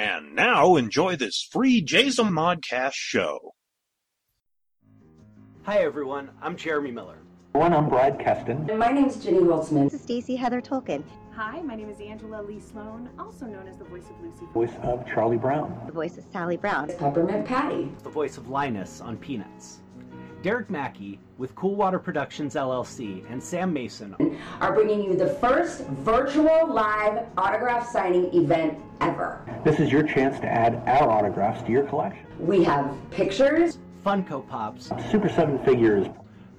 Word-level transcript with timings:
And 0.00 0.34
now 0.34 0.76
enjoy 0.76 1.16
this 1.16 1.46
free 1.52 1.82
Jason 1.82 2.28
Modcast 2.28 2.94
show. 2.94 3.52
Hi 5.64 5.80
everyone, 5.80 6.30
I'm 6.40 6.56
Jeremy 6.56 6.90
Miller. 6.90 7.18
One, 7.52 7.74
I'm 7.74 7.90
Brad 7.90 8.18
Kesten. 8.18 8.78
My 8.78 8.92
name 8.92 9.04
is 9.04 9.22
Jenny 9.22 9.40
Holtzman. 9.40 9.90
This 9.90 10.00
is 10.00 10.00
Stacey 10.00 10.36
Heather 10.36 10.62
Tolkin. 10.62 11.04
Hi, 11.32 11.60
my 11.60 11.74
name 11.74 11.90
is 11.90 12.00
Angela 12.00 12.40
Lee 12.40 12.60
Sloan, 12.60 13.10
also 13.18 13.44
known 13.44 13.68
as 13.68 13.76
the 13.76 13.84
voice 13.84 14.08
of 14.08 14.18
Lucy. 14.22 14.46
Voice 14.54 14.72
of 14.82 15.06
Charlie 15.06 15.36
Brown. 15.36 15.78
The 15.84 15.92
voice 15.92 16.16
of 16.16 16.24
Sally 16.32 16.56
Brown. 16.56 16.90
Peppermint 16.96 17.44
Patty. 17.44 17.92
The 18.02 18.08
voice 18.08 18.38
of 18.38 18.48
Linus 18.48 19.02
on 19.02 19.18
Peanuts. 19.18 19.80
Derek 20.42 20.70
Mackey 20.70 21.18
with 21.36 21.54
Coolwater 21.54 21.98
Productions 21.98 22.54
LLC 22.54 23.30
and 23.30 23.42
Sam 23.42 23.74
Mason 23.74 24.16
are 24.62 24.72
bringing 24.72 25.02
you 25.02 25.14
the 25.14 25.28
first 25.34 25.82
virtual 25.86 26.66
live 26.66 27.26
autograph 27.36 27.86
signing 27.90 28.32
event 28.34 28.78
ever. 29.02 29.44
This 29.64 29.78
is 29.80 29.92
your 29.92 30.02
chance 30.02 30.40
to 30.40 30.46
add 30.46 30.76
our 30.86 31.10
autographs 31.10 31.62
to 31.64 31.70
your 31.70 31.84
collection. 31.84 32.24
We 32.38 32.64
have 32.64 32.96
pictures, 33.10 33.78
Funko 34.04 34.48
Pops, 34.48 34.90
Super 35.10 35.28
Seven 35.28 35.62
figures, 35.62 36.06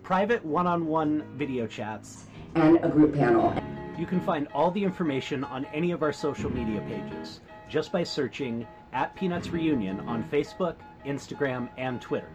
private 0.03 0.45
one 0.45 0.67
on 0.67 0.85
one 0.85 1.23
video 1.35 1.65
chats, 1.65 2.25
and 2.53 2.77
a 2.83 2.89
group 2.89 3.15
panel. 3.15 3.51
You 3.97 4.05
can 4.05 4.21
find 4.21 4.47
all 4.53 4.69
the 4.69 4.83
information 4.83 5.43
on 5.43 5.65
any 5.73 5.89
of 5.89 6.03
our 6.03 6.13
social 6.13 6.51
media 6.51 6.81
pages 6.81 7.39
just 7.67 7.91
by 7.91 8.03
searching 8.03 8.67
at 8.93 9.15
Peanuts 9.15 9.49
Reunion 9.49 10.01
on 10.01 10.23
Facebook, 10.25 10.75
Instagram, 11.03 11.67
and 11.77 11.99
Twitter. 11.99 12.29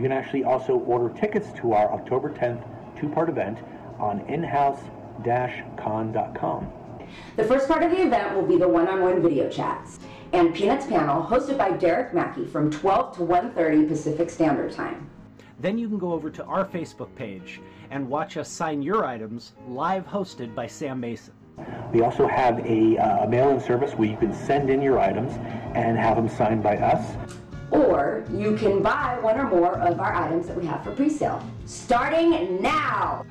You 0.00 0.08
can 0.08 0.16
actually 0.16 0.44
also 0.44 0.78
order 0.78 1.14
tickets 1.14 1.52
to 1.60 1.74
our 1.74 1.92
October 1.92 2.30
10th 2.30 2.64
two-part 2.98 3.28
event 3.28 3.58
on 3.98 4.20
inhouse-con.com. 4.20 6.72
The 7.36 7.44
first 7.44 7.68
part 7.68 7.82
of 7.82 7.90
the 7.90 8.00
event 8.00 8.34
will 8.34 8.46
be 8.46 8.56
the 8.56 8.66
one-on-one 8.66 9.20
video 9.20 9.50
chats 9.50 9.98
and 10.32 10.54
Peanuts 10.54 10.86
panel 10.86 11.22
hosted 11.22 11.58
by 11.58 11.72
Derek 11.72 12.14
Mackey 12.14 12.46
from 12.46 12.70
12 12.70 13.18
to 13.18 13.24
1:30 13.24 13.88
Pacific 13.88 14.30
Standard 14.30 14.72
Time. 14.72 15.10
Then 15.58 15.76
you 15.76 15.86
can 15.86 15.98
go 15.98 16.14
over 16.14 16.30
to 16.30 16.42
our 16.44 16.64
Facebook 16.64 17.14
page 17.14 17.60
and 17.90 18.08
watch 18.08 18.38
us 18.38 18.48
sign 18.48 18.80
your 18.80 19.04
items 19.04 19.52
live 19.68 20.06
hosted 20.06 20.54
by 20.54 20.66
Sam 20.66 20.98
Mason. 20.98 21.34
We 21.92 22.00
also 22.00 22.26
have 22.26 22.58
a 22.60 22.96
uh, 22.96 23.26
mail-in 23.26 23.60
service 23.60 23.92
where 23.92 24.08
you 24.08 24.16
can 24.16 24.32
send 24.32 24.70
in 24.70 24.80
your 24.80 24.98
items 24.98 25.32
and 25.74 25.98
have 25.98 26.16
them 26.16 26.30
signed 26.30 26.62
by 26.62 26.78
us. 26.78 27.18
Or 27.70 28.24
you 28.32 28.56
can 28.56 28.82
buy 28.82 29.18
one 29.20 29.38
or 29.38 29.48
more 29.48 29.78
of 29.78 30.00
our 30.00 30.14
items 30.14 30.46
that 30.48 30.56
we 30.56 30.66
have 30.66 30.82
for 30.82 30.92
pre-sale. 30.92 31.44
Starting 31.66 32.60
now! 32.60 33.24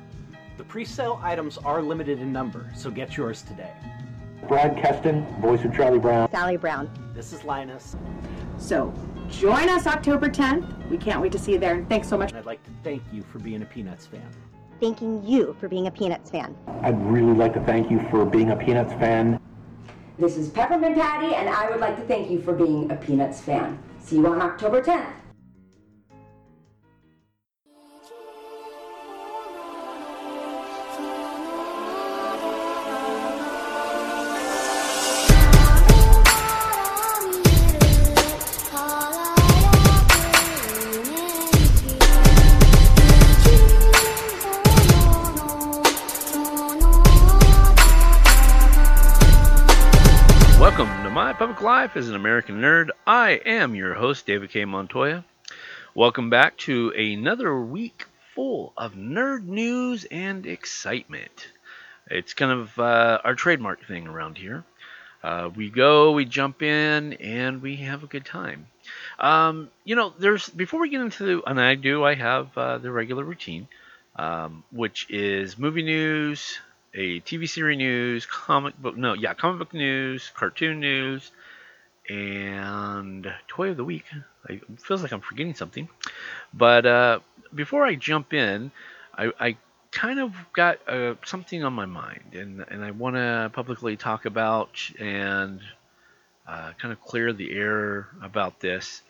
The 0.56 0.64
pre-sale 0.64 1.20
items 1.22 1.58
are 1.58 1.82
limited 1.82 2.20
in 2.20 2.32
number, 2.32 2.70
so 2.74 2.90
get 2.90 3.16
yours 3.16 3.42
today. 3.42 3.72
Brad 4.48 4.76
Kesten, 4.76 5.40
voice 5.40 5.64
of 5.64 5.74
Charlie 5.74 5.98
Brown. 5.98 6.30
Sally 6.30 6.56
Brown. 6.56 6.90
This 7.14 7.32
is 7.32 7.44
Linus. 7.44 7.96
So, 8.58 8.92
join 9.28 9.68
us 9.68 9.86
October 9.86 10.28
10th. 10.28 10.88
We 10.88 10.96
can't 10.96 11.20
wait 11.20 11.32
to 11.32 11.38
see 11.38 11.52
you 11.52 11.58
there, 11.58 11.74
and 11.74 11.88
thanks 11.88 12.08
so 12.08 12.16
much. 12.16 12.30
And 12.30 12.38
I'd 12.38 12.46
like 12.46 12.62
to 12.64 12.70
thank 12.82 13.02
you 13.12 13.22
for 13.22 13.38
being 13.38 13.62
a 13.62 13.66
Peanuts 13.66 14.06
fan. 14.06 14.26
Thanking 14.80 15.22
you 15.24 15.54
for 15.60 15.68
being 15.68 15.86
a 15.86 15.90
Peanuts 15.90 16.30
fan. 16.30 16.56
I'd 16.82 17.00
really 17.06 17.34
like 17.34 17.52
to 17.54 17.60
thank 17.60 17.90
you 17.90 18.00
for 18.10 18.24
being 18.24 18.50
a 18.50 18.56
Peanuts 18.56 18.94
fan. 18.94 19.38
This 20.18 20.36
is 20.36 20.48
Peppermint 20.48 20.96
Patty, 20.96 21.34
and 21.34 21.48
I 21.48 21.70
would 21.70 21.80
like 21.80 21.96
to 21.96 22.02
thank 22.02 22.30
you 22.30 22.40
for 22.40 22.54
being 22.54 22.90
a 22.90 22.96
Peanuts 22.96 23.40
fan. 23.40 23.78
See 24.10 24.16
you 24.16 24.26
on 24.26 24.42
October 24.42 24.82
10th. 24.82 25.19
Public 51.50 51.64
Life 51.64 51.96
as 51.96 52.08
an 52.08 52.14
American 52.14 52.60
Nerd. 52.60 52.90
I 53.04 53.30
am 53.44 53.74
your 53.74 53.94
host, 53.94 54.24
David 54.24 54.50
K. 54.50 54.64
Montoya. 54.64 55.24
Welcome 55.96 56.30
back 56.30 56.56
to 56.58 56.90
another 56.90 57.60
week 57.60 58.04
full 58.36 58.72
of 58.76 58.94
nerd 58.94 59.46
news 59.46 60.04
and 60.12 60.46
excitement. 60.46 61.48
It's 62.06 62.34
kind 62.34 62.52
of 62.52 62.78
uh, 62.78 63.18
our 63.24 63.34
trademark 63.34 63.84
thing 63.84 64.06
around 64.06 64.38
here. 64.38 64.62
Uh, 65.24 65.50
we 65.52 65.70
go, 65.70 66.12
we 66.12 66.24
jump 66.24 66.62
in, 66.62 67.14
and 67.14 67.60
we 67.60 67.74
have 67.78 68.04
a 68.04 68.06
good 68.06 68.24
time. 68.24 68.68
Um, 69.18 69.70
you 69.82 69.96
know, 69.96 70.14
there's 70.16 70.48
before 70.48 70.78
we 70.78 70.88
get 70.88 71.00
into, 71.00 71.42
and 71.44 71.60
I 71.60 71.74
do, 71.74 72.04
I 72.04 72.14
have 72.14 72.56
uh, 72.56 72.78
the 72.78 72.92
regular 72.92 73.24
routine, 73.24 73.66
um, 74.14 74.62
which 74.70 75.10
is 75.10 75.58
movie 75.58 75.82
news, 75.82 76.60
a 76.94 77.20
TV 77.20 77.48
series 77.48 77.78
news, 77.78 78.26
comic 78.26 78.76
book 78.80 78.96
no, 78.96 79.14
yeah, 79.14 79.34
comic 79.34 79.58
book 79.58 79.74
news, 79.74 80.30
cartoon 80.34 80.80
news, 80.80 81.30
and 82.08 83.32
toy 83.48 83.70
of 83.70 83.76
the 83.76 83.84
week. 83.84 84.04
I, 84.48 84.54
it 84.54 84.80
feels 84.80 85.02
like 85.02 85.12
I'm 85.12 85.20
forgetting 85.20 85.54
something, 85.54 85.88
but 86.52 86.86
uh, 86.86 87.20
before 87.54 87.84
I 87.84 87.94
jump 87.94 88.32
in, 88.32 88.72
I, 89.16 89.32
I 89.38 89.56
kind 89.92 90.20
of 90.20 90.34
got 90.52 90.86
uh, 90.88 91.14
something 91.24 91.62
on 91.64 91.72
my 91.72 91.86
mind, 91.86 92.34
and 92.34 92.64
and 92.68 92.84
I 92.84 92.90
want 92.90 93.16
to 93.16 93.50
publicly 93.52 93.96
talk 93.96 94.24
about 94.24 94.70
and 94.98 95.60
uh, 96.46 96.72
kind 96.80 96.92
of 96.92 97.00
clear 97.00 97.32
the 97.32 97.52
air 97.52 98.08
about 98.22 98.60
this. 98.60 99.02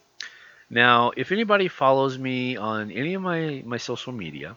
Now, 0.69 1.13
if 1.17 1.33
anybody 1.33 1.69
follows 1.69 2.17
me 2.19 2.57
on 2.57 2.91
any 2.91 3.15
of 3.15 3.23
my 3.23 3.63
my 3.65 3.79
social 3.79 4.13
media, 4.13 4.57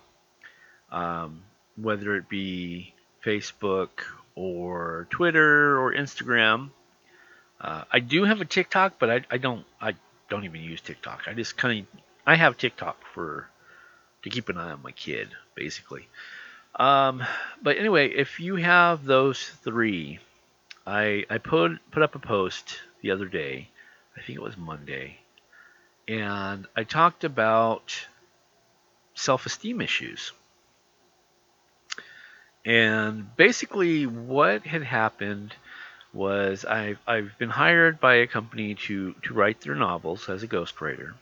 um, 0.92 1.44
whether 1.76 2.16
it 2.16 2.30
be 2.30 2.93
Facebook 3.26 3.90
or 4.36 5.08
Twitter 5.10 5.80
or 5.80 5.94
Instagram. 5.94 6.70
Uh, 7.60 7.84
I 7.92 8.00
do 8.00 8.26
have 8.26 8.42
a 8.42 8.46
TikTok, 8.46 9.00
but 9.00 9.10
I, 9.10 9.22
I 9.32 9.38
don't 9.38 9.66
I 9.80 9.96
don't 10.30 10.46
even 10.46 10.62
use 10.62 10.82
TikTok. 10.82 11.24
I 11.28 11.34
just 11.34 11.58
kind 11.58 11.80
of 11.80 12.02
I 12.26 12.36
have 12.36 12.58
TikTok 12.58 12.98
for 13.14 13.48
to 14.24 14.30
keep 14.30 14.50
an 14.50 14.58
eye 14.58 14.72
on 14.72 14.82
my 14.82 14.92
kid, 14.92 15.30
basically. 15.56 16.08
Um, 16.76 17.24
but 17.62 17.78
anyway, 17.78 18.10
if 18.10 18.40
you 18.40 18.56
have 18.56 19.06
those 19.06 19.42
three, 19.64 20.20
I 20.86 21.26
I 21.30 21.38
put 21.38 21.80
put 21.92 22.04
up 22.04 22.16
a 22.16 22.20
post 22.20 22.80
the 23.02 23.12
other 23.12 23.28
day. 23.28 23.70
I 24.18 24.22
think 24.22 24.38
it 24.38 24.44
was 24.44 24.58
Monday, 24.58 25.18
and 26.08 26.68
I 26.76 26.84
talked 26.84 27.24
about 27.24 28.08
self-esteem 29.16 29.82
issues. 29.82 30.32
And 32.66 33.36
basically, 33.36 34.06
what 34.06 34.66
had 34.66 34.84
happened 34.84 35.54
was 36.14 36.64
I've, 36.64 37.00
I've 37.08 37.38
been 37.38 37.50
hired 37.50 38.00
by 38.00 38.16
a 38.16 38.28
company 38.28 38.76
to, 38.76 39.14
to 39.24 39.34
write 39.34 39.62
their 39.62 39.76
novels 39.76 40.30
as 40.30 40.44
a 40.44 40.48
ghostwriter. 40.48 41.14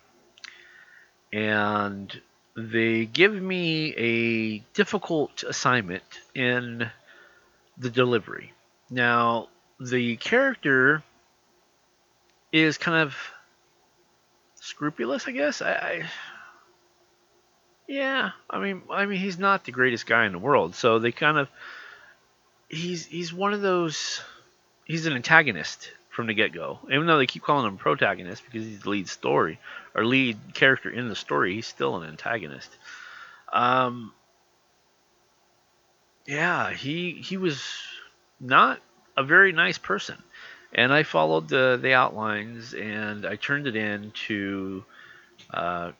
And 1.31 2.21
they 2.55 3.05
give 3.05 3.33
me 3.33 3.93
a 3.95 4.57
difficult 4.73 5.43
assignment 5.43 6.03
in 6.35 6.91
the 7.77 7.89
delivery. 7.89 8.51
Now, 8.89 9.47
the 9.79 10.17
character 10.17 11.01
is 12.51 12.77
kind 12.77 13.01
of 13.01 13.15
scrupulous, 14.55 15.27
I 15.27 15.31
guess. 15.31 15.61
I, 15.61 15.71
I 15.71 16.03
yeah, 17.91 18.31
I 18.49 18.59
mean, 18.59 18.83
I 18.89 19.05
mean, 19.05 19.19
he's 19.19 19.37
not 19.37 19.65
the 19.65 19.73
greatest 19.73 20.05
guy 20.05 20.25
in 20.25 20.31
the 20.31 20.39
world, 20.39 20.75
so 20.75 20.97
they 20.97 21.11
kind 21.11 21.37
of 21.37 21.49
he's 22.69 23.05
he's 23.05 23.33
one 23.33 23.53
of 23.53 23.59
those. 23.61 24.21
He's 24.85 25.05
an 25.07 25.13
antagonist 25.13 25.91
from 26.09 26.27
the 26.27 26.33
get 26.33 26.53
go, 26.53 26.79
even 26.89 27.05
though 27.05 27.17
they 27.17 27.25
keep 27.25 27.43
calling 27.43 27.67
him 27.67 27.77
protagonist 27.77 28.43
because 28.45 28.65
he's 28.65 28.79
the 28.79 28.89
lead 28.89 29.09
story 29.09 29.59
or 29.93 30.05
lead 30.05 30.37
character 30.53 30.89
in 30.89 31.09
the 31.09 31.17
story. 31.17 31.53
He's 31.53 31.67
still 31.67 31.97
an 31.97 32.07
antagonist. 32.07 32.69
Um, 33.51 34.13
yeah, 36.25 36.71
he 36.71 37.11
he 37.11 37.35
was 37.35 37.61
not 38.39 38.79
a 39.17 39.23
very 39.23 39.51
nice 39.51 39.77
person, 39.77 40.15
and 40.71 40.93
I 40.93 41.03
followed 41.03 41.49
the 41.49 41.77
the 41.81 41.91
outlines 41.91 42.73
and 42.73 43.25
I 43.25 43.35
turned 43.35 43.67
it 43.67 43.75
in 43.75 44.11
to 44.27 44.85
uh, 45.53 45.91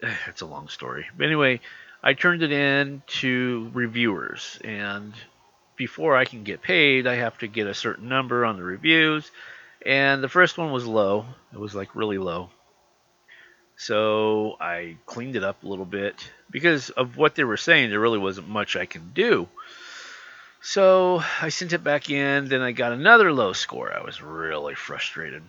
it's 0.26 0.40
a 0.40 0.46
long 0.46 0.68
story. 0.68 1.06
But 1.16 1.26
anyway, 1.26 1.60
I 2.02 2.14
turned 2.14 2.42
it 2.42 2.52
in 2.52 3.02
to 3.20 3.70
reviewers, 3.74 4.58
and 4.62 5.12
before 5.76 6.16
I 6.16 6.24
can 6.24 6.44
get 6.44 6.62
paid, 6.62 7.06
I 7.06 7.16
have 7.16 7.38
to 7.38 7.46
get 7.46 7.66
a 7.66 7.74
certain 7.74 8.08
number 8.08 8.44
on 8.44 8.56
the 8.56 8.64
reviews. 8.64 9.30
And 9.86 10.22
the 10.22 10.28
first 10.28 10.58
one 10.58 10.72
was 10.72 10.86
low. 10.86 11.24
It 11.52 11.58
was 11.58 11.74
like 11.74 11.94
really 11.94 12.18
low. 12.18 12.50
So 13.76 14.56
I 14.60 14.96
cleaned 15.06 15.36
it 15.36 15.44
up 15.44 15.62
a 15.62 15.68
little 15.68 15.84
bit 15.84 16.28
because 16.50 16.90
of 16.90 17.16
what 17.16 17.36
they 17.36 17.44
were 17.44 17.56
saying. 17.56 17.90
There 17.90 18.00
really 18.00 18.18
wasn't 18.18 18.48
much 18.48 18.74
I 18.74 18.86
can 18.86 19.12
do. 19.14 19.48
So 20.60 21.22
I 21.40 21.50
sent 21.50 21.72
it 21.72 21.84
back 21.84 22.10
in, 22.10 22.48
then 22.48 22.60
I 22.60 22.72
got 22.72 22.90
another 22.90 23.32
low 23.32 23.52
score. 23.52 23.92
I 23.92 24.02
was 24.02 24.20
really 24.20 24.74
frustrated. 24.74 25.44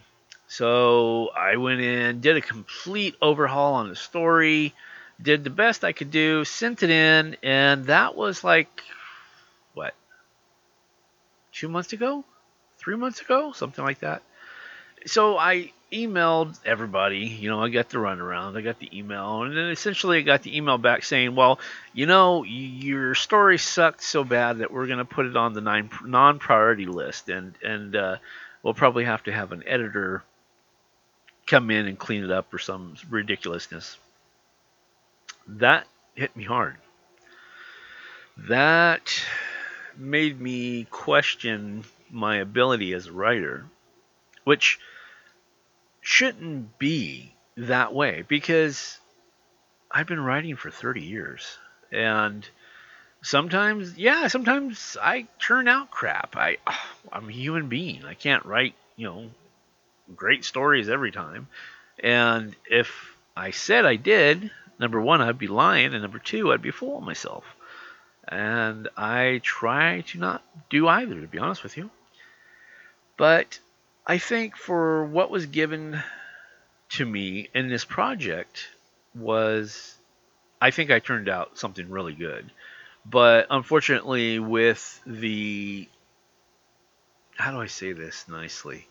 So 0.51 1.30
I 1.38 1.57
went 1.57 1.80
in, 1.80 2.22
did 2.22 2.36
a 2.36 2.42
complete 2.42 3.16
overhaul 3.22 3.75
on 3.75 3.88
the 3.88 3.96
story, 3.96 4.74
did 5.22 5.44
the 5.44 5.51
best 5.51 5.84
I 5.84 5.92
could 5.92 6.10
do, 6.10 6.44
sent 6.44 6.81
it 6.81 6.90
in, 6.90 7.38
and 7.44 7.86
that 7.86 8.16
was 8.16 8.44
like, 8.44 8.81
what, 9.75 9.94
two 11.54 11.69
months 11.69 11.94
ago? 11.94 12.25
Three 12.80 12.96
months 12.96 13.22
ago? 13.22 13.51
Something 13.51 13.86
like 13.86 14.00
that. 14.00 14.24
So 15.06 15.38
I 15.38 15.72
emailed 15.94 16.57
everybody. 16.66 17.28
You 17.28 17.52
know, 17.52 17.62
I 17.62 17.69
got 17.69 17.90
the 17.90 18.00
runaround, 18.00 18.57
I 18.57 18.62
got 18.62 18.80
the 18.80 18.90
email, 18.98 19.44
and 19.44 19.56
then 19.56 19.69
essentially 19.69 20.18
I 20.18 20.22
got 20.22 20.42
the 20.42 20.57
email 20.57 20.80
back 20.80 21.04
saying, 21.04 21.36
"Well, 21.36 21.60
you 21.94 22.07
know, 22.07 22.44
your 22.44 23.13
story 23.13 23.60
sucked 23.60 24.02
so 24.02 24.24
bad 24.24 24.57
that 24.57 24.72
we're 24.72 24.88
going 24.88 24.98
to 24.98 25.06
put 25.06 25.28
it 25.28 25.38
on 25.38 25.54
the 25.54 25.62
non-priority 25.62 26.88
list, 26.88 27.30
and 27.30 27.54
and 27.63 27.95
uh, 27.95 28.18
we'll 28.63 28.74
probably 28.74 29.06
have 29.06 29.24
to 29.24 29.31
have 29.31 29.52
an 29.52 29.63
editor 29.68 30.24
come 31.50 31.72
in 31.72 31.88
and 31.88 31.98
clean 31.98 32.24
it 32.24 32.31
up 32.31 32.54
or 32.54 32.60
some 32.60 32.96
ridiculousness." 33.10 33.98
That 35.48 35.88
hit 36.16 36.36
me 36.36 36.44
hard. 36.44 36.78
That 38.38 39.24
made 39.98 40.40
me 40.40 40.86
question 40.86 41.84
my 42.10 42.38
ability 42.38 42.94
as 42.94 43.07
a 43.07 43.12
writer, 43.12 43.66
which 44.44 44.80
shouldn't 46.01 46.80
be 46.80 47.34
that 47.57 47.94
way 47.94 48.24
because 48.28 48.98
I've 49.92 50.07
been 50.07 50.24
writing 50.24 50.56
for 50.56 50.72
30 50.72 51.02
years 51.02 51.57
and 51.92 52.48
sometimes 53.22 53.98
yeah 53.98 54.28
sometimes 54.28 54.95
I 55.02 55.28
turn 55.40 55.68
out 55.68 55.92
crap 55.92 56.36
I 56.38 56.57
I'm 57.12 57.28
a 57.28 57.31
human 57.34 57.68
being 57.68 58.06
I 58.06 58.13
can't 58.13 58.45
write 58.45 58.75
you 58.95 59.07
know 59.07 59.30
great 60.15 60.45
stories 60.45 60.89
every 60.89 61.11
time 61.11 61.47
and 62.03 62.56
if 62.69 63.15
I 63.35 63.51
said 63.51 63.85
I 63.85 63.95
did 63.95 64.51
number 64.79 65.00
one 65.00 65.21
I'd 65.21 65.38
be 65.38 65.47
lying 65.47 65.94
and 65.94 66.01
number 66.01 66.19
two 66.19 66.51
I'd 66.51 66.61
be 66.61 66.71
fooling 66.71 67.06
myself 67.06 67.45
and 68.27 68.88
I 68.95 69.41
try 69.44 70.01
to 70.07 70.19
not 70.19 70.44
do 70.69 70.88
either 70.88 71.19
to 71.19 71.27
be 71.27 71.39
honest 71.39 71.63
with 71.63 71.77
you 71.77 71.89
but 73.17 73.59
I 74.07 74.17
think 74.17 74.56
for 74.56 75.03
what 75.03 75.29
was 75.29 75.45
given 75.45 76.01
to 76.89 77.06
me 77.06 77.50
in 77.53 77.69
this 77.69 77.85
project 77.85 78.69
was 79.13 79.95
I 80.61 80.71
think 80.71 80.89
I 80.91 81.00
turned 81.00 81.29
out 81.29 81.57
something 81.57 81.89
really 81.89 82.13
good. 82.13 82.50
But 83.06 83.47
unfortunately 83.50 84.39
with 84.39 85.01
the 85.06 85.88
how 87.35 87.51
do 87.51 87.61
I 87.61 87.67
say 87.67 87.94
this 87.94 88.25
nicely? 88.27 88.88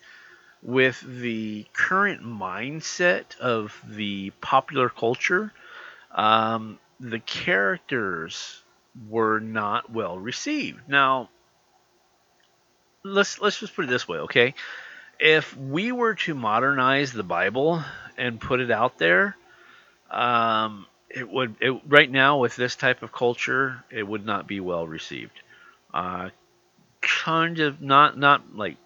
With 0.63 1.01
the 1.01 1.67
current 1.73 2.23
mindset 2.23 3.39
of 3.39 3.81
the 3.87 4.31
popular 4.41 4.89
culture, 4.89 5.53
um, 6.11 6.79
the 6.99 7.21
characters 7.21 8.63
were 9.09 9.39
not 9.39 9.91
well 9.91 10.19
received. 10.19 10.81
Now, 10.89 11.31
let's 13.05 13.41
let's 13.41 13.61
just 13.61 13.77
put 13.77 13.85
it 13.85 13.89
this 13.89 14.09
way, 14.09 14.19
okay? 14.19 14.55
if 15.19 15.57
we 15.57 15.93
were 15.93 16.15
to 16.15 16.35
modernize 16.35 17.13
the 17.13 17.23
Bible 17.23 17.83
and 18.17 18.41
put 18.41 18.61
it 18.61 18.71
out 18.71 18.99
there, 18.99 19.37
um, 20.11 20.87
it 21.11 21.29
would 21.29 21.57
it, 21.61 21.81
right 21.87 22.11
now 22.11 22.39
with 22.39 22.57
this 22.57 22.77
type 22.77 23.03
of 23.03 23.13
culture, 23.13 23.85
it 23.91 24.07
would 24.07 24.25
not 24.25 24.47
be 24.47 24.61
well 24.61 24.87
received. 24.87 25.41
Uh, 25.93 26.31
kind 27.01 27.61
of 27.61 27.81
not 27.81 28.19
not 28.19 28.55
like 28.55 28.77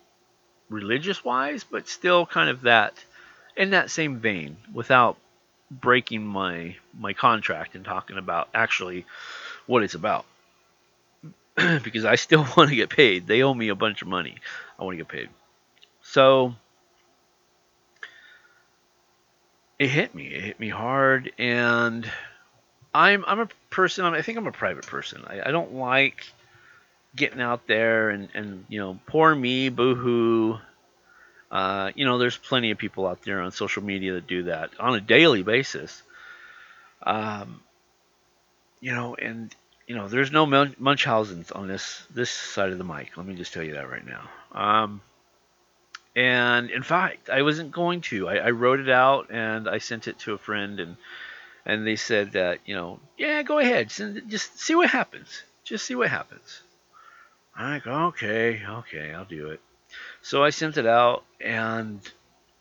religious 0.72 1.24
wise, 1.24 1.64
but 1.64 1.88
still 1.88 2.26
kind 2.26 2.50
of 2.50 2.62
that 2.62 3.04
in 3.56 3.70
that 3.70 3.90
same 3.90 4.18
vein, 4.18 4.56
without 4.72 5.16
breaking 5.70 6.26
my 6.26 6.76
my 6.98 7.12
contract 7.12 7.74
and 7.74 7.84
talking 7.84 8.18
about 8.18 8.48
actually 8.54 9.06
what 9.66 9.82
it's 9.82 9.94
about. 9.94 10.24
because 11.82 12.04
I 12.04 12.16
still 12.16 12.46
want 12.56 12.70
to 12.70 12.76
get 12.76 12.90
paid. 12.90 13.26
They 13.26 13.42
owe 13.42 13.54
me 13.54 13.68
a 13.68 13.74
bunch 13.74 14.02
of 14.02 14.08
money. 14.08 14.36
I 14.78 14.84
want 14.84 14.94
to 14.94 15.04
get 15.04 15.08
paid. 15.08 15.28
So 16.02 16.54
it 19.78 19.88
hit 19.88 20.14
me. 20.14 20.26
It 20.26 20.42
hit 20.42 20.60
me 20.60 20.68
hard, 20.68 21.32
and 21.38 22.10
I'm 22.94 23.24
I'm 23.26 23.40
a 23.40 23.48
person. 23.70 24.04
I 24.04 24.22
think 24.22 24.38
I'm 24.38 24.46
a 24.46 24.52
private 24.52 24.86
person. 24.86 25.24
I, 25.26 25.48
I 25.48 25.50
don't 25.50 25.74
like 25.74 26.26
getting 27.14 27.40
out 27.40 27.66
there 27.66 28.10
and 28.10 28.28
and 28.34 28.64
you 28.68 28.80
know 28.80 28.98
poor 29.06 29.34
me, 29.34 29.68
boohoo. 29.68 30.58
Uh, 31.50 31.92
you 31.94 32.06
know, 32.06 32.16
there's 32.16 32.38
plenty 32.38 32.70
of 32.70 32.78
people 32.78 33.06
out 33.06 33.22
there 33.22 33.42
on 33.42 33.52
social 33.52 33.82
media 33.82 34.14
that 34.14 34.26
do 34.26 34.44
that 34.44 34.70
on 34.80 34.94
a 34.94 35.00
daily 35.00 35.42
basis. 35.42 36.02
Um, 37.02 37.60
you 38.80 38.92
know, 38.94 39.14
and 39.14 39.54
you 39.86 39.94
know, 39.94 40.08
there's 40.08 40.32
no 40.32 40.46
Munchausen's 40.46 41.50
on 41.50 41.68
this 41.68 42.02
this 42.14 42.30
side 42.30 42.70
of 42.70 42.78
the 42.78 42.84
mic. 42.84 43.16
Let 43.16 43.26
me 43.26 43.34
just 43.34 43.52
tell 43.52 43.62
you 43.62 43.74
that 43.74 43.90
right 43.90 44.06
now. 44.06 44.30
Um, 44.52 45.02
and 46.16 46.70
in 46.70 46.82
fact, 46.82 47.28
I 47.28 47.42
wasn't 47.42 47.72
going 47.72 48.00
to. 48.02 48.28
I, 48.28 48.36
I, 48.36 48.50
wrote 48.50 48.80
it 48.80 48.90
out 48.90 49.30
and 49.30 49.68
I 49.68 49.78
sent 49.78 50.08
it 50.08 50.18
to 50.20 50.34
a 50.34 50.38
friend, 50.38 50.80
and 50.80 50.96
and 51.64 51.86
they 51.86 51.96
said 51.96 52.32
that 52.32 52.60
you 52.66 52.74
know, 52.74 53.00
yeah, 53.18 53.42
go 53.42 53.58
ahead, 53.58 53.90
send, 53.90 54.22
just 54.28 54.58
see 54.58 54.74
what 54.74 54.90
happens. 54.90 55.42
Just 55.64 55.86
see 55.86 55.94
what 55.94 56.08
happens. 56.08 56.62
I'm 57.54 57.72
like, 57.72 57.86
okay, 57.86 58.62
okay, 58.66 59.12
I'll 59.12 59.24
do 59.24 59.50
it. 59.50 59.60
So 60.22 60.42
I 60.42 60.50
sent 60.50 60.76
it 60.76 60.86
out 60.86 61.24
and 61.40 62.00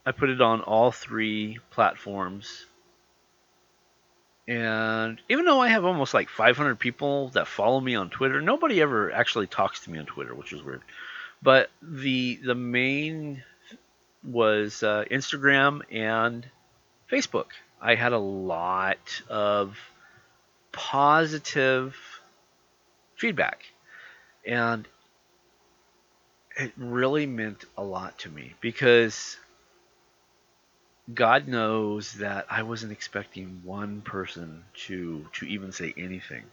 I 0.06 0.12
put 0.12 0.30
it 0.30 0.42
on 0.42 0.62
all 0.62 0.92
three 0.92 1.60
platforms. 1.72 2.66
And 4.48 5.22
even 5.30 5.46
though 5.46 5.62
I 5.62 5.70
have 5.70 5.86
almost 5.86 6.14
like 6.14 6.28
500 6.28 6.78
people 6.78 7.30
that 7.30 7.48
follow 7.48 7.80
me 7.80 7.96
on 7.96 8.10
Twitter, 8.10 8.42
nobody 8.42 8.82
ever 8.82 9.12
actually 9.12 9.48
talks 9.48 9.82
to 9.82 9.92
me 9.92 10.00
on 10.00 10.06
Twitter, 10.06 10.36
which 10.36 10.52
is 10.52 10.62
weird. 10.64 10.82
But 11.42 11.70
the 11.82 12.40
the 12.44 12.56
main 12.56 13.44
was 14.24 14.84
uh, 14.84 15.06
Instagram 15.10 15.82
and 15.92 16.46
Facebook. 17.12 17.48
I 17.82 17.96
had 17.96 18.14
a 18.14 18.20
lot 18.20 19.22
of 19.30 19.78
positive 20.72 21.96
feedback, 23.16 23.64
and 24.46 24.88
it 26.58 26.72
really 26.78 27.26
meant 27.26 27.66
a 27.78 27.84
lot 27.84 28.20
to 28.20 28.30
me 28.30 28.54
because 28.62 29.38
God 31.14 31.48
knows 31.48 32.14
that 32.14 32.45
I 32.50 32.64
wasn't 32.64 32.92
expecting 32.92 33.62
one 33.64 34.02
person 34.02 34.64
to 34.86 35.26
to 35.33 35.45
even 35.45 35.71
say 35.71 35.94
anything. 35.98 36.44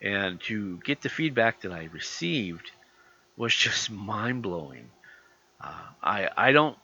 And 0.00 0.40
to 0.42 0.78
get 0.78 1.02
the 1.02 1.08
feedback 1.08 1.60
that 1.60 1.72
I 1.72 1.88
received 1.92 2.70
was 3.36 3.54
just 3.66 3.90
mind 3.90 4.42
blowing. 4.42 4.90
Uh, 5.60 5.86
I 6.02 6.28
I 6.36 6.52
don't 6.52 6.76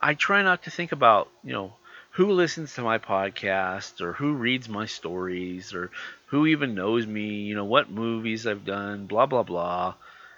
I 0.00 0.14
try 0.14 0.42
not 0.42 0.64
to 0.64 0.70
think 0.70 0.92
about 0.92 1.28
you 1.44 1.52
know 1.52 1.72
who 2.12 2.32
listens 2.32 2.74
to 2.74 2.82
my 2.82 2.98
podcast 2.98 4.00
or 4.00 4.12
who 4.12 4.32
reads 4.32 4.68
my 4.68 4.86
stories 4.86 5.72
or 5.72 5.90
who 6.28 6.46
even 6.46 6.74
knows 6.74 7.06
me. 7.06 7.42
You 7.42 7.54
know 7.54 7.64
what 7.64 7.90
movies 7.90 8.46
I've 8.46 8.64
done. 8.64 9.06
Blah 9.06 9.26
blah 9.26 9.42
blah. 9.42 9.94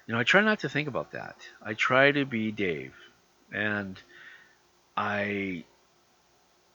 You 0.06 0.14
know 0.14 0.20
I 0.20 0.24
try 0.24 0.40
not 0.40 0.60
to 0.60 0.68
think 0.68 0.88
about 0.88 1.12
that. 1.12 1.36
I 1.62 1.74
try 1.74 2.10
to 2.10 2.24
be 2.24 2.50
Dave, 2.50 2.94
and 3.52 4.00
I 4.96 5.64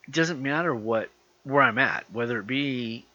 it 0.07 0.11
doesn't 0.11 0.41
matter 0.41 0.73
what 0.73 1.09
where 1.43 1.63
I'm 1.63 1.77
at, 1.77 2.05
whether 2.11 2.39
it 2.39 2.47
be 2.47 3.05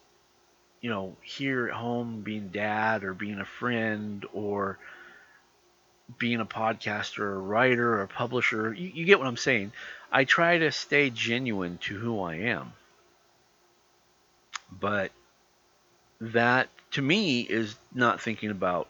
you 0.81 0.91
know 0.91 1.17
here 1.23 1.69
at 1.69 1.75
home 1.75 2.23
being 2.23 2.49
dad 2.49 3.05
or 3.05 3.15
being 3.15 3.41
a 3.41 3.45
friend 3.45 4.25
or 4.33 4.79
being 6.19 6.41
a 6.41 6.47
podcaster 6.47 7.21
or 7.21 7.37
a 7.37 7.41
writer 7.41 7.95
or 7.95 8.03
a 8.03 8.09
publisher. 8.09 8.73
You, 8.73 8.91
you 8.95 9.05
get 9.05 9.19
what 9.19 9.29
I'm 9.29 9.37
saying. 9.37 9.73
I 10.11 10.25
try 10.25 10.59
to 10.59 10.73
stay 10.73 11.11
genuine 11.11 11.79
to 11.83 11.99
who 11.99 12.21
I 12.23 12.37
am. 12.37 12.73
But 14.73 15.13
that, 16.21 16.69
to 16.93 17.03
me, 17.03 17.41
is 17.41 17.77
not 17.95 18.21
thinking 18.21 18.51
about 18.51 18.89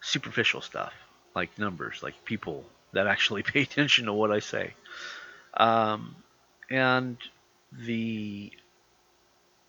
superficial 0.00 0.60
stuff 0.60 0.92
like 1.34 1.58
numbers, 1.58 2.02
like 2.02 2.24
people 2.24 2.64
that 2.92 3.06
actually 3.06 3.42
pay 3.54 3.62
attention 3.62 4.06
to 4.06 4.12
what 4.12 4.30
I 4.30 4.40
say. 4.40 4.74
Um, 5.54 6.16
and 6.70 7.16
the 7.72 8.52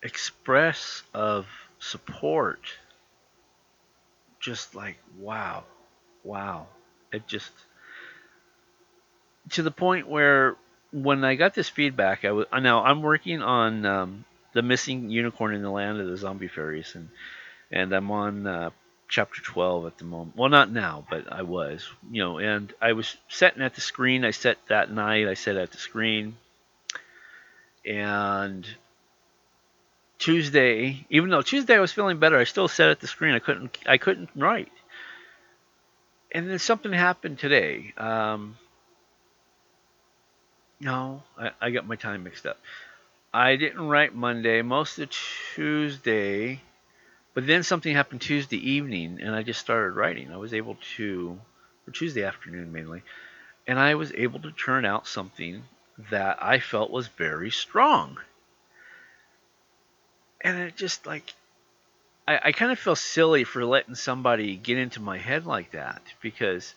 express 0.02 1.04
of 1.14 1.48
support, 1.80 2.60
just 4.40 4.76
like, 4.76 4.98
wow, 5.20 5.64
wow. 6.24 6.68
It 7.12 7.28
just 7.28 7.52
to 9.52 9.64
the 9.64 9.72
point 9.72 10.08
where 10.08 10.56
when 10.92 11.24
I 11.24 11.36
got 11.36 11.54
this 11.54 11.70
feedback, 11.70 12.26
I 12.26 12.32
was 12.32 12.48
now 12.54 12.84
I'm 12.84 13.02
working 13.02 13.42
on 13.42 13.86
um, 13.86 14.26
the 14.58 14.64
missing 14.64 15.12
unicorn 15.12 15.54
in 15.54 15.62
the 15.62 15.70
land 15.70 16.02
of 16.02 16.08
the 16.08 16.18
zombie 16.18 16.48
fairies, 16.48 16.96
and 16.96 17.10
and 17.70 17.94
I'm 17.94 18.10
on 18.10 18.48
uh, 18.48 18.70
chapter 19.08 19.40
12 19.40 19.86
at 19.86 19.98
the 20.00 20.04
moment. 20.04 20.36
Well, 20.36 20.50
not 20.50 20.72
now, 20.72 21.06
but 21.12 21.32
I 21.32 21.44
was, 21.44 21.88
you 22.10 22.24
know, 22.24 22.40
and 22.40 22.74
I 22.82 22.94
was 22.94 23.16
setting 23.30 23.62
at 23.62 23.76
the 23.76 23.82
screen. 23.82 24.26
I 24.26 24.32
set 24.32 24.58
that 24.70 24.92
night, 24.92 25.28
I 25.28 25.36
set 25.36 25.58
at 25.58 25.72
the 25.72 25.78
screen. 25.78 26.38
And 27.86 28.68
Tuesday, 30.18 31.06
even 31.12 31.30
though 31.30 31.44
Tuesday 31.44 31.76
I 31.76 31.80
was 31.80 31.94
feeling 31.94 32.18
better, 32.18 32.40
I 32.40 32.46
still 32.46 32.68
sat 32.68 32.90
at 32.90 33.00
the 33.00 33.08
screen. 33.08 33.36
I 33.36 33.40
couldn't 33.40 33.78
I 33.86 33.98
couldn't 34.00 34.30
write. 34.36 34.72
And 36.32 36.50
then 36.50 36.58
something 36.58 36.92
happened 36.92 37.38
today. 37.38 37.94
Um, 37.96 38.58
no, 40.80 41.22
I, 41.38 41.52
I 41.62 41.70
got 41.70 41.86
my 41.86 41.96
time 41.96 42.24
mixed 42.24 42.48
up. 42.48 42.58
I 43.38 43.56
didn't 43.56 43.88
write 43.88 44.16
Monday, 44.16 44.64
most 44.64 44.98
of 44.98 45.12
Tuesday, 45.54 46.60
but 47.36 47.46
then 47.46 47.62
something 47.62 47.94
happened 47.94 48.22
Tuesday 48.22 48.58
evening, 48.58 49.20
and 49.22 49.36
I 49.36 49.44
just 49.44 49.60
started 49.60 49.92
writing. 49.92 50.32
I 50.34 50.38
was 50.38 50.56
able 50.56 50.76
to, 50.96 51.40
or 51.88 51.94
Tuesday 51.94 52.24
afternoon 52.24 52.72
mainly, 52.72 53.04
and 53.68 53.78
I 53.78 53.94
was 53.94 54.12
able 54.14 54.40
to 54.40 54.52
turn 54.52 54.86
out 54.86 55.06
something 55.06 55.62
that 56.10 56.42
I 56.42 56.58
felt 56.58 56.90
was 56.90 57.10
very 57.10 57.52
strong. 57.52 58.18
And 60.42 60.58
it 60.58 60.76
just 60.76 61.06
like, 61.06 61.32
I, 62.28 62.40
I 62.46 62.52
kind 62.54 62.72
of 62.72 62.80
feel 62.80 62.96
silly 62.96 63.44
for 63.44 63.64
letting 63.64 63.94
somebody 63.94 64.56
get 64.56 64.80
into 64.80 65.00
my 65.00 65.20
head 65.20 65.46
like 65.46 65.74
that 65.74 66.02
because 66.24 66.74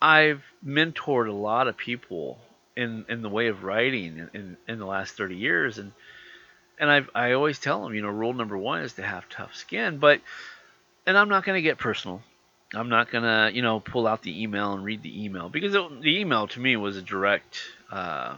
I've 0.00 0.44
mentored 0.64 1.28
a 1.28 1.32
lot 1.32 1.66
of 1.66 1.76
people 1.76 2.38
in 2.76 3.04
in 3.08 3.22
the 3.22 3.28
way 3.28 3.48
of 3.48 3.64
writing 3.64 4.28
in 4.34 4.56
in 4.66 4.78
the 4.78 4.86
last 4.86 5.16
30 5.16 5.36
years 5.36 5.78
and 5.78 5.92
and 6.78 6.90
I 6.90 7.02
I 7.14 7.32
always 7.32 7.58
tell 7.58 7.84
them, 7.84 7.94
you 7.94 8.02
know, 8.02 8.08
rule 8.08 8.32
number 8.32 8.58
1 8.58 8.82
is 8.82 8.94
to 8.94 9.02
have 9.02 9.28
tough 9.28 9.54
skin, 9.54 9.98
but 9.98 10.20
and 11.06 11.16
I'm 11.16 11.28
not 11.28 11.44
going 11.44 11.56
to 11.56 11.62
get 11.62 11.78
personal. 11.78 12.22
I'm 12.72 12.88
not 12.88 13.10
going 13.10 13.24
to, 13.24 13.54
you 13.54 13.62
know, 13.62 13.78
pull 13.78 14.06
out 14.06 14.22
the 14.22 14.42
email 14.42 14.72
and 14.72 14.84
read 14.84 15.02
the 15.02 15.24
email 15.24 15.48
because 15.48 15.74
it, 15.74 16.02
the 16.02 16.18
email 16.18 16.48
to 16.48 16.60
me 16.60 16.76
was 16.76 16.96
a 16.96 17.02
direct 17.02 17.60
uh, 17.92 18.36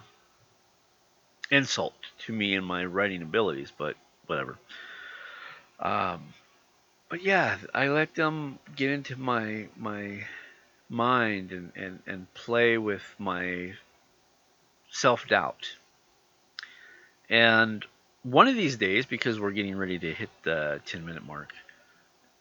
insult 1.50 1.95
to 2.26 2.33
me 2.33 2.55
and 2.55 2.66
my 2.66 2.85
writing 2.85 3.23
abilities, 3.23 3.73
but 3.76 3.97
whatever. 4.26 4.59
Um, 5.81 6.35
but 7.09 7.23
yeah, 7.23 7.57
I 7.75 7.88
let 7.88 8.14
them 8.14 8.59
get 8.75 8.90
into 8.90 9.16
my 9.16 9.69
my 9.76 10.25
mind 10.88 11.52
and, 11.52 11.73
and, 11.75 12.00
and 12.07 12.33
play 12.35 12.78
with 12.78 13.02
my 13.19 13.75
self 14.96 15.28
doubt. 15.28 15.68
And 17.28 17.84
one 18.22 18.48
of 18.48 18.54
these 18.54 18.76
days, 18.76 19.06
because 19.06 19.38
we're 19.38 19.50
getting 19.50 19.76
ready 19.76 19.98
to 19.98 20.12
hit 20.12 20.30
the 20.42 20.80
10 20.86 21.04
minute 21.04 21.26
mark, 21.26 21.52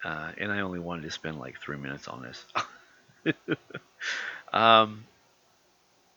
uh, 0.03 0.31
and 0.37 0.51
I 0.51 0.61
only 0.61 0.79
wanted 0.79 1.03
to 1.03 1.11
spend 1.11 1.39
like 1.39 1.59
three 1.59 1.77
minutes 1.77 2.07
on 2.07 2.23
this. 2.23 3.35
um, 4.53 5.05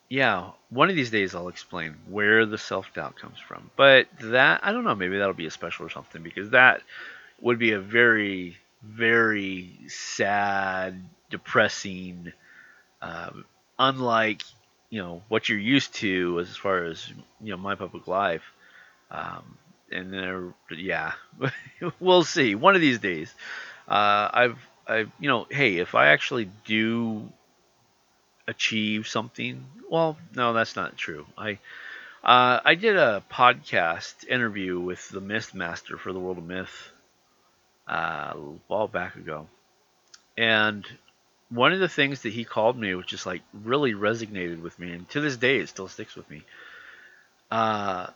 yeah, 0.08 0.50
one 0.70 0.88
of 0.90 0.96
these 0.96 1.10
days 1.10 1.34
I'll 1.34 1.48
explain 1.48 1.96
where 2.08 2.46
the 2.46 2.58
self 2.58 2.92
doubt 2.94 3.16
comes 3.16 3.38
from. 3.38 3.70
But 3.76 4.06
that, 4.20 4.60
I 4.62 4.72
don't 4.72 4.84
know, 4.84 4.94
maybe 4.94 5.18
that'll 5.18 5.34
be 5.34 5.46
a 5.46 5.50
special 5.50 5.86
or 5.86 5.90
something, 5.90 6.22
because 6.22 6.50
that 6.50 6.82
would 7.40 7.58
be 7.58 7.72
a 7.72 7.80
very, 7.80 8.56
very 8.82 9.70
sad, 9.88 11.02
depressing, 11.30 12.32
um, 13.02 13.44
unlike 13.78 14.42
you 14.90 15.00
know 15.00 15.22
what 15.28 15.48
you're 15.48 15.58
used 15.58 15.94
to 15.94 16.40
as 16.40 16.56
far 16.56 16.84
as 16.84 17.08
you 17.40 17.50
know 17.50 17.56
my 17.56 17.74
public 17.74 18.06
life. 18.06 18.42
Um, 19.10 19.58
and 19.90 20.12
then 20.12 20.54
yeah, 20.76 21.12
we'll 22.00 22.24
see. 22.24 22.54
One 22.54 22.74
of 22.74 22.80
these 22.80 22.98
days, 22.98 23.32
uh, 23.86 24.28
I've 24.32 24.58
I've 24.86 25.10
you 25.18 25.28
know 25.28 25.46
hey 25.50 25.78
if 25.78 25.94
I 25.94 26.08
actually 26.08 26.50
do 26.64 27.30
achieve 28.46 29.06
something, 29.06 29.64
well 29.90 30.16
no 30.34 30.52
that's 30.52 30.76
not 30.76 30.96
true. 30.96 31.26
I 31.36 31.58
uh, 32.24 32.60
I 32.64 32.74
did 32.74 32.96
a 32.96 33.22
podcast 33.30 34.26
interview 34.28 34.80
with 34.80 35.08
the 35.08 35.20
Myth 35.20 35.54
Master 35.54 35.96
for 35.96 36.12
the 36.12 36.18
World 36.18 36.38
of 36.38 36.44
Myth 36.44 36.90
uh, 37.88 38.32
a 38.34 38.36
while 38.66 38.88
back 38.88 39.16
ago, 39.16 39.46
and 40.36 40.84
one 41.50 41.72
of 41.72 41.80
the 41.80 41.88
things 41.88 42.22
that 42.22 42.32
he 42.32 42.44
called 42.44 42.76
me, 42.76 42.94
which 42.94 43.08
just 43.08 43.26
like 43.26 43.42
really 43.52 43.94
resonated 43.94 44.60
with 44.60 44.78
me, 44.78 44.92
and 44.92 45.08
to 45.10 45.20
this 45.20 45.36
day 45.36 45.58
it 45.58 45.68
still 45.68 45.88
sticks 45.88 46.14
with 46.14 46.28
me. 46.30 46.42
Uh, 47.50 48.08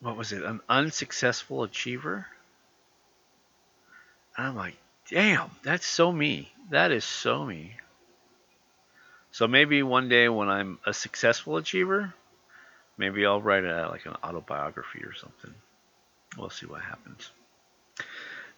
what 0.00 0.16
was 0.16 0.32
it? 0.32 0.42
An 0.42 0.60
unsuccessful 0.68 1.62
achiever. 1.62 2.26
And 4.36 4.48
I'm 4.48 4.56
like, 4.56 4.76
damn, 5.10 5.50
that's 5.62 5.86
so 5.86 6.12
me. 6.12 6.52
That 6.70 6.90
is 6.90 7.04
so 7.04 7.44
me. 7.44 7.76
So 9.30 9.46
maybe 9.46 9.82
one 9.82 10.08
day 10.08 10.28
when 10.28 10.48
I'm 10.48 10.78
a 10.86 10.92
successful 10.92 11.56
achiever, 11.56 12.12
maybe 12.96 13.24
I'll 13.24 13.40
write 13.40 13.64
a, 13.64 13.88
like 13.88 14.06
an 14.06 14.16
autobiography 14.24 15.04
or 15.04 15.14
something. 15.14 15.54
We'll 16.36 16.50
see 16.50 16.66
what 16.66 16.82
happens. 16.82 17.30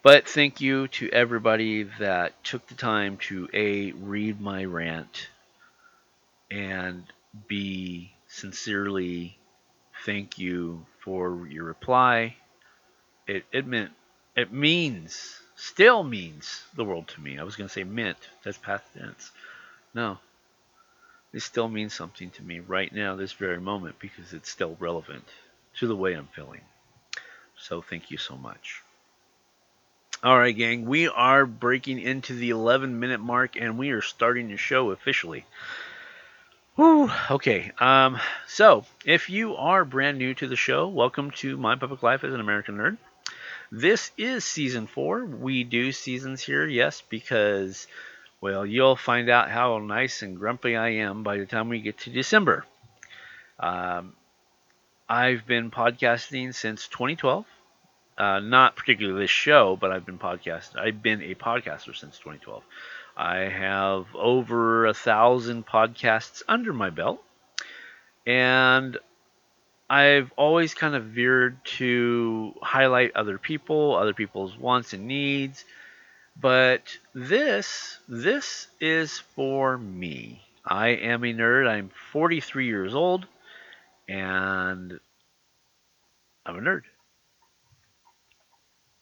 But 0.03 0.29
thank 0.29 0.61
you 0.61 0.87
to 0.89 1.11
everybody 1.11 1.83
that 1.99 2.45
took 2.45 2.67
the 2.69 2.75
time 2.75 3.17
to 3.29 3.49
A, 3.53 3.91
read 3.93 4.41
my 4.41 4.65
rant, 4.65 5.29
and 6.51 7.05
B, 7.49 8.13
sincerely 8.29 9.37
thank 10.07 10.39
you 10.39 10.87
for 11.01 11.49
your 11.49 11.65
reply. 11.65 12.37
It, 13.27 13.45
it 13.53 13.67
meant, 13.67 13.91
it 14.37 14.53
means, 14.53 15.41
still 15.57 16.05
means 16.05 16.63
the 16.77 16.85
world 16.85 17.09
to 17.09 17.21
me. 17.21 17.37
I 17.37 17.43
was 17.43 17.57
going 17.57 17.67
to 17.67 17.73
say 17.73 17.85
meant, 17.85 18.19
that's 18.45 18.57
past 18.57 18.85
tense. 18.97 19.33
No, 19.95 20.19
it 21.33 21.41
still 21.41 21.69
means 21.69 21.93
something 21.93 22.31
to 22.31 22.43
me 22.45 22.61
right 22.61 22.93
now, 22.93 23.17
this 23.17 23.33
very 23.33 23.61
moment, 23.61 23.99
because 23.99 24.33
it's 24.33 24.49
still 24.49 24.77
relevant 24.79 25.25
to 25.79 25.89
the 25.89 25.97
way 25.97 26.15
I'm 26.15 26.29
feeling. 26.29 26.63
So 27.59 27.83
thank 27.83 28.13
you 28.13 28.17
so 28.17 28.37
much. 28.37 28.83
All 30.21 30.37
right, 30.37 30.57
gang, 30.57 30.85
we 30.85 31.07
are 31.07 31.47
breaking 31.47 32.01
into 32.01 32.35
the 32.35 32.51
11 32.51 32.99
minute 32.99 33.21
mark 33.21 33.55
and 33.55 33.79
we 33.79 33.91
are 33.91 34.03
starting 34.03 34.49
the 34.49 34.57
show 34.57 34.91
officially. 34.91 35.47
Whew, 36.75 37.09
okay, 37.31 37.71
um, 37.79 38.19
so 38.49 38.85
if 39.05 39.31
you 39.31 39.55
are 39.55 39.85
brand 39.85 40.19
new 40.19 40.35
to 40.35 40.49
the 40.49 40.57
show, 40.57 40.89
welcome 40.89 41.31
to 41.37 41.57
My 41.57 41.77
Public 41.77 42.03
Life 42.03 42.25
as 42.25 42.35
an 42.35 42.41
American 42.41 42.79
Nerd. 42.79 42.97
This 43.71 44.11
is 44.19 44.45
season 44.45 44.89
four. 44.89 45.25
We 45.25 45.63
do 45.63 45.93
seasons 45.93 46.43
here, 46.43 46.67
yes, 46.67 47.01
because, 47.09 47.87
well, 48.41 48.67
you'll 48.67 48.97
find 48.97 49.31
out 49.31 49.53
how 49.53 49.79
nice 49.79 50.23
and 50.23 50.37
grumpy 50.37 50.75
I 50.75 50.89
am 50.95 51.23
by 51.23 51.39
the 51.39 51.47
time 51.47 51.69
we 51.69 51.81
get 51.81 51.97
to 51.99 52.11
December. 52.11 52.65
Um, 53.61 54.15
I've 55.09 55.47
been 55.47 55.71
podcasting 55.71 56.57
since 56.57 56.89
2012. 56.89 57.47
Uh, 58.19 58.41
not 58.41 58.75
particularly 58.75 59.21
this 59.21 59.31
show, 59.31 59.77
but 59.81 59.93
I've 59.93 60.05
been 60.05 60.19
podcast. 60.19 60.77
I've 60.77 61.01
been 61.01 61.23
a 61.23 61.37
podcaster 61.37 61.95
since 61.95 62.19
2012. 62.19 62.65
I 63.17 63.37
have 63.37 64.07
over 64.17 64.87
a 64.87 64.95
thousand 64.95 65.67
podcasts 65.67 66.43
under 66.49 66.73
my 66.73 66.91
belt, 66.91 67.23
and 68.27 68.99
I've 69.89 70.33
always 70.37 70.75
kind 70.75 70.97
of 70.97 71.05
veered 71.05 71.65
to 71.79 72.55
highlight 72.61 73.15
other 73.15 73.39
people, 73.39 73.95
other 73.95 74.15
people's 74.15 74.57
wants 74.59 74.93
and 74.93 75.07
needs. 75.07 75.65
But 76.41 76.99
this, 77.15 77.99
this 78.09 78.67
is 78.81 79.19
for 79.37 79.79
me. 79.79 80.43
I 80.65 80.89
am 80.89 81.25
a 81.25 81.33
nerd. 81.33 81.69
I'm 81.69 81.91
43 82.13 82.67
years 82.67 82.95
old, 82.95 83.27
and 84.09 84.99
I'm 86.45 86.57
a 86.57 86.61
nerd. 86.61 86.83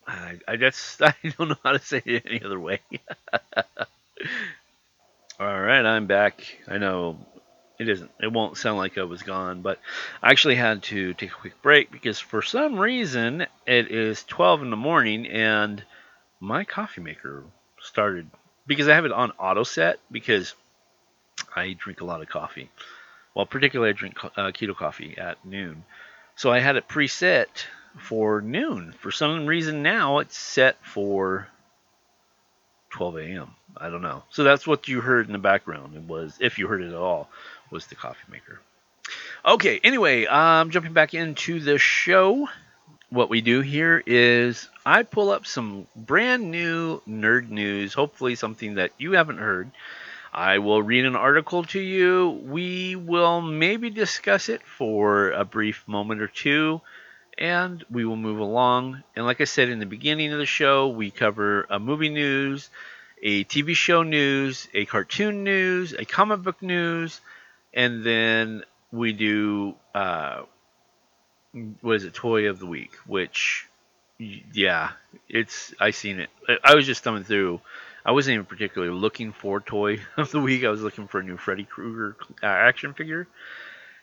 I, 0.06 0.38
I 0.46 0.56
just 0.56 1.02
I 1.02 1.14
don't 1.36 1.48
know 1.48 1.56
how 1.62 1.72
to 1.72 1.78
say 1.78 2.02
it 2.04 2.24
any 2.26 2.42
other 2.42 2.60
way. 2.60 2.80
All 5.38 5.60
right, 5.60 5.84
I'm 5.84 6.06
back. 6.06 6.58
I 6.66 6.78
know 6.78 7.18
it 7.78 7.88
isn't. 7.88 8.10
It 8.20 8.32
won't 8.32 8.56
sound 8.56 8.78
like 8.78 8.96
I 8.96 9.02
was 9.02 9.22
gone, 9.22 9.60
but 9.60 9.78
I 10.22 10.30
actually 10.30 10.54
had 10.54 10.82
to 10.84 11.12
take 11.14 11.30
a 11.30 11.34
quick 11.34 11.60
break 11.60 11.90
because 11.90 12.18
for 12.18 12.40
some 12.40 12.78
reason 12.78 13.46
it 13.66 13.90
is 13.90 14.24
12 14.24 14.62
in 14.62 14.70
the 14.70 14.76
morning 14.76 15.26
and 15.26 15.82
my 16.40 16.64
coffee 16.64 17.02
maker 17.02 17.44
started 17.80 18.30
because 18.66 18.88
I 18.88 18.94
have 18.94 19.04
it 19.04 19.12
on 19.12 19.32
auto 19.32 19.62
set 19.62 19.98
because 20.10 20.54
I 21.54 21.74
drink 21.74 22.00
a 22.00 22.06
lot 22.06 22.22
of 22.22 22.28
coffee. 22.28 22.70
Well, 23.34 23.46
particularly 23.46 23.90
I 23.90 23.92
drink 23.92 24.16
uh, 24.24 24.50
keto 24.52 24.74
coffee 24.74 25.18
at 25.18 25.44
noon, 25.44 25.84
so 26.34 26.50
I 26.50 26.60
had 26.60 26.76
it 26.76 26.88
preset 26.88 27.48
for 27.96 28.40
noon. 28.40 28.92
For 29.00 29.10
some 29.10 29.46
reason 29.46 29.82
now 29.82 30.18
it's 30.18 30.36
set 30.36 30.76
for 30.84 31.48
12 32.90 33.16
a.m. 33.18 33.50
I 33.76 33.90
don't 33.90 34.02
know. 34.02 34.22
So 34.30 34.44
that's 34.44 34.66
what 34.66 34.88
you 34.88 35.00
heard 35.00 35.26
in 35.26 35.32
the 35.32 35.38
background. 35.38 35.96
It 35.96 36.02
was, 36.02 36.36
if 36.40 36.58
you 36.58 36.66
heard 36.66 36.82
it 36.82 36.88
at 36.88 36.94
all, 36.94 37.28
was 37.70 37.86
the 37.86 37.94
coffee 37.94 38.18
maker. 38.30 38.60
Okay. 39.44 39.80
Anyway, 39.84 40.26
um, 40.26 40.70
jumping 40.70 40.92
back 40.92 41.14
into 41.14 41.60
the 41.60 41.78
show. 41.78 42.48
what 43.10 43.30
we 43.30 43.40
do 43.40 43.60
here 43.60 44.02
is 44.04 44.68
I 44.84 45.02
pull 45.04 45.30
up 45.30 45.46
some 45.46 45.86
brand 45.94 46.50
new 46.50 47.00
nerd 47.08 47.48
news, 47.50 47.94
hopefully 47.94 48.34
something 48.34 48.74
that 48.74 48.92
you 48.98 49.12
haven't 49.12 49.38
heard. 49.38 49.70
I 50.32 50.58
will 50.58 50.82
read 50.82 51.06
an 51.06 51.16
article 51.16 51.64
to 51.64 51.80
you. 51.80 52.42
We 52.44 52.96
will 52.96 53.40
maybe 53.40 53.90
discuss 53.90 54.48
it 54.48 54.62
for 54.62 55.30
a 55.30 55.44
brief 55.44 55.86
moment 55.86 56.20
or 56.20 56.28
two, 56.28 56.80
and 57.38 57.84
we 57.90 58.04
will 58.04 58.16
move 58.16 58.38
along. 58.38 59.02
And 59.14 59.26
like 59.26 59.40
I 59.40 59.44
said 59.44 59.68
in 59.68 59.78
the 59.78 59.86
beginning 59.86 60.32
of 60.32 60.38
the 60.38 60.46
show, 60.46 60.88
we 60.88 61.10
cover 61.10 61.66
a 61.68 61.78
movie 61.78 62.08
news, 62.08 62.70
a 63.22 63.44
TV 63.44 63.74
show 63.74 64.02
news, 64.02 64.68
a 64.74 64.86
cartoon 64.86 65.44
news, 65.44 65.92
a 65.92 66.04
comic 66.04 66.42
book 66.42 66.62
news, 66.62 67.20
and 67.74 68.04
then 68.04 68.62
we 68.90 69.12
do 69.12 69.74
uh, 69.94 70.42
what 71.80 71.96
is 71.96 72.04
it, 72.04 72.14
toy 72.14 72.48
of 72.48 72.58
the 72.58 72.66
week, 72.66 72.94
which 73.06 73.66
yeah, 74.18 74.92
it's 75.28 75.74
I 75.78 75.90
seen 75.90 76.20
it. 76.20 76.30
I 76.64 76.74
was 76.74 76.86
just 76.86 77.02
thumbing 77.02 77.24
through. 77.24 77.60
I 78.04 78.12
wasn't 78.12 78.34
even 78.34 78.46
particularly 78.46 78.94
looking 78.94 79.32
for 79.32 79.60
toy 79.60 79.98
of 80.16 80.30
the 80.30 80.40
week. 80.40 80.64
I 80.64 80.70
was 80.70 80.82
looking 80.82 81.08
for 81.08 81.20
a 81.20 81.24
new 81.24 81.36
Freddy 81.36 81.64
Krueger 81.64 82.16
uh, 82.42 82.46
action 82.46 82.94
figure, 82.94 83.26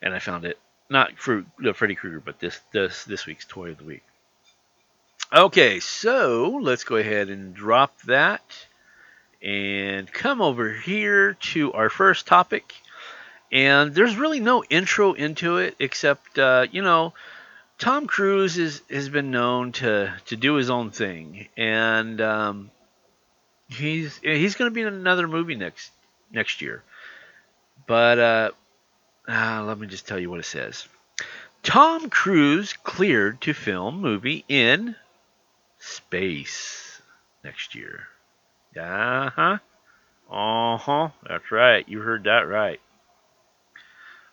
and 0.01 0.13
I 0.13 0.19
found 0.19 0.45
it. 0.45 0.57
Not 0.89 1.17
for 1.17 1.45
the 1.59 1.73
Freddy 1.73 1.95
Krueger, 1.95 2.19
but 2.19 2.39
this 2.39 2.59
this 2.71 3.03
this 3.05 3.25
week's 3.25 3.45
toy 3.45 3.71
of 3.71 3.77
the 3.77 3.83
week. 3.83 4.03
Okay, 5.33 5.79
so 5.79 6.59
let's 6.61 6.83
go 6.83 6.97
ahead 6.97 7.29
and 7.29 7.55
drop 7.55 7.99
that 8.03 8.43
and 9.41 10.11
come 10.11 10.41
over 10.41 10.71
here 10.71 11.33
to 11.33 11.73
our 11.73 11.89
first 11.89 12.27
topic. 12.27 12.73
And 13.51 13.93
there's 13.93 14.15
really 14.15 14.39
no 14.39 14.63
intro 14.63 15.13
into 15.13 15.57
it 15.57 15.75
except, 15.79 16.37
uh, 16.37 16.67
you 16.71 16.81
know, 16.81 17.13
Tom 17.77 18.07
Cruise 18.07 18.57
is, 18.57 18.81
has 18.89 19.09
been 19.09 19.31
known 19.31 19.71
to, 19.73 20.13
to 20.27 20.35
do 20.35 20.53
his 20.55 20.69
own 20.69 20.91
thing. 20.91 21.47
And 21.57 22.21
um, 22.21 22.71
he's 23.69 24.19
he's 24.23 24.55
going 24.55 24.69
to 24.69 24.73
be 24.73 24.81
in 24.81 24.87
another 24.87 25.27
movie 25.27 25.55
next 25.55 25.91
next 26.31 26.61
year. 26.61 26.83
But 27.85 28.19
uh, 28.19 28.51
uh, 29.27 29.63
let 29.65 29.79
me 29.79 29.87
just 29.87 30.07
tell 30.07 30.19
you 30.19 30.29
what 30.29 30.39
it 30.39 30.45
says. 30.45 30.87
Tom 31.61 32.09
Cruise 32.09 32.73
cleared 32.73 33.39
to 33.41 33.53
film 33.53 34.01
movie 34.01 34.43
in 34.49 34.95
space 35.79 37.01
next 37.43 37.75
year. 37.75 38.07
Uh 38.77 39.29
huh. 39.29 39.57
Uh 40.29 40.77
huh. 40.77 41.09
That's 41.27 41.51
right. 41.51 41.87
You 41.87 41.99
heard 41.99 42.23
that 42.25 42.47
right. 42.47 42.81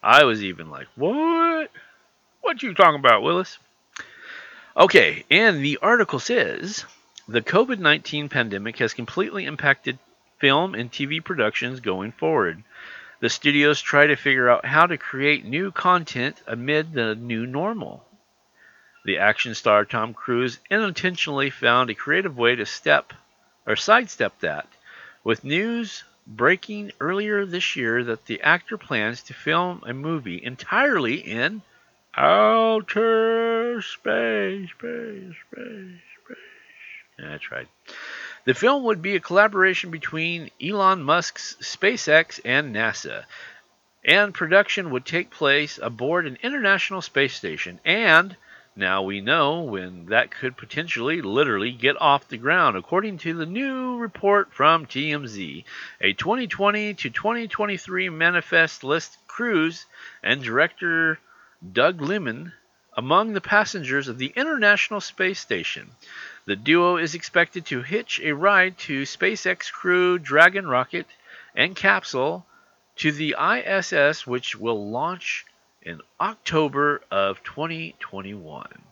I 0.02 0.24
was 0.24 0.42
even 0.42 0.70
like, 0.70 0.86
what? 0.96 1.70
What 2.40 2.62
you 2.62 2.74
talking 2.74 2.98
about, 2.98 3.22
Willis? 3.22 3.58
Okay, 4.76 5.24
and 5.30 5.62
the 5.62 5.78
article 5.82 6.18
says 6.18 6.84
the 7.28 7.42
COVID 7.42 7.78
19 7.78 8.28
pandemic 8.28 8.78
has 8.78 8.94
completely 8.94 9.44
impacted 9.44 9.98
film 10.38 10.74
and 10.74 10.90
TV 10.90 11.22
productions 11.22 11.80
going 11.80 12.12
forward. 12.12 12.62
The 13.20 13.28
studios 13.28 13.82
try 13.82 14.06
to 14.06 14.16
figure 14.16 14.48
out 14.48 14.64
how 14.64 14.86
to 14.86 14.96
create 14.96 15.44
new 15.44 15.70
content 15.70 16.40
amid 16.46 16.94
the 16.94 17.14
new 17.14 17.46
normal. 17.46 18.06
The 19.04 19.18
action 19.18 19.54
star 19.54 19.84
Tom 19.84 20.14
Cruise 20.14 20.58
unintentionally 20.70 21.50
found 21.50 21.90
a 21.90 21.94
creative 21.94 22.38
way 22.38 22.56
to 22.56 22.64
step 22.64 23.12
or 23.66 23.76
sidestep 23.76 24.40
that, 24.40 24.68
with 25.22 25.44
news 25.44 26.02
breaking 26.26 26.92
earlier 26.98 27.44
this 27.44 27.76
year 27.76 28.04
that 28.04 28.24
the 28.24 28.40
actor 28.40 28.78
plans 28.78 29.22
to 29.24 29.34
film 29.34 29.82
a 29.86 29.92
movie 29.92 30.42
entirely 30.42 31.16
in 31.16 31.60
outer 32.16 33.82
space, 33.82 34.70
space, 34.70 35.34
space, 35.50 36.00
space. 36.24 37.18
That's 37.18 37.50
right. 37.50 37.68
The 38.44 38.54
film 38.54 38.84
would 38.84 39.02
be 39.02 39.16
a 39.16 39.20
collaboration 39.20 39.90
between 39.90 40.50
Elon 40.62 41.02
Musk's 41.02 41.56
SpaceX 41.60 42.40
and 42.42 42.74
NASA, 42.74 43.24
and 44.02 44.32
production 44.32 44.90
would 44.90 45.04
take 45.04 45.30
place 45.30 45.78
aboard 45.82 46.26
an 46.26 46.38
international 46.42 47.02
space 47.02 47.34
station. 47.34 47.80
And 47.84 48.34
now 48.74 49.02
we 49.02 49.20
know 49.20 49.60
when 49.60 50.06
that 50.06 50.30
could 50.30 50.56
potentially 50.56 51.20
literally 51.20 51.70
get 51.70 52.00
off 52.00 52.28
the 52.28 52.38
ground, 52.38 52.78
according 52.78 53.18
to 53.18 53.34
the 53.34 53.44
new 53.44 53.98
report 53.98 54.54
from 54.54 54.86
TMZ. 54.86 55.64
A 56.00 56.12
2020 56.14 56.94
to 56.94 57.10
2023 57.10 58.08
manifest 58.08 58.82
list 58.82 59.18
Cruise 59.26 59.84
and 60.22 60.42
director 60.42 61.18
Doug 61.72 62.00
Liman 62.00 62.54
among 62.96 63.34
the 63.34 63.40
passengers 63.42 64.08
of 64.08 64.16
the 64.16 64.32
International 64.34 65.02
Space 65.02 65.40
Station. 65.40 65.90
The 66.50 66.56
duo 66.56 66.96
is 66.96 67.14
expected 67.14 67.64
to 67.66 67.82
hitch 67.82 68.18
a 68.24 68.32
ride 68.32 68.76
to 68.78 69.02
SpaceX 69.02 69.70
Crew 69.70 70.18
Dragon 70.18 70.66
rocket 70.66 71.06
and 71.54 71.76
capsule 71.76 72.44
to 72.96 73.12
the 73.12 73.36
ISS, 73.38 74.26
which 74.26 74.56
will 74.56 74.90
launch 74.90 75.46
in 75.80 76.00
October 76.20 77.02
of 77.08 77.40
2021. 77.44 78.82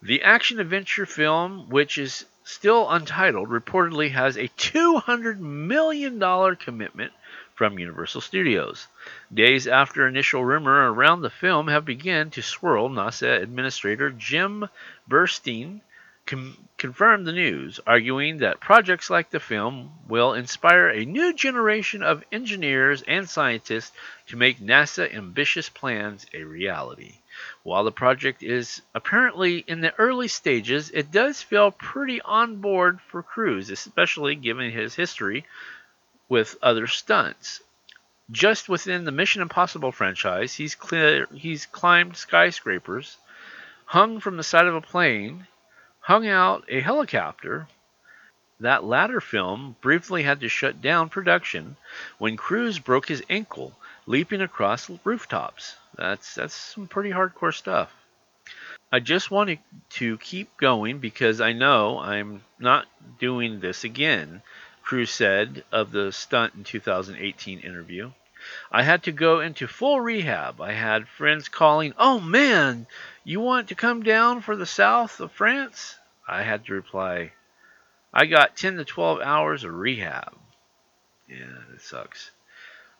The 0.00 0.22
action 0.22 0.58
adventure 0.58 1.04
film, 1.04 1.68
which 1.68 1.98
is 1.98 2.24
still 2.42 2.88
untitled, 2.88 3.50
reportedly 3.50 4.12
has 4.12 4.38
a 4.38 4.48
$200 4.48 5.38
million 5.38 6.56
commitment 6.56 7.12
from 7.54 7.78
Universal 7.78 8.22
Studios. 8.22 8.88
Days 9.30 9.66
after 9.66 10.08
initial 10.08 10.42
rumor 10.42 10.90
around 10.90 11.20
the 11.20 11.28
film 11.28 11.68
have 11.68 11.84
begun 11.84 12.30
to 12.30 12.40
swirl, 12.40 12.88
NASA 12.88 13.42
Administrator 13.42 14.08
Jim 14.08 14.70
Bridenstine 15.06 15.82
com- 16.26 16.68
confirmed 16.76 17.26
the 17.26 17.32
news, 17.32 17.80
arguing 17.86 18.38
that 18.38 18.60
projects 18.60 19.08
like 19.08 19.30
the 19.30 19.40
film 19.40 19.90
will 20.06 20.34
inspire 20.34 20.88
a 20.88 21.06
new 21.06 21.32
generation 21.32 22.02
of 22.02 22.22
engineers 22.30 23.02
and 23.02 23.28
scientists 23.28 23.92
to 24.26 24.36
make 24.36 24.58
NASA 24.58 25.12
ambitious 25.14 25.68
plans 25.68 26.26
a 26.34 26.42
reality. 26.42 27.14
While 27.62 27.84
the 27.84 27.92
project 27.92 28.42
is 28.42 28.82
apparently 28.94 29.58
in 29.66 29.80
the 29.80 29.94
early 29.98 30.28
stages, 30.28 30.90
it 30.90 31.10
does 31.10 31.42
feel 31.42 31.70
pretty 31.70 32.20
on 32.20 32.56
board 32.56 33.00
for 33.00 33.22
Cruise, 33.22 33.70
especially 33.70 34.34
given 34.34 34.70
his 34.70 34.94
history 34.94 35.46
with 36.28 36.56
other 36.62 36.86
stunts. 36.86 37.62
Just 38.30 38.68
within 38.68 39.04
the 39.04 39.12
Mission 39.12 39.42
Impossible 39.42 39.92
franchise, 39.92 40.54
he's 40.54 40.74
clear, 40.74 41.26
he's 41.32 41.66
climbed 41.66 42.16
skyscrapers, 42.16 43.16
hung 43.84 44.18
from 44.18 44.36
the 44.36 44.42
side 44.42 44.66
of 44.66 44.74
a 44.74 44.80
plane, 44.80 45.46
hung 46.06 46.24
out 46.28 46.64
a 46.68 46.78
helicopter. 46.78 47.66
That 48.60 48.84
latter 48.84 49.20
film 49.20 49.74
briefly 49.80 50.22
had 50.22 50.38
to 50.38 50.48
shut 50.48 50.80
down 50.80 51.08
production 51.08 51.76
when 52.18 52.36
Cruise 52.36 52.78
broke 52.78 53.08
his 53.08 53.24
ankle 53.28 53.72
leaping 54.06 54.40
across 54.40 54.88
rooftops. 55.04 55.74
That's 55.96 56.36
that's 56.36 56.54
some 56.54 56.86
pretty 56.86 57.10
hardcore 57.10 57.52
stuff. 57.52 57.92
I 58.92 59.00
just 59.00 59.32
wanted 59.32 59.58
to 59.98 60.16
keep 60.18 60.56
going 60.56 61.00
because 61.00 61.40
I 61.40 61.52
know 61.52 61.98
I'm 61.98 62.44
not 62.60 62.86
doing 63.18 63.58
this 63.58 63.82
again, 63.82 64.42
Cruise 64.84 65.10
said 65.10 65.64
of 65.72 65.90
the 65.90 66.12
stunt 66.12 66.54
in 66.54 66.62
2018 66.62 67.58
interview. 67.58 68.12
I 68.70 68.82
had 68.82 69.02
to 69.04 69.12
go 69.12 69.40
into 69.40 69.66
full 69.66 70.00
rehab. 70.00 70.60
I 70.60 70.72
had 70.72 71.08
friends 71.08 71.48
calling, 71.48 71.94
"Oh 71.98 72.20
man, 72.20 72.86
you 73.24 73.40
want 73.40 73.68
to 73.68 73.74
come 73.74 74.02
down 74.02 74.40
for 74.40 74.54
the 74.54 74.66
south 74.66 75.20
of 75.20 75.32
France?" 75.32 75.96
I 76.28 76.42
had 76.42 76.64
to 76.66 76.74
reply, 76.74 77.32
"I 78.14 78.26
got 78.26 78.56
10 78.56 78.76
to 78.76 78.84
12 78.84 79.20
hours 79.20 79.64
of 79.64 79.74
rehab." 79.74 80.36
Yeah, 81.28 81.58
that 81.70 81.82
sucks. 81.82 82.30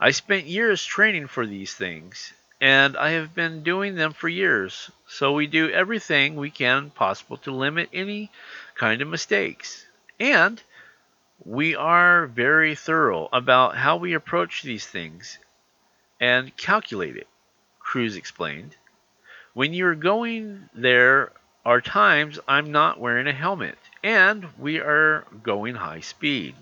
I 0.00 0.10
spent 0.10 0.46
years 0.46 0.84
training 0.84 1.28
for 1.28 1.46
these 1.46 1.74
things, 1.74 2.32
and 2.60 2.96
I 2.96 3.10
have 3.10 3.34
been 3.34 3.62
doing 3.62 3.94
them 3.94 4.12
for 4.12 4.28
years. 4.28 4.90
So 5.06 5.32
we 5.32 5.46
do 5.46 5.70
everything 5.70 6.34
we 6.34 6.50
can 6.50 6.90
possible 6.90 7.36
to 7.38 7.52
limit 7.52 7.88
any 7.92 8.30
kind 8.74 9.00
of 9.00 9.08
mistakes. 9.08 9.86
And 10.18 10.62
we 11.44 11.74
are 11.76 12.26
very 12.26 12.74
thorough 12.74 13.28
about 13.32 13.76
how 13.76 13.96
we 13.96 14.14
approach 14.14 14.62
these 14.62 14.86
things 14.86 15.38
and 16.20 16.56
calculate 16.56 17.16
it, 17.16 17.28
Cruise 17.78 18.16
explained. 18.16 18.76
When 19.54 19.74
you're 19.74 19.94
going 19.94 20.68
there 20.74 21.32
are 21.64 21.80
times 21.80 22.38
I'm 22.48 22.72
not 22.72 23.00
wearing 23.00 23.26
a 23.26 23.32
helmet 23.32 23.78
and 24.02 24.46
we 24.58 24.78
are 24.78 25.24
going 25.42 25.74
high 25.74 26.00
speed. 26.00 26.54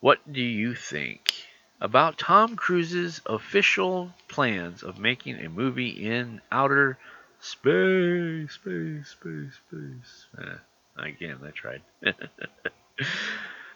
What 0.00 0.20
do 0.30 0.42
you 0.42 0.74
think 0.74 1.32
about 1.80 2.18
Tom 2.18 2.56
Cruise's 2.56 3.20
official 3.26 4.12
plans 4.28 4.82
of 4.82 4.98
making 4.98 5.36
a 5.36 5.48
movie 5.48 6.06
in 6.06 6.40
outer 6.52 6.98
space, 7.40 8.52
space, 8.52 9.08
space, 9.08 9.60
space? 9.68 10.26
Eh, 10.38 10.56
again, 11.02 11.38
I 11.42 11.50
tried. 11.50 11.82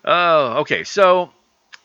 Oh, 0.05 0.61
okay. 0.61 0.85
So, 0.85 1.31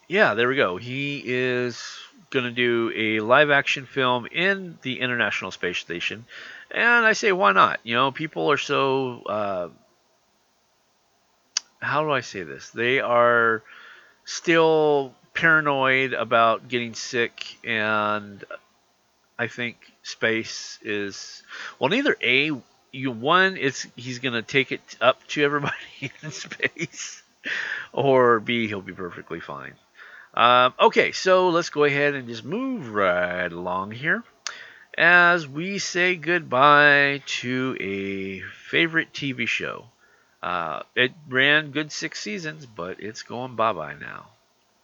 yeah, 0.07 0.33
there 0.33 0.47
we 0.47 0.55
go. 0.55 0.77
He 0.77 1.23
is 1.25 1.97
going 2.29 2.45
to 2.45 2.51
do 2.51 2.91
a 2.95 3.19
live 3.19 3.51
action 3.51 3.85
film 3.85 4.25
in 4.25 4.77
the 4.81 4.99
International 4.99 5.51
Space 5.51 5.77
Station. 5.77 6.25
And 6.71 7.05
I 7.05 7.13
say, 7.13 7.31
why 7.31 7.51
not? 7.51 7.79
You 7.83 7.95
know, 7.95 8.11
people 8.11 8.51
are 8.51 8.57
so. 8.57 9.21
Uh, 9.23 9.69
how 11.79 12.03
do 12.03 12.11
I 12.11 12.21
say 12.21 12.43
this? 12.43 12.69
They 12.69 12.99
are 12.99 13.61
still 14.25 15.13
paranoid 15.33 16.13
about 16.13 16.67
getting 16.67 16.93
sick, 16.93 17.57
and 17.63 18.43
I 19.37 19.47
think 19.47 19.77
space 20.03 20.79
is. 20.81 21.43
Well, 21.79 21.89
neither 21.89 22.15
A. 22.21 22.51
You 22.91 23.09
one, 23.09 23.57
it's 23.57 23.87
he's 23.95 24.19
gonna 24.19 24.43
take 24.43 24.71
it 24.71 24.81
up 25.01 25.25
to 25.29 25.43
everybody 25.43 25.73
in 26.21 26.31
space, 26.31 27.22
or 27.93 28.39
B, 28.39 28.67
he'll 28.67 28.81
be 28.81 28.93
perfectly 28.93 29.39
fine. 29.39 29.73
Um, 30.33 30.73
okay, 30.79 31.11
so 31.11 31.49
let's 31.49 31.69
go 31.69 31.83
ahead 31.83 32.15
and 32.15 32.27
just 32.27 32.43
move 32.43 32.89
right 32.89 33.51
along 33.51 33.91
here 33.91 34.23
as 34.97 35.47
we 35.47 35.79
say 35.79 36.15
goodbye 36.15 37.21
to 37.25 37.75
a 37.79 38.41
favorite 38.41 39.13
TV 39.13 39.47
show. 39.47 39.85
Uh, 40.41 40.83
it 40.95 41.11
ran 41.27 41.71
good 41.71 41.91
six 41.91 42.19
seasons, 42.19 42.65
but 42.65 42.99
it's 42.99 43.23
going 43.23 43.55
bye 43.55 43.73
bye 43.73 43.95
now. 43.95 44.27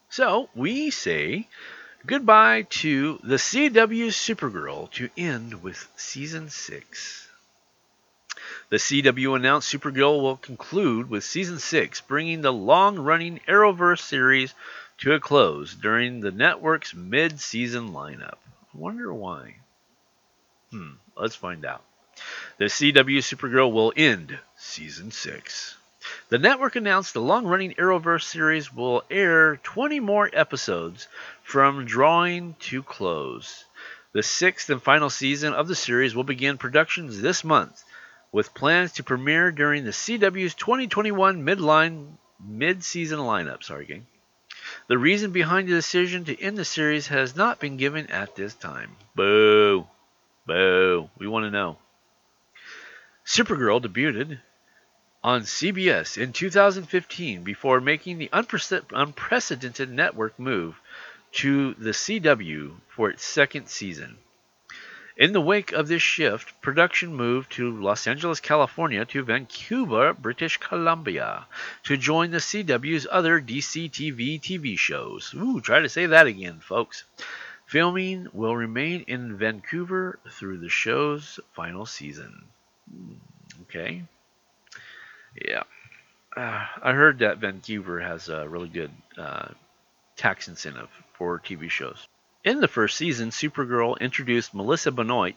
So 0.09 0.49
we 0.55 0.89
say 0.89 1.47
goodbye 2.05 2.63
to 2.69 3.19
the 3.23 3.35
CW 3.35 4.07
Supergirl 4.07 4.89
to 4.91 5.09
end 5.17 5.61
with 5.61 5.87
season 5.95 6.49
six. 6.49 7.28
The 8.69 8.77
CW 8.77 9.35
announced 9.35 9.73
Supergirl 9.73 10.21
will 10.21 10.37
conclude 10.37 11.09
with 11.09 11.23
season 11.23 11.57
6, 11.57 12.01
bringing 12.01 12.41
the 12.41 12.53
long 12.53 12.99
running 12.99 13.39
Arrowverse 13.47 14.01
series 14.01 14.53
to 14.99 15.13
a 15.13 15.19
close 15.19 15.73
during 15.73 16.19
the 16.19 16.29
network's 16.29 16.93
mid 16.93 17.41
season 17.41 17.93
lineup. 17.93 18.37
I 18.71 18.77
wonder 18.77 19.11
why. 19.11 19.55
Hmm, 20.69 20.91
let's 21.17 21.35
find 21.35 21.65
out. 21.65 21.83
The 22.59 22.65
CW 22.65 23.17
Supergirl 23.23 23.71
will 23.71 23.91
end 23.97 24.37
season 24.55 25.09
6. 25.09 25.75
The 26.29 26.37
network 26.37 26.75
announced 26.75 27.15
the 27.15 27.21
long 27.21 27.47
running 27.47 27.73
Arrowverse 27.73 28.21
series 28.21 28.71
will 28.71 29.03
air 29.09 29.57
20 29.63 29.99
more 29.99 30.29
episodes 30.31 31.07
from 31.41 31.85
drawing 31.85 32.53
to 32.59 32.83
close. 32.83 33.65
The 34.11 34.21
sixth 34.21 34.69
and 34.69 34.81
final 34.81 35.09
season 35.09 35.55
of 35.55 35.67
the 35.67 35.75
series 35.75 36.13
will 36.13 36.23
begin 36.23 36.59
productions 36.59 37.19
this 37.19 37.43
month 37.43 37.83
with 38.31 38.53
plans 38.53 38.93
to 38.93 39.03
premiere 39.03 39.51
during 39.51 39.83
the 39.83 39.91
CW's 39.91 40.53
2021 40.53 41.43
midline 41.43 42.13
mid-season 42.43 43.19
lineup. 43.19 43.63
Sorry, 43.63 43.85
gang. 43.85 44.05
The 44.87 44.97
reason 44.97 45.31
behind 45.31 45.67
the 45.67 45.73
decision 45.73 46.25
to 46.25 46.41
end 46.41 46.57
the 46.57 46.65
series 46.65 47.07
has 47.07 47.35
not 47.35 47.59
been 47.59 47.77
given 47.77 48.07
at 48.07 48.35
this 48.35 48.53
time. 48.53 48.95
Boo. 49.15 49.87
Boo. 50.45 51.09
We 51.17 51.27
want 51.27 51.45
to 51.45 51.51
know. 51.51 51.77
Supergirl 53.25 53.81
debuted 53.81 54.39
on 55.23 55.41
CBS 55.41 56.17
in 56.17 56.33
2015 56.33 57.43
before 57.43 57.81
making 57.81 58.17
the 58.17 58.29
unprecedented 58.31 59.91
network 59.91 60.39
move 60.39 60.79
to 61.31 61.73
the 61.75 61.91
CW 61.91 62.71
for 62.87 63.09
its 63.09 63.23
second 63.25 63.67
season. 63.67 64.17
In 65.19 65.33
the 65.33 65.41
wake 65.41 65.73
of 65.73 65.89
this 65.89 66.01
shift, 66.01 66.61
production 66.61 67.13
moved 67.13 67.51
to 67.51 67.77
Los 67.77 68.07
Angeles, 68.07 68.39
California 68.39 69.03
to 69.03 69.21
Vancouver, 69.21 70.13
British 70.13 70.55
Columbia 70.55 71.45
to 71.83 71.97
join 71.97 72.31
the 72.31 72.37
CW's 72.37 73.05
other 73.11 73.41
DC 73.41 73.91
TV 73.91 74.39
TV 74.39 74.79
shows. 74.79 75.33
Ooh, 75.35 75.59
try 75.59 75.81
to 75.81 75.89
say 75.89 76.05
that 76.05 76.25
again, 76.25 76.61
folks. 76.61 77.03
Filming 77.65 78.29
will 78.31 78.55
remain 78.55 79.01
in 79.07 79.37
Vancouver 79.37 80.19
through 80.31 80.59
the 80.59 80.69
show's 80.69 81.37
final 81.51 81.85
season. 81.85 82.45
Okay. 83.63 84.03
Yeah. 85.35 85.63
Uh, 86.33 86.65
I 86.81 86.93
heard 86.93 87.19
that 87.19 87.39
Vancouver 87.39 87.99
has 87.99 88.29
a 88.29 88.47
really 88.47 88.69
good 88.69 88.91
uh, 89.17 89.49
tax 90.15 90.47
incentive 90.47 90.89
for 91.11 91.39
TV 91.39 91.69
shows. 91.69 92.07
In 92.41 92.61
the 92.61 92.69
first 92.69 92.95
season, 92.95 93.31
Supergirl 93.31 93.99
introduced 93.99 94.53
Melissa 94.53 94.93
Benoist 94.93 95.35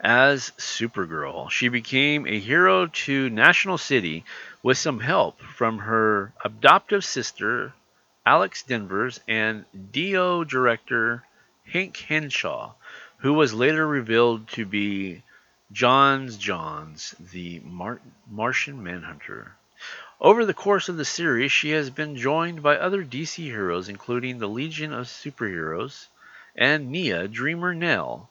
as 0.00 0.50
Supergirl. 0.56 1.50
She 1.50 1.68
became 1.68 2.26
a 2.26 2.38
hero 2.38 2.86
to 2.86 3.28
National 3.28 3.76
City 3.76 4.24
with 4.62 4.78
some 4.78 5.00
help 5.00 5.42
from 5.42 5.80
her 5.80 6.32
adoptive 6.42 7.04
sister, 7.04 7.74
Alex 8.24 8.62
Danvers, 8.62 9.20
and 9.28 9.66
DO 9.92 10.46
director 10.46 11.22
Hank 11.66 11.98
Henshaw, 11.98 12.72
who 13.18 13.34
was 13.34 13.52
later 13.52 13.86
revealed 13.86 14.48
to 14.52 14.64
be 14.64 15.22
J'onn 15.70 16.28
J'onzz, 16.28 17.14
the 17.30 17.60
Mar- 17.60 18.00
Martian 18.26 18.82
Manhunter. 18.82 19.54
Over 20.18 20.46
the 20.46 20.54
course 20.54 20.88
of 20.88 20.96
the 20.96 21.04
series, 21.04 21.52
she 21.52 21.72
has 21.72 21.90
been 21.90 22.16
joined 22.16 22.62
by 22.62 22.78
other 22.78 23.04
DC 23.04 23.44
heroes, 23.44 23.90
including 23.90 24.38
the 24.38 24.48
Legion 24.48 24.94
of 24.94 25.08
Superheroes, 25.08 26.06
and 26.60 26.90
Nia 26.90 27.28
Dreamer 27.28 27.72
Nal, 27.72 28.28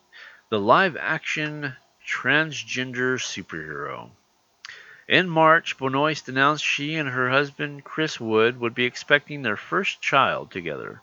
the 0.50 0.60
live 0.60 0.98
action 1.00 1.74
transgender 2.06 3.18
superhero. 3.18 4.10
In 5.08 5.30
March, 5.30 5.78
Benoist 5.78 6.28
announced 6.28 6.62
she 6.62 6.96
and 6.96 7.08
her 7.08 7.30
husband 7.30 7.84
Chris 7.84 8.20
Wood 8.20 8.60
would 8.60 8.74
be 8.74 8.84
expecting 8.84 9.40
their 9.40 9.56
first 9.56 10.02
child 10.02 10.50
together. 10.50 11.00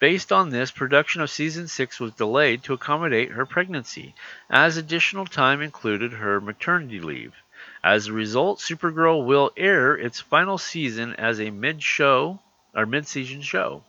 Based 0.00 0.32
on 0.32 0.50
this, 0.50 0.72
production 0.72 1.22
of 1.22 1.30
season 1.30 1.68
6 1.68 2.00
was 2.00 2.12
delayed 2.14 2.64
to 2.64 2.72
accommodate 2.72 3.30
her 3.30 3.46
pregnancy, 3.46 4.12
as 4.50 4.76
additional 4.76 5.26
time 5.26 5.62
included 5.62 6.12
her 6.12 6.40
maternity 6.40 6.98
leave. 6.98 7.34
As 7.84 8.08
a 8.08 8.12
result, 8.12 8.58
Supergirl 8.58 9.24
will 9.24 9.52
air 9.56 9.94
its 9.94 10.18
final 10.18 10.58
season 10.58 11.14
as 11.14 11.40
a 11.40 11.50
mid-show 11.50 12.40
or 12.74 12.84
mid-season 12.84 13.42
show. 13.42 13.84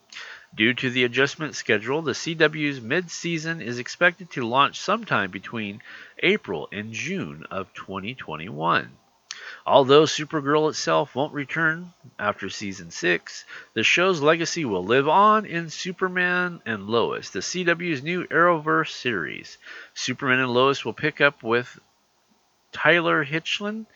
Due 0.55 0.73
to 0.75 0.89
the 0.91 1.03
adjustment 1.03 1.55
schedule, 1.55 2.03
the 2.03 2.11
CW's 2.11 2.79
mid-season 2.79 3.59
is 3.59 3.79
expected 3.79 4.29
to 4.29 4.47
launch 4.47 4.79
sometime 4.79 5.31
between 5.31 5.81
April 6.19 6.69
and 6.71 6.93
June 6.93 7.45
of 7.49 7.73
2021. 7.73 8.91
Although 9.65 10.03
Supergirl 10.03 10.69
itself 10.69 11.15
won't 11.15 11.33
return 11.33 11.93
after 12.19 12.49
season 12.49 12.91
6, 12.91 13.45
the 13.73 13.83
show's 13.83 14.21
legacy 14.21 14.63
will 14.63 14.85
live 14.85 15.07
on 15.07 15.45
in 15.47 15.71
Superman 15.71 16.61
and 16.67 16.87
Lois, 16.87 17.31
the 17.31 17.39
CW's 17.39 18.03
new 18.03 18.27
Arrowverse 18.27 18.91
series. 18.91 19.57
Superman 19.95 20.39
and 20.39 20.53
Lois 20.53 20.85
will 20.85 20.93
pick 20.93 21.19
up 21.19 21.41
with 21.41 21.79
Tyler 22.71 23.25
Hoechlin 23.25 23.87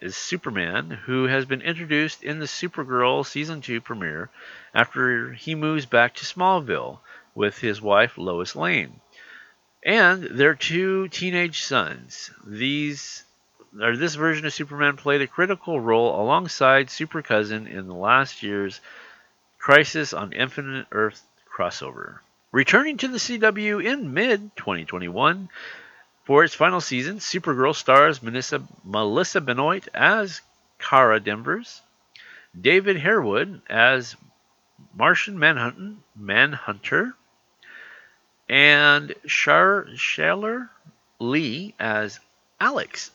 is 0.00 0.16
Superman, 0.16 0.90
who 0.90 1.24
has 1.24 1.44
been 1.44 1.62
introduced 1.62 2.22
in 2.22 2.38
the 2.38 2.46
Supergirl 2.46 3.26
season 3.26 3.60
2 3.60 3.80
premiere 3.80 4.30
after 4.74 5.32
he 5.32 5.54
moves 5.54 5.86
back 5.86 6.14
to 6.14 6.24
Smallville 6.24 6.98
with 7.34 7.58
his 7.58 7.80
wife 7.80 8.16
Lois 8.16 8.56
Lane 8.56 9.00
and 9.84 10.22
their 10.22 10.54
two 10.54 11.08
teenage 11.08 11.62
sons. 11.62 12.30
These 12.46 13.24
or 13.80 13.96
this 13.96 14.14
version 14.14 14.44
of 14.46 14.52
Superman 14.52 14.96
played 14.96 15.22
a 15.22 15.26
critical 15.26 15.80
role 15.80 16.20
alongside 16.20 16.90
Super 16.90 17.22
Cousin 17.22 17.66
in 17.66 17.88
the 17.88 17.94
last 17.94 18.42
year's 18.42 18.80
Crisis 19.58 20.12
on 20.12 20.32
Infinite 20.32 20.86
Earth 20.92 21.22
crossover. 21.50 22.18
Returning 22.52 22.98
to 22.98 23.08
the 23.08 23.18
CW 23.18 23.82
in 23.82 24.12
mid 24.12 24.54
2021, 24.56 25.48
for 26.24 26.44
its 26.44 26.54
final 26.54 26.80
season, 26.80 27.18
Supergirl 27.18 27.74
stars 27.74 28.22
Melissa, 28.22 28.62
Melissa 28.84 29.40
Benoist 29.40 29.88
as 29.92 30.40
Kara 30.78 31.20
Danvers, 31.20 31.80
David 32.58 32.96
Harewood 32.96 33.62
as 33.68 34.16
Martian 34.94 35.38
Manhunter, 35.38 35.96
Manhunter 36.14 37.14
and 38.48 39.14
Char 39.26 39.86
Chyler 39.94 40.68
Leigh 41.18 41.74
as 41.78 42.20
Alex 42.60 43.10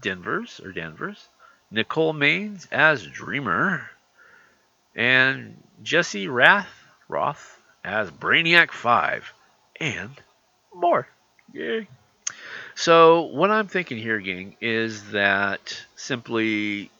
Danvers 0.00 0.60
or 0.60 0.72
Danvers, 0.72 1.28
Nicole 1.70 2.14
Maines 2.14 2.66
as 2.72 3.06
Dreamer, 3.06 3.90
and 4.94 5.62
Jesse 5.82 6.28
Rath 6.28 6.72
Roth 7.08 7.60
as 7.84 8.10
Brainiac 8.10 8.70
5, 8.70 9.32
and 9.80 10.10
more. 10.74 11.06
Yay. 11.52 11.86
So 12.74 13.22
what 13.22 13.50
I'm 13.50 13.68
thinking 13.68 13.98
here, 13.98 14.18
gang, 14.18 14.56
is 14.60 15.10
that 15.12 15.84
simply, 15.96 16.90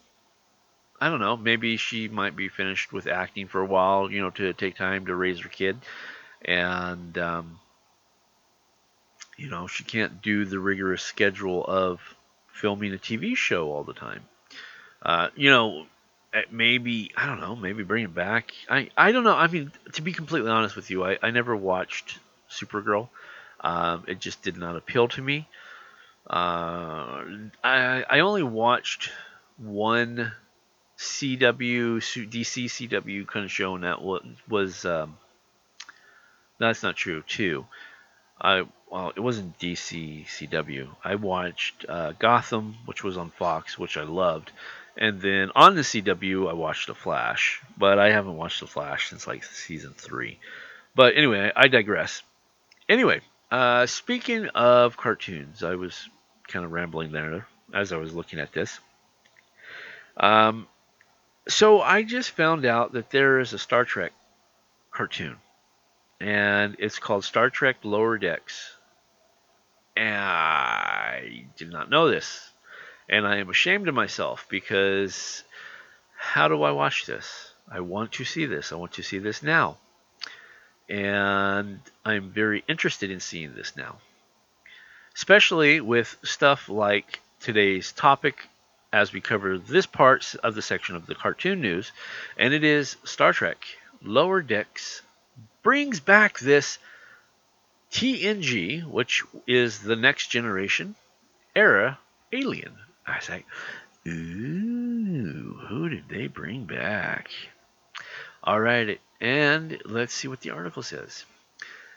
I 1.01 1.09
don't 1.09 1.19
know, 1.19 1.35
maybe 1.35 1.77
she 1.77 2.07
might 2.07 2.35
be 2.35 2.47
finished 2.49 2.93
with 2.93 3.07
acting 3.07 3.47
for 3.47 3.61
a 3.61 3.65
while, 3.65 4.11
you 4.11 4.21
know, 4.21 4.29
to 4.31 4.53
take 4.53 4.75
time 4.75 5.07
to 5.07 5.15
raise 5.15 5.39
her 5.41 5.49
kid, 5.49 5.77
and 6.43 7.17
um, 7.17 7.59
you 9.37 9.49
know, 9.49 9.67
she 9.67 9.83
can't 9.83 10.21
do 10.21 10.45
the 10.45 10.59
rigorous 10.59 11.01
schedule 11.01 11.65
of 11.65 11.99
filming 12.51 12.93
a 12.93 12.97
TV 12.97 13.35
show 13.35 13.71
all 13.71 13.83
the 13.83 13.93
time. 13.93 14.23
Uh, 15.01 15.29
you 15.35 15.49
know, 15.49 15.85
uh, 16.33 16.41
maybe 16.51 17.11
I 17.17 17.25
don't 17.25 17.39
know, 17.39 17.55
maybe 17.55 17.83
bring 17.83 18.05
it 18.05 18.13
back. 18.13 18.51
I 18.69 18.89
I 18.95 19.11
don't 19.11 19.23
know. 19.23 19.35
I 19.35 19.47
mean, 19.47 19.71
to 19.93 20.01
be 20.01 20.13
completely 20.13 20.49
honest 20.49 20.75
with 20.75 20.89
you, 20.89 21.03
I, 21.03 21.17
I 21.21 21.31
never 21.31 21.55
watched 21.55 22.19
Supergirl. 22.49 23.09
Um, 23.59 24.03
it 24.07 24.19
just 24.19 24.41
did 24.41 24.57
not 24.57 24.75
appeal 24.75 25.07
to 25.09 25.21
me. 25.21 25.47
Uh, 26.27 27.23
I 27.63 28.05
I 28.09 28.19
only 28.19 28.43
watched 28.43 29.11
one 29.57 30.31
CW 30.97 31.97
DC 32.29 32.65
CW 32.65 33.27
kind 33.27 33.45
of 33.45 33.51
show, 33.51 33.77
that 33.77 34.01
was 34.47 34.85
um, 34.85 35.17
that's 36.59 36.83
not 36.83 36.95
true. 36.95 37.23
Two, 37.27 37.65
I 38.39 38.63
well, 38.89 39.11
it 39.15 39.19
wasn't 39.19 39.59
DC 39.59 40.25
CW. 40.27 40.87
I 41.03 41.15
watched 41.15 41.85
uh, 41.89 42.13
Gotham, 42.13 42.75
which 42.85 43.03
was 43.03 43.17
on 43.17 43.31
Fox, 43.31 43.77
which 43.77 43.97
I 43.97 44.03
loved, 44.03 44.51
and 44.95 45.19
then 45.19 45.51
on 45.55 45.75
the 45.75 45.81
CW, 45.81 46.49
I 46.49 46.53
watched 46.53 46.87
The 46.87 46.95
Flash, 46.95 47.61
but 47.77 47.99
I 47.99 48.11
haven't 48.11 48.37
watched 48.37 48.59
The 48.59 48.67
Flash 48.67 49.09
since 49.09 49.27
like 49.27 49.43
season 49.43 49.93
three. 49.97 50.39
But 50.95 51.17
anyway, 51.17 51.51
I 51.55 51.67
digress. 51.67 52.21
Anyway, 52.87 53.21
uh, 53.53 53.85
speaking 53.85 54.47
of 54.55 54.97
cartoons, 54.97 55.63
I 55.63 55.75
was 55.75 56.09
kind 56.47 56.65
of 56.65 56.71
rambling 56.71 57.11
there 57.11 57.45
as 57.71 57.93
I 57.93 57.97
was 57.97 58.11
looking 58.11 58.39
at 58.39 58.51
this. 58.51 58.79
Um, 60.17 60.67
so 61.47 61.79
I 61.79 62.01
just 62.01 62.31
found 62.31 62.65
out 62.65 62.93
that 62.93 63.11
there 63.11 63.39
is 63.39 63.53
a 63.53 63.59
Star 63.59 63.85
Trek 63.85 64.11
cartoon, 64.89 65.35
and 66.19 66.75
it's 66.79 66.97
called 66.97 67.25
Star 67.25 67.51
Trek 67.51 67.75
Lower 67.83 68.17
Decks. 68.17 68.75
And 69.95 70.15
I 70.15 71.45
did 71.55 71.71
not 71.71 71.91
know 71.91 72.09
this, 72.09 72.49
and 73.07 73.27
I 73.27 73.37
am 73.37 73.51
ashamed 73.51 73.87
of 73.87 73.93
myself 73.93 74.47
because 74.49 75.43
how 76.17 76.47
do 76.47 76.63
I 76.63 76.71
watch 76.71 77.05
this? 77.05 77.53
I 77.71 77.81
want 77.81 78.13
to 78.13 78.25
see 78.25 78.47
this. 78.47 78.71
I 78.71 78.77
want 78.77 78.93
to 78.93 79.03
see 79.03 79.19
this 79.19 79.43
now. 79.43 79.77
And 80.89 81.79
I'm 82.05 82.29
very 82.29 82.63
interested 82.67 83.09
in 83.09 83.19
seeing 83.19 83.53
this 83.53 83.75
now. 83.75 83.97
Especially 85.15 85.79
with 85.79 86.17
stuff 86.23 86.69
like 86.69 87.19
today's 87.39 87.91
topic 87.91 88.47
as 88.91 89.11
we 89.11 89.21
cover 89.21 89.57
this 89.57 89.85
part 89.85 90.35
of 90.43 90.55
the 90.55 90.61
section 90.61 90.95
of 90.95 91.07
the 91.07 91.15
cartoon 91.15 91.61
news, 91.61 91.91
and 92.37 92.53
it 92.53 92.63
is 92.63 92.95
Star 93.03 93.33
Trek 93.33 93.65
Lower 94.03 94.41
Decks 94.41 95.01
brings 95.63 95.99
back 95.99 96.39
this 96.39 96.77
TNG, 97.91 98.83
which 98.85 99.23
is 99.47 99.79
the 99.79 99.95
next 99.95 100.27
generation 100.27 100.95
era 101.55 101.97
alien. 102.31 102.73
I 103.05 103.19
like, 103.29 103.45
ooh, 104.07 105.57
who 105.67 105.89
did 105.89 106.09
they 106.09 106.27
bring 106.27 106.65
back? 106.65 107.29
All 108.45 108.59
right, 108.59 108.99
and 109.21 109.81
let's 109.85 110.13
see 110.13 110.27
what 110.27 110.41
the 110.41 110.49
article 110.49 110.83
says. 110.83 111.23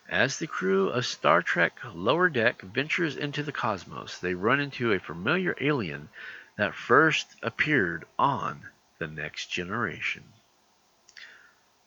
As 0.09 0.39
the 0.39 0.47
crew 0.47 0.91
of 0.91 1.05
Star 1.05 1.43
Trek 1.43 1.81
Lower 1.93 2.29
Deck 2.29 2.63
ventures 2.63 3.17
into 3.17 3.43
the 3.43 3.51
cosmos, 3.51 4.19
they 4.19 4.35
run 4.35 4.61
into 4.61 4.93
a 4.93 5.01
familiar 5.01 5.57
alien 5.61 6.09
that 6.57 6.77
first 6.77 7.27
appeared 7.43 8.05
on 8.17 8.63
The 8.99 9.09
Next 9.09 9.47
Generation. 9.51 10.23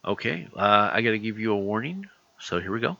Okay, 0.04 0.50
uh, 0.54 0.90
I 0.92 1.04
got 1.04 1.12
to 1.12 1.20
give 1.20 1.40
you 1.40 1.54
a 1.54 1.58
warning, 1.58 2.10
so 2.38 2.60
here 2.60 2.74
we 2.74 2.82
go. 2.82 2.98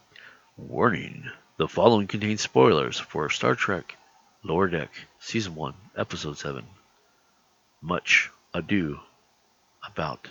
Warning 0.56 1.30
the 1.58 1.68
following 1.68 2.06
contains 2.06 2.40
spoilers 2.40 2.98
for 2.98 3.28
Star 3.28 3.54
Trek 3.54 3.98
Lower 4.42 4.68
Deck 4.68 4.90
Season 5.18 5.54
1, 5.54 5.74
Episode 5.94 6.38
7. 6.38 6.64
Much 7.82 8.30
ado 8.54 8.98
about 9.86 10.30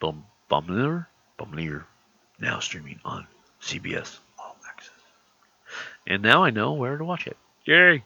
Bum 0.00 0.24
Boimler? 0.50 1.06
Boimler, 1.38 1.84
now 2.38 2.58
streaming 2.58 3.00
on 3.04 3.26
CBS 3.62 4.18
All 4.38 4.56
Access. 4.66 4.94
And 6.06 6.22
now 6.22 6.42
I 6.42 6.50
know 6.50 6.72
where 6.72 6.96
to 6.96 7.04
watch 7.04 7.26
it. 7.26 7.36
Yay! 7.66 8.02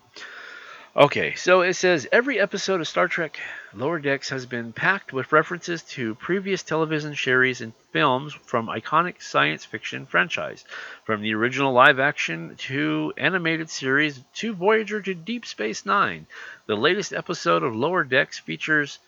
Okay, 0.97 1.35
so 1.35 1.63
it 1.63 1.75
says 1.75 2.09
every 2.13 2.39
episode 2.39 2.81
of 2.81 2.89
Star 2.89 3.07
Trek 3.07 3.39
Lower 3.73 3.99
Decks 4.01 4.29
has 4.31 4.47
been 4.47 4.73
packed 4.73 5.13
with 5.13 5.33
references 5.33 5.83
to 5.83 6.15
previous 6.17 6.63
television 6.65 7.15
series 7.15 7.61
and 7.61 7.73
films 7.93 8.35
from 8.35 8.67
iconic 8.67 9.23
science 9.23 9.65
fiction 9.65 10.07
franchise, 10.07 10.65
from 11.05 11.23
the 11.23 11.35
original 11.35 11.73
live 11.73 11.99
action 11.99 12.57
to 12.57 13.13
animated 13.17 13.71
series 13.71 14.21
to 14.35 14.55
Voyager 14.55 15.01
to 15.01 15.15
Deep 15.15 15.47
Space 15.47 15.87
Nine. 15.87 16.27
The 16.67 16.77
latest 16.77 17.13
episode 17.13 17.63
of 17.63 17.75
Lower 17.75 18.05
Decks 18.05 18.39
features 18.39 18.99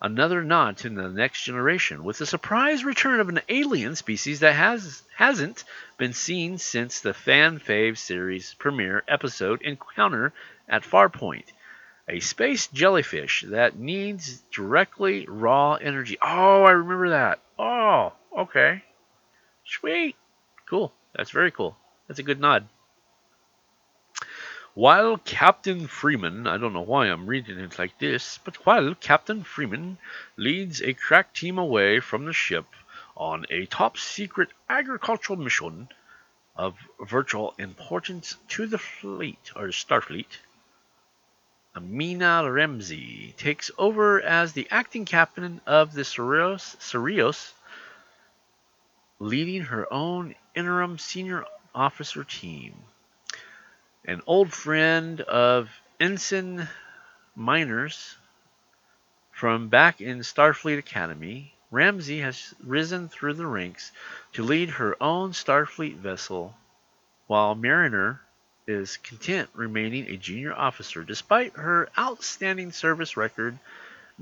another 0.00 0.42
nod 0.44 0.76
to 0.76 0.88
the 0.88 1.08
next 1.08 1.42
generation 1.42 2.04
with 2.04 2.18
the 2.18 2.26
surprise 2.26 2.84
return 2.84 3.20
of 3.20 3.28
an 3.28 3.40
alien 3.48 3.96
species 3.96 4.40
that 4.40 4.54
has 4.54 5.02
hasn't 5.16 5.64
been 5.96 6.12
seen 6.12 6.58
since 6.58 7.00
the 7.00 7.12
fan 7.14 7.58
fave 7.58 7.98
series 7.98 8.54
premiere 8.54 9.02
episode 9.08 9.62
Encounter 9.62 10.32
at 10.68 10.82
Farpoint. 10.82 11.46
A 12.08 12.20
space 12.20 12.68
jellyfish 12.68 13.44
that 13.48 13.78
needs 13.78 14.40
directly 14.52 15.26
raw 15.28 15.74
energy. 15.74 16.16
Oh, 16.22 16.62
I 16.62 16.70
remember 16.70 17.10
that. 17.10 17.40
Oh, 17.58 18.12
okay. 18.36 18.82
Sweet. 19.66 20.16
Cool. 20.70 20.92
That's 21.14 21.30
very 21.30 21.50
cool. 21.50 21.76
That's 22.06 22.20
a 22.20 22.22
good 22.22 22.40
nod. 22.40 22.66
While 24.78 25.18
Captain 25.18 25.88
Freeman, 25.88 26.46
I 26.46 26.56
don't 26.56 26.72
know 26.72 26.82
why 26.82 27.06
I'm 27.06 27.26
reading 27.26 27.58
it 27.58 27.80
like 27.80 27.98
this, 27.98 28.38
but 28.44 28.64
while 28.64 28.94
Captain 28.94 29.42
Freeman 29.42 29.98
leads 30.36 30.80
a 30.80 30.94
crack 30.94 31.34
team 31.34 31.58
away 31.58 31.98
from 31.98 32.26
the 32.26 32.32
ship 32.32 32.64
on 33.16 33.44
a 33.50 33.66
top 33.66 33.98
secret 33.98 34.50
agricultural 34.70 35.36
mission 35.36 35.88
of 36.54 36.78
virtual 37.00 37.56
importance 37.58 38.36
to 38.50 38.68
the 38.68 38.78
fleet 38.78 39.50
or 39.56 39.72
Starfleet, 39.72 40.38
Amina 41.74 42.48
Ramsey 42.48 43.34
takes 43.36 43.72
over 43.78 44.20
as 44.22 44.52
the 44.52 44.68
acting 44.70 45.06
captain 45.06 45.60
of 45.66 45.92
the 45.92 46.04
Cerritos 46.04 47.52
leading 49.18 49.62
her 49.62 49.92
own 49.92 50.36
interim 50.54 50.98
senior 50.98 51.44
officer 51.74 52.22
team 52.22 52.84
an 54.04 54.22
old 54.26 54.52
friend 54.52 55.20
of 55.22 55.70
Ensign 55.98 56.68
Miners 57.34 58.16
from 59.32 59.68
back 59.68 60.00
in 60.00 60.20
Starfleet 60.20 60.78
Academy, 60.78 61.54
Ramsey 61.70 62.20
has 62.20 62.54
risen 62.64 63.08
through 63.08 63.34
the 63.34 63.46
ranks 63.46 63.92
to 64.32 64.42
lead 64.42 64.70
her 64.70 64.96
own 65.02 65.32
Starfleet 65.32 65.96
vessel, 65.96 66.56
while 67.26 67.54
Mariner 67.54 68.20
is 68.66 68.96
content 68.98 69.48
remaining 69.52 70.08
a 70.08 70.16
junior 70.16 70.52
officer 70.54 71.02
despite 71.04 71.56
her 71.56 71.88
outstanding 71.98 72.72
service 72.72 73.16
record 73.16 73.58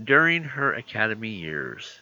during 0.03 0.45
her 0.45 0.73
academy 0.73 1.31
years. 1.31 2.01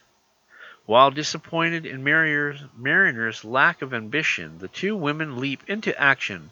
While 0.86 1.10
disappointed 1.10 1.86
in 1.86 2.04
Mariner's, 2.04 3.44
lack 3.44 3.82
of 3.82 3.94
ambition, 3.94 4.58
the 4.58 4.68
two 4.68 4.94
women 4.96 5.38
leap 5.40 5.62
into 5.68 5.98
action 5.98 6.50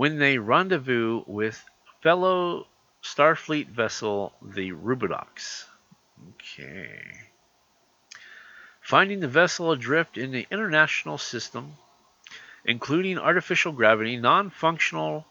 when 0.00 0.18
they 0.18 0.38
rendezvous 0.38 1.22
with 1.26 1.62
fellow 2.00 2.66
Starfleet 3.02 3.68
vessel 3.68 4.32
the 4.40 4.72
Rubidox. 4.72 5.66
Okay. 6.30 6.88
Finding 8.80 9.20
the 9.20 9.28
vessel 9.28 9.72
adrift 9.72 10.16
in 10.16 10.30
the 10.30 10.46
international 10.50 11.18
system, 11.18 11.74
including 12.64 13.18
artificial 13.18 13.72
gravity, 13.72 14.16
non-functional, 14.16 15.26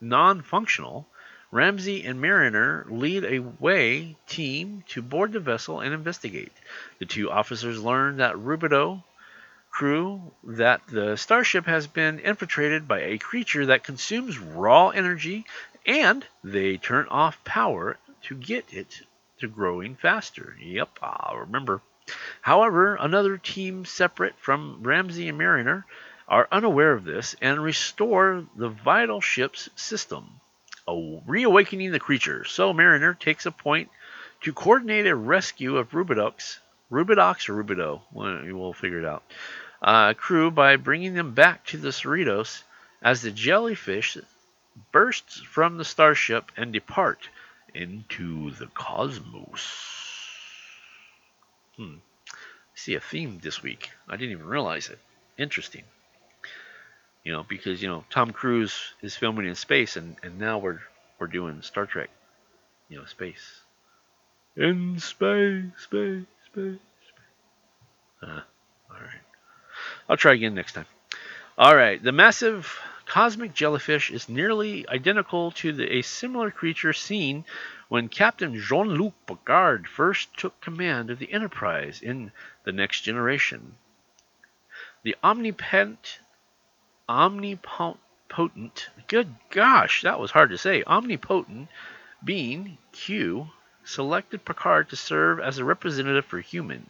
non-functional, 0.00 1.08
Ramsey 1.50 2.04
and 2.04 2.20
Mariner 2.20 2.86
lead 2.88 3.24
a 3.24 3.40
way 3.40 4.14
team 4.28 4.84
to 4.90 5.02
board 5.02 5.32
the 5.32 5.40
vessel 5.40 5.80
and 5.80 5.92
investigate. 5.92 6.52
The 7.00 7.06
two 7.06 7.28
officers 7.28 7.82
learn 7.82 8.18
that 8.18 8.36
Rubido 8.36 9.02
crew 9.74 10.32
that 10.44 10.80
the 10.86 11.16
starship 11.16 11.66
has 11.66 11.88
been 11.88 12.20
infiltrated 12.20 12.86
by 12.86 13.00
a 13.00 13.18
creature 13.18 13.66
that 13.66 13.82
consumes 13.82 14.38
raw 14.38 14.90
energy 14.90 15.44
and 15.84 16.24
they 16.44 16.76
turn 16.76 17.08
off 17.08 17.42
power 17.44 17.98
to 18.22 18.36
get 18.36 18.64
it 18.72 19.02
to 19.40 19.48
growing 19.48 19.96
faster. 19.96 20.56
Yep, 20.62 20.90
I'll 21.02 21.38
remember. 21.38 21.82
However, 22.40 22.94
another 22.94 23.36
team 23.36 23.84
separate 23.84 24.34
from 24.38 24.78
Ramsey 24.82 25.28
and 25.28 25.38
Mariner 25.38 25.84
are 26.28 26.46
unaware 26.52 26.92
of 26.92 27.02
this 27.02 27.34
and 27.42 27.60
restore 27.60 28.46
the 28.54 28.68
vital 28.68 29.20
ship's 29.20 29.68
system, 29.74 30.40
reawakening 30.86 31.90
the 31.90 31.98
creature. 31.98 32.44
So 32.44 32.72
Mariner 32.72 33.12
takes 33.12 33.44
a 33.44 33.50
point 33.50 33.88
to 34.42 34.52
coordinate 34.52 35.08
a 35.08 35.16
rescue 35.16 35.78
of 35.78 35.90
Rubidox, 35.90 36.58
Rubidox 36.92 37.48
or 37.48 37.54
Rubido, 37.54 38.02
we'll 38.12 38.72
figure 38.72 39.00
it 39.00 39.06
out, 39.06 39.24
uh, 39.84 40.14
crew 40.14 40.50
by 40.50 40.76
bringing 40.76 41.12
them 41.12 41.34
back 41.34 41.66
to 41.66 41.76
the 41.76 41.90
Cerritos 41.90 42.62
as 43.02 43.20
the 43.20 43.30
jellyfish 43.30 44.16
bursts 44.90 45.40
from 45.40 45.76
the 45.76 45.84
starship 45.84 46.50
and 46.56 46.72
depart 46.72 47.28
into 47.74 48.50
the 48.52 48.66
cosmos. 48.68 49.62
Hmm. 51.76 51.96
I 52.30 52.76
see 52.76 52.94
a 52.94 53.00
theme 53.00 53.38
this 53.42 53.62
week. 53.62 53.90
I 54.08 54.16
didn't 54.16 54.32
even 54.32 54.46
realize 54.46 54.88
it. 54.88 54.98
Interesting. 55.36 55.84
You 57.22 57.32
know, 57.32 57.44
because 57.46 57.82
you 57.82 57.88
know 57.88 58.04
Tom 58.10 58.32
Cruise 58.32 58.74
is 59.02 59.16
filming 59.16 59.46
in 59.46 59.54
space, 59.54 59.96
and, 59.96 60.16
and 60.22 60.38
now 60.38 60.58
we're 60.58 60.80
we're 61.18 61.26
doing 61.26 61.60
Star 61.62 61.86
Trek. 61.86 62.10
You 62.88 62.98
know, 62.98 63.04
space. 63.04 63.60
In 64.56 64.98
space, 64.98 65.64
space, 65.78 66.24
space, 66.46 66.78
space. 66.78 66.78
Uh, 68.22 68.40
all 68.90 69.00
right. 69.00 69.33
I'll 70.08 70.16
try 70.16 70.34
again 70.34 70.54
next 70.54 70.72
time. 70.72 70.86
All 71.56 71.74
right. 71.74 72.02
The 72.02 72.12
massive 72.12 72.78
cosmic 73.06 73.54
jellyfish 73.54 74.10
is 74.10 74.28
nearly 74.28 74.88
identical 74.88 75.50
to 75.52 75.72
the, 75.72 75.98
a 75.98 76.02
similar 76.02 76.50
creature 76.50 76.92
seen 76.92 77.44
when 77.88 78.08
Captain 78.08 78.58
Jean-Luc 78.58 79.14
Picard 79.26 79.86
first 79.88 80.36
took 80.36 80.60
command 80.60 81.10
of 81.10 81.18
the 81.18 81.32
Enterprise 81.32 82.00
in 82.02 82.32
The 82.64 82.72
Next 82.72 83.02
Generation. 83.02 83.76
The 85.02 85.16
omnipotent, 85.22 86.18
omnipotent, 87.08 88.88
good 89.06 89.34
gosh, 89.50 90.02
that 90.02 90.18
was 90.18 90.30
hard 90.30 90.50
to 90.50 90.58
say, 90.58 90.82
omnipotent 90.84 91.68
being 92.24 92.78
Q 92.92 93.48
selected 93.84 94.44
Picard 94.44 94.88
to 94.88 94.96
serve 94.96 95.40
as 95.40 95.58
a 95.58 95.64
representative 95.64 96.24
for 96.24 96.40
humans. 96.40 96.88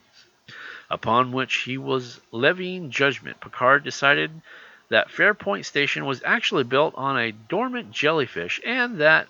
Upon 0.91 1.33
which 1.33 1.55
he 1.63 1.79
was 1.79 2.21
levying 2.31 2.91
judgment, 2.91 3.41
Picard 3.41 3.85
decided 3.85 4.43
that 4.91 5.11
Farpoint 5.11 5.65
Station 5.65 6.05
was 6.05 6.23
actually 6.25 6.65
built 6.65 6.95
on 6.97 7.19
a 7.19 7.33
dormant 7.33 7.91
jellyfish 7.91 8.61
and 8.65 9.01
that 9.01 9.29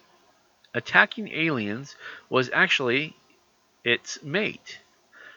attacking 0.75 1.29
aliens 1.29 1.97
was 2.29 2.51
actually 2.53 3.17
its 3.85 4.23
mate. 4.23 4.81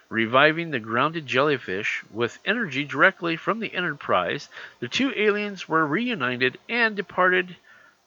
Reviving 0.10 0.72
the 0.72 0.80
grounded 0.80 1.28
jellyfish 1.28 2.04
with 2.10 2.40
energy 2.46 2.84
directly 2.86 3.36
from 3.36 3.60
the 3.60 3.74
Enterprise, 3.74 4.50
the 4.80 4.88
two 4.88 5.14
aliens 5.16 5.68
were 5.68 5.86
reunited 5.86 6.58
and 6.68 6.96
departed 6.96 7.56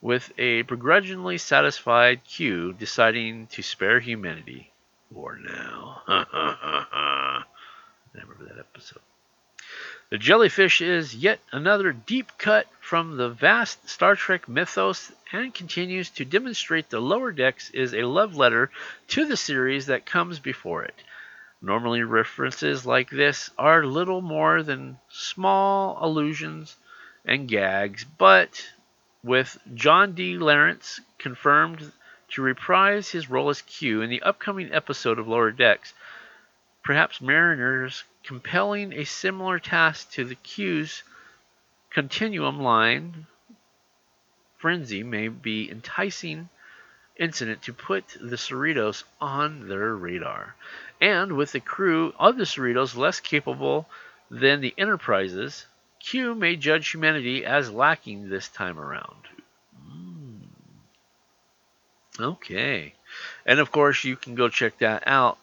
with 0.00 0.32
a 0.38 0.62
begrudgingly 0.62 1.36
satisfied 1.36 2.24
Q 2.24 2.72
deciding 2.72 3.46
to 3.48 3.62
spare 3.62 4.00
humanity. 4.00 4.72
For 5.12 5.38
now. 5.38 6.02
I 8.14 8.20
remember 8.20 8.44
that 8.44 8.58
episode. 8.60 9.02
The 10.10 10.18
jellyfish 10.18 10.80
is 10.80 11.14
yet 11.14 11.38
another 11.52 11.92
deep 11.92 12.32
cut 12.38 12.66
from 12.80 13.16
the 13.16 13.28
vast 13.28 13.88
Star 13.88 14.16
Trek 14.16 14.48
mythos 14.48 15.12
and 15.30 15.54
continues 15.54 16.10
to 16.10 16.24
demonstrate 16.24 16.90
the 16.90 16.98
lower 16.98 17.30
decks 17.30 17.70
is 17.70 17.94
a 17.94 18.02
love 18.02 18.34
letter 18.34 18.70
to 19.08 19.24
the 19.26 19.36
series 19.36 19.86
that 19.86 20.06
comes 20.06 20.40
before 20.40 20.82
it. 20.82 21.04
Normally, 21.62 22.02
references 22.02 22.84
like 22.84 23.10
this 23.10 23.50
are 23.58 23.86
little 23.86 24.22
more 24.22 24.62
than 24.62 24.98
small 25.10 25.98
allusions 26.00 26.76
and 27.24 27.46
gags, 27.46 28.02
but 28.02 28.68
with 29.22 29.58
John 29.74 30.14
de 30.14 30.38
Lancie 30.38 31.02
confirmed 31.18 31.92
to 32.30 32.42
reprise 32.42 33.10
his 33.10 33.28
role 33.28 33.50
as 33.50 33.62
Q 33.62 34.02
in 34.02 34.10
the 34.10 34.22
upcoming 34.22 34.72
episode 34.72 35.18
of 35.18 35.28
Lower 35.28 35.52
Decks, 35.52 35.92
perhaps 36.82 37.20
Mariner's 37.20 38.04
compelling 38.24 38.92
a 38.92 39.04
similar 39.04 39.58
task 39.58 40.12
to 40.12 40.24
the 40.24 40.34
Q's 40.34 41.02
continuum 41.90 42.60
line 42.60 43.26
frenzy 44.58 45.02
may 45.02 45.28
be 45.28 45.70
enticing 45.70 46.48
incident 47.16 47.62
to 47.62 47.72
put 47.72 48.08
the 48.20 48.36
Cerritos 48.36 49.04
on 49.20 49.68
their 49.68 49.94
radar. 49.94 50.54
And 51.00 51.32
with 51.36 51.52
the 51.52 51.60
crew 51.60 52.14
of 52.18 52.36
the 52.36 52.44
Cerritos 52.44 52.96
less 52.96 53.20
capable 53.20 53.88
than 54.30 54.60
the 54.60 54.74
Enterprises, 54.76 55.66
Q 55.98 56.34
may 56.34 56.56
judge 56.56 56.90
humanity 56.90 57.44
as 57.44 57.70
lacking 57.70 58.28
this 58.28 58.48
time 58.48 58.78
around. 58.78 59.28
Mm. 59.86 60.48
Okay. 62.18 62.94
And 63.44 63.60
of 63.60 63.70
course, 63.70 64.04
you 64.04 64.16
can 64.16 64.34
go 64.34 64.48
check 64.48 64.78
that 64.78 65.02
out 65.06 65.38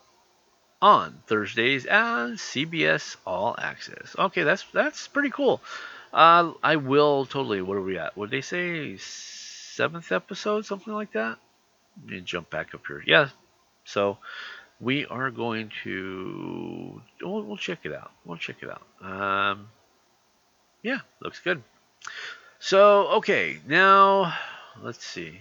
on 0.82 1.22
Thursdays 1.28 1.86
on 1.86 2.34
CBS 2.34 3.18
All 3.26 3.56
Access. 3.58 4.16
Okay, 4.18 4.44
that's 4.44 4.66
that's 4.74 5.08
pretty 5.08 5.30
cool. 5.30 5.62
Uh, 6.14 6.54
I 6.64 6.78
will 6.78 7.26
totally. 7.26 7.62
What 7.62 7.78
are 7.78 7.82
we 7.82 7.98
at? 7.98 8.18
Would 8.18 8.32
they 8.32 8.42
say 8.42 8.98
seventh 8.98 10.12
episode, 10.12 10.66
something 10.66 10.94
like 10.94 11.14
that? 11.14 11.38
Let 12.04 12.12
me 12.12 12.22
jump 12.22 12.50
back 12.50 12.74
up 12.74 12.82
here. 12.88 13.04
Yeah. 13.06 13.30
So 13.86 14.18
we 14.80 15.06
are 15.06 15.32
going 15.32 15.72
to. 15.84 17.02
We'll, 17.22 17.44
we'll 17.44 17.58
check 17.58 17.80
it 17.84 17.94
out. 17.94 18.12
We'll 18.26 18.38
check 18.38 18.58
it 18.62 18.70
out. 18.70 18.84
Um, 19.02 19.70
yeah, 20.84 21.00
looks 21.22 21.40
good. 21.40 21.64
So 22.60 23.08
okay, 23.18 23.60
now 23.68 24.34
let's 24.82 25.06
see. 25.06 25.40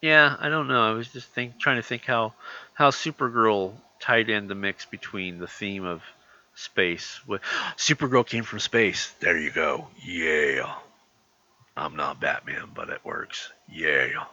Yeah, 0.00 0.34
I 0.38 0.48
don't 0.48 0.68
know. 0.68 0.82
I 0.82 0.92
was 0.92 1.08
just 1.08 1.28
think 1.28 1.58
trying 1.58 1.76
to 1.76 1.82
think 1.82 2.04
how 2.04 2.32
how 2.74 2.90
Supergirl 2.90 3.74
tied 4.00 4.30
in 4.30 4.48
the 4.48 4.54
mix 4.54 4.86
between 4.86 5.38
the 5.38 5.46
theme 5.46 5.84
of 5.84 6.02
space. 6.54 7.20
With 7.26 7.42
Supergirl 7.76 8.26
came 8.26 8.44
from 8.44 8.60
space. 8.60 9.12
There 9.20 9.36
you 9.38 9.50
go. 9.50 9.88
Yeah. 10.02 10.74
I'm 11.76 11.96
not 11.96 12.20
Batman, 12.20 12.70
but 12.74 12.88
it 12.90 13.04
works. 13.04 13.52
Yeah. 13.70 14.24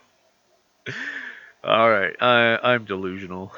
All 1.63 1.89
right. 1.89 2.15
I 2.21 2.57
I'm 2.63 2.85
delusional. 2.85 3.51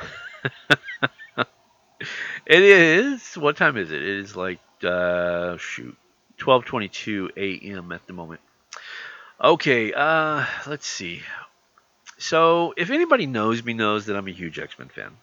it 1.37 2.61
is. 2.63 3.35
What 3.35 3.57
time 3.57 3.77
is 3.77 3.91
it? 3.91 4.01
It 4.01 4.07
is 4.07 4.35
like 4.35 4.59
uh 4.83 5.57
shoot, 5.57 5.95
12:22 6.39 7.29
a.m. 7.37 7.91
at 7.91 8.05
the 8.07 8.13
moment. 8.13 8.41
Okay. 9.41 9.93
Uh, 9.93 10.45
let's 10.65 10.87
see. 10.87 11.21
So, 12.19 12.73
if 12.75 12.89
anybody 12.89 13.25
knows 13.25 13.63
me, 13.63 13.73
knows 13.73 14.05
that 14.05 14.17
I'm 14.17 14.27
a 14.27 14.31
huge 14.31 14.59
X 14.59 14.77
Men 14.77 14.89
fan. 14.89 15.17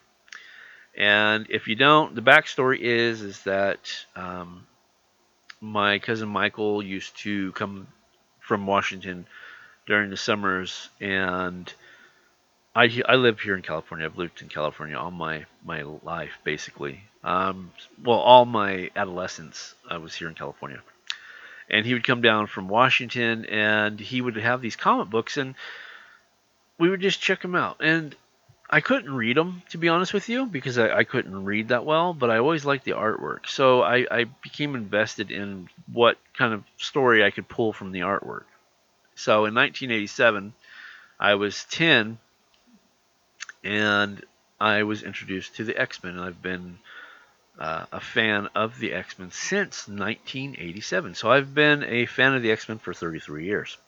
And 0.96 1.46
if 1.50 1.68
you 1.68 1.76
don't, 1.76 2.14
the 2.14 2.22
backstory 2.22 2.80
is 2.80 3.20
is 3.20 3.42
that 3.42 3.78
um, 4.16 4.66
my 5.60 5.98
cousin 5.98 6.28
Michael 6.28 6.82
used 6.82 7.18
to 7.18 7.52
come 7.52 7.86
from 8.40 8.66
Washington 8.66 9.26
during 9.86 10.08
the 10.08 10.16
summers, 10.16 10.88
and 10.98 11.70
I 12.74 13.02
I 13.06 13.16
live 13.16 13.40
here 13.40 13.56
in 13.56 13.62
California. 13.62 14.06
I've 14.06 14.16
lived 14.16 14.40
in 14.40 14.48
California 14.48 14.96
all 14.96 15.10
my 15.10 15.44
my 15.66 15.82
life, 15.82 16.32
basically. 16.44 17.02
Um, 17.22 17.72
well, 18.02 18.18
all 18.18 18.46
my 18.46 18.90
adolescence, 18.96 19.74
I 19.90 19.98
was 19.98 20.14
here 20.14 20.28
in 20.28 20.34
California. 20.34 20.80
And 21.68 21.84
he 21.84 21.92
would 21.92 22.04
come 22.04 22.22
down 22.22 22.46
from 22.46 22.68
Washington, 22.68 23.44
and 23.46 23.98
he 23.98 24.20
would 24.20 24.36
have 24.36 24.62
these 24.62 24.76
comic 24.76 25.10
books, 25.10 25.36
and 25.36 25.56
we 26.78 26.90
would 26.90 27.00
just 27.00 27.20
check 27.20 27.42
them 27.42 27.54
out. 27.54 27.78
And 27.80 28.14
I 28.68 28.80
couldn't 28.80 29.14
read 29.14 29.36
them, 29.36 29.62
to 29.70 29.78
be 29.78 29.88
honest 29.88 30.12
with 30.12 30.28
you, 30.28 30.46
because 30.46 30.76
I, 30.76 30.90
I 30.98 31.04
couldn't 31.04 31.44
read 31.44 31.68
that 31.68 31.84
well, 31.84 32.12
but 32.12 32.30
I 32.30 32.38
always 32.38 32.64
liked 32.64 32.84
the 32.84 32.92
artwork. 32.92 33.46
So 33.46 33.82
I, 33.82 34.06
I 34.10 34.24
became 34.24 34.74
invested 34.74 35.30
in 35.30 35.68
what 35.92 36.18
kind 36.36 36.52
of 36.52 36.64
story 36.76 37.24
I 37.24 37.30
could 37.30 37.48
pull 37.48 37.72
from 37.72 37.92
the 37.92 38.00
artwork. 38.00 38.44
So 39.14 39.46
in 39.46 39.54
1987, 39.54 40.52
I 41.18 41.34
was 41.36 41.64
10, 41.70 42.18
and 43.62 44.24
I 44.60 44.82
was 44.82 45.02
introduced 45.02 45.56
to 45.56 45.64
the 45.64 45.80
X 45.80 46.02
Men, 46.02 46.16
and 46.16 46.24
I've 46.24 46.42
been 46.42 46.78
uh, 47.58 47.86
a 47.92 48.00
fan 48.00 48.48
of 48.54 48.78
the 48.78 48.92
X 48.92 49.18
Men 49.18 49.30
since 49.30 49.88
1987. 49.88 51.14
So 51.14 51.30
I've 51.30 51.54
been 51.54 51.84
a 51.84 52.06
fan 52.06 52.34
of 52.34 52.42
the 52.42 52.50
X 52.50 52.68
Men 52.68 52.78
for 52.78 52.92
33 52.92 53.46
years. 53.46 53.78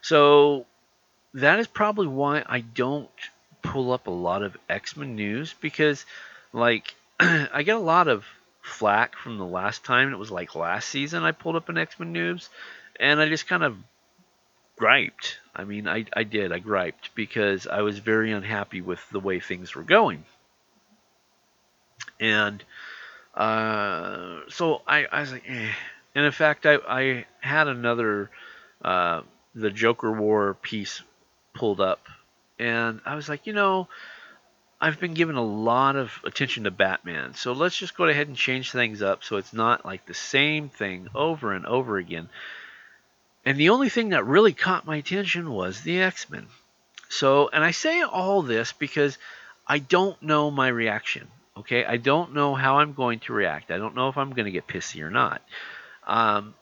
So 0.00 0.66
that 1.34 1.58
is 1.58 1.66
probably 1.66 2.06
why 2.06 2.44
I 2.46 2.60
don't 2.60 3.08
pull 3.62 3.92
up 3.92 4.06
a 4.06 4.10
lot 4.10 4.42
of 4.42 4.56
X 4.68 4.96
Men 4.96 5.16
news 5.16 5.54
because, 5.60 6.04
like, 6.52 6.94
I 7.20 7.62
get 7.62 7.76
a 7.76 7.80
lot 7.80 8.08
of 8.08 8.24
flack 8.60 9.16
from 9.16 9.38
the 9.38 9.46
last 9.46 9.84
time. 9.84 10.12
It 10.12 10.18
was 10.18 10.30
like 10.30 10.54
last 10.54 10.88
season 10.88 11.22
I 11.22 11.32
pulled 11.32 11.56
up 11.56 11.68
an 11.68 11.78
X 11.78 11.98
Men 11.98 12.12
news, 12.12 12.48
and 12.98 13.20
I 13.20 13.28
just 13.28 13.46
kind 13.46 13.62
of 13.62 13.76
griped. 14.76 15.38
I 15.54 15.64
mean, 15.64 15.86
I, 15.86 16.06
I 16.14 16.24
did. 16.24 16.52
I 16.52 16.58
griped 16.58 17.14
because 17.14 17.66
I 17.66 17.82
was 17.82 17.98
very 17.98 18.32
unhappy 18.32 18.80
with 18.80 19.00
the 19.10 19.20
way 19.20 19.40
things 19.40 19.74
were 19.74 19.82
going. 19.82 20.24
And 22.18 22.62
uh, 23.34 24.40
so 24.48 24.82
I, 24.86 25.06
I 25.10 25.20
was 25.20 25.32
like, 25.32 25.44
eh. 25.48 25.72
And 26.14 26.26
in 26.26 26.32
fact, 26.32 26.66
I, 26.66 26.78
I 26.86 27.26
had 27.40 27.68
another, 27.68 28.30
uh, 28.84 29.22
the 29.54 29.70
Joker 29.70 30.12
War 30.12 30.54
piece 30.54 31.00
pulled 31.54 31.80
up, 31.80 32.06
and 32.58 33.00
I 33.04 33.14
was 33.14 33.28
like, 33.28 33.46
you 33.46 33.52
know, 33.52 33.88
I've 34.80 34.98
been 34.98 35.14
giving 35.14 35.36
a 35.36 35.44
lot 35.44 35.96
of 35.96 36.12
attention 36.24 36.64
to 36.64 36.70
Batman, 36.70 37.34
so 37.34 37.52
let's 37.52 37.76
just 37.76 37.96
go 37.96 38.04
ahead 38.04 38.28
and 38.28 38.36
change 38.36 38.72
things 38.72 39.02
up 39.02 39.22
so 39.22 39.36
it's 39.36 39.52
not 39.52 39.84
like 39.84 40.06
the 40.06 40.14
same 40.14 40.68
thing 40.68 41.08
over 41.14 41.52
and 41.52 41.66
over 41.66 41.98
again. 41.98 42.28
And 43.44 43.58
the 43.58 43.70
only 43.70 43.88
thing 43.88 44.10
that 44.10 44.26
really 44.26 44.52
caught 44.52 44.86
my 44.86 44.96
attention 44.96 45.50
was 45.50 45.80
the 45.80 46.00
X 46.00 46.30
Men. 46.30 46.46
So, 47.08 47.50
and 47.52 47.62
I 47.62 47.72
say 47.72 48.02
all 48.02 48.42
this 48.42 48.72
because 48.72 49.18
I 49.66 49.78
don't 49.78 50.20
know 50.22 50.50
my 50.50 50.68
reaction. 50.68 51.28
Okay, 51.56 51.84
I 51.84 51.96
don't 51.98 52.34
know 52.34 52.54
how 52.54 52.78
I'm 52.78 52.94
going 52.94 53.20
to 53.20 53.32
react. 53.32 53.70
I 53.70 53.78
don't 53.78 53.94
know 53.94 54.08
if 54.08 54.16
I'm 54.16 54.30
going 54.30 54.46
to 54.46 54.50
get 54.50 54.66
pissy 54.66 55.02
or 55.02 55.10
not. 55.10 55.42
Um, 56.06 56.54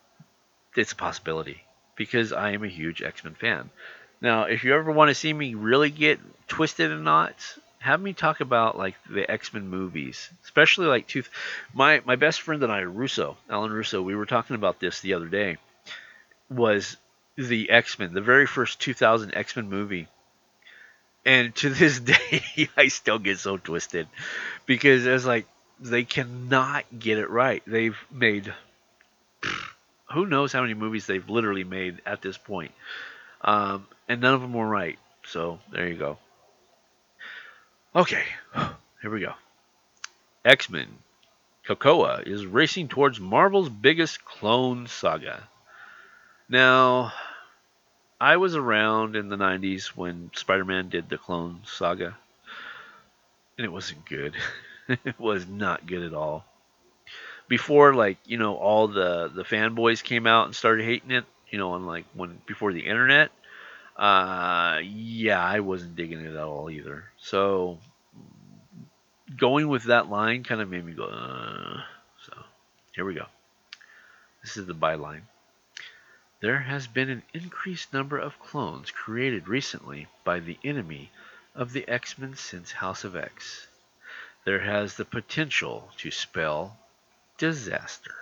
it's 0.75 0.93
a 0.93 0.97
possibility 0.97 1.63
because 1.97 2.33
I 2.33 2.51
am 2.51 2.65
a 2.65 2.69
huge 2.69 3.03
X 3.03 3.25
Men 3.25 3.35
fan. 3.35 3.71
Now, 4.21 4.45
if 4.45 4.65
you 4.65 4.75
ever 4.75 4.93
want 4.93 5.09
to 5.09 5.15
see 5.15 5.33
me 5.33 5.55
really 5.55 5.91
get 5.91 6.21
twisted 6.49 6.91
in 6.91 7.05
knots, 7.05 7.59
have 7.79 8.01
me 8.01 8.13
talk 8.13 8.41
about 8.41 8.77
like 8.77 8.95
the 9.09 9.29
X 9.31 9.53
Men 9.55 9.69
movies, 9.69 10.31
especially 10.45 10.87
like 10.87 11.09
two. 11.09 11.25
My 11.73 12.03
my 12.05 12.17
best 12.17 12.43
friend 12.43 12.63
and 12.63 12.71
I, 12.71 12.81
Russo, 12.81 13.37
Alan 13.49 13.73
Russo, 13.73 14.03
we 14.03 14.15
were 14.15 14.27
talking 14.27 14.57
about 14.57 14.79
this 14.81 15.01
the 15.01 15.15
other 15.15 15.29
day. 15.29 15.57
Was 16.51 16.97
the 17.37 17.71
X 17.71 17.99
Men 17.99 18.13
the 18.13 18.21
very 18.21 18.47
first 18.47 18.81
2000 18.81 19.35
X 19.35 19.57
Men 19.57 19.69
movie? 19.71 20.09
And 21.25 21.55
to 21.57 21.71
this 21.71 22.01
day, 22.15 22.69
I 22.77 22.89
still 22.89 23.19
get 23.19 23.39
so 23.39 23.57
twisted 23.57 24.09
because 24.67 25.07
it's 25.07 25.25
like 25.25 25.47
they 25.79 26.05
cannot 26.05 26.85
get 26.99 27.19
it 27.19 27.31
right. 27.31 27.63
They've 27.67 27.97
made 28.11 28.53
who 30.13 30.27
knows 30.27 30.53
how 30.53 30.61
many 30.61 30.75
movies 30.75 31.07
they've 31.07 31.29
literally 31.29 31.65
made 31.65 32.01
at 32.05 32.21
this 32.21 32.37
point, 32.37 32.73
um, 33.43 33.87
and 34.11 34.21
none 34.21 34.35
of 34.35 34.41
them 34.41 34.53
were 34.53 34.67
right. 34.67 34.99
So 35.25 35.61
there 35.71 35.87
you 35.87 35.95
go. 35.95 36.19
Okay, 37.95 38.25
here 39.03 39.11
we 39.11 39.21
go. 39.21 39.35
X 40.45 40.69
Men. 40.69 40.89
Krakoa 41.67 42.27
is 42.27 42.45
racing 42.45 42.89
towards 42.89 43.21
Marvel's 43.21 43.69
biggest 43.69 44.25
clone 44.25 44.89
saga. 44.89 45.45
Now, 46.49 47.13
I 48.21 48.39
was 48.39 48.57
around 48.57 49.15
in 49.15 49.29
the 49.29 49.37
90s 49.37 49.89
when 49.89 50.33
Spider 50.35 50.65
Man 50.65 50.89
did 50.89 51.09
the 51.09 51.17
clone 51.17 51.61
saga, 51.65 52.17
and 53.57 53.65
it 53.65 53.71
wasn't 53.71 54.05
good. 54.07 54.35
it 54.89 55.21
was 55.21 55.47
not 55.47 55.87
good 55.87 56.03
at 56.03 56.15
all. 56.15 56.45
Before, 57.47 57.95
like, 57.95 58.19
you 58.27 58.39
know, 58.39 58.57
all 58.57 58.89
the, 58.89 59.31
the 59.33 59.45
fanboys 59.45 60.03
came 60.03 60.27
out 60.27 60.47
and 60.47 60.57
started 60.57 60.85
hating 60.85 61.13
it, 61.13 61.25
you 61.51 61.59
know, 61.59 61.73
on 61.73 61.87
like 61.87 62.07
when 62.15 62.41
before 62.47 62.73
the 62.73 62.87
internet, 62.87 63.31
uh, 64.01 64.81
yeah, 64.83 65.45
I 65.45 65.61
wasn't 65.61 65.95
digging 65.95 66.25
it 66.25 66.35
at 66.35 66.43
all 66.43 66.71
either. 66.71 67.05
So 67.19 67.79
going 69.37 69.69
with 69.69 69.85
that 69.85 70.09
line 70.09 70.43
kind 70.43 70.63
of 70.63 70.71
made 70.71 70.87
me 70.87 70.95
go. 70.95 71.05
Uh, 71.05 71.83
so 72.25 72.33
here 72.95 73.05
we 73.05 73.13
go. 73.13 73.27
This 74.43 74.57
is 74.57 74.65
the 74.65 74.75
byline. 74.75 75.23
There 76.41 76.61
has 76.61 76.87
been 76.87 77.11
an 77.11 77.23
increased 77.35 77.93
number 77.93 78.17
of 78.19 78.41
clones 78.41 78.91
created 78.91 79.49
recently 79.49 80.07
by 80.25 80.41
the 80.41 80.59
enemy 80.65 81.13
of 81.55 81.73
the 81.73 81.87
X-Men 81.87 82.37
since 82.37 82.73
House 82.73 83.05
of 83.05 83.15
X. 83.15 83.67
There 84.47 84.61
has 84.61 84.95
the 84.95 85.05
potential 85.05 85.93
to 85.99 86.11
spell 86.11 86.79
disaster. 87.37 88.15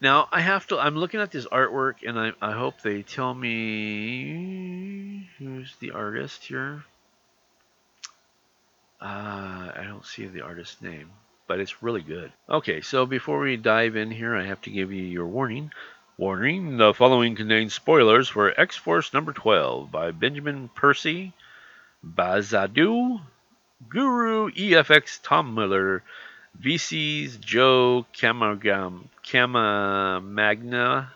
Now 0.00 0.28
I 0.30 0.40
have 0.40 0.66
to. 0.68 0.78
I'm 0.78 0.96
looking 0.96 1.20
at 1.20 1.30
this 1.30 1.46
artwork, 1.46 2.06
and 2.06 2.18
I, 2.18 2.32
I 2.40 2.52
hope 2.52 2.80
they 2.82 3.02
tell 3.02 3.34
me 3.34 5.28
who's 5.38 5.74
the 5.80 5.92
artist 5.92 6.44
here. 6.44 6.84
Uh, 9.00 9.72
I 9.74 9.84
don't 9.86 10.04
see 10.04 10.26
the 10.26 10.42
artist's 10.42 10.82
name, 10.82 11.10
but 11.46 11.60
it's 11.60 11.82
really 11.82 12.02
good. 12.02 12.32
Okay, 12.48 12.80
so 12.80 13.06
before 13.06 13.38
we 13.40 13.56
dive 13.56 13.96
in 13.96 14.10
here, 14.10 14.34
I 14.36 14.44
have 14.44 14.60
to 14.62 14.70
give 14.70 14.92
you 14.92 15.02
your 15.02 15.26
warning. 15.26 15.72
Warning: 16.18 16.76
The 16.76 16.92
following 16.92 17.34
contains 17.34 17.74
spoilers 17.74 18.28
for 18.28 18.58
X 18.58 18.76
Force 18.76 19.14
number 19.14 19.32
12 19.32 19.90
by 19.90 20.10
Benjamin 20.10 20.68
Percy, 20.74 21.32
Bazadu, 22.04 23.20
Guru 23.88 24.50
EFX 24.50 25.20
Tom 25.22 25.54
Miller, 25.54 26.02
VC's 26.62 27.36
Joe 27.36 28.06
Kamagam, 28.14 29.08
Kamamagna, 29.24 31.08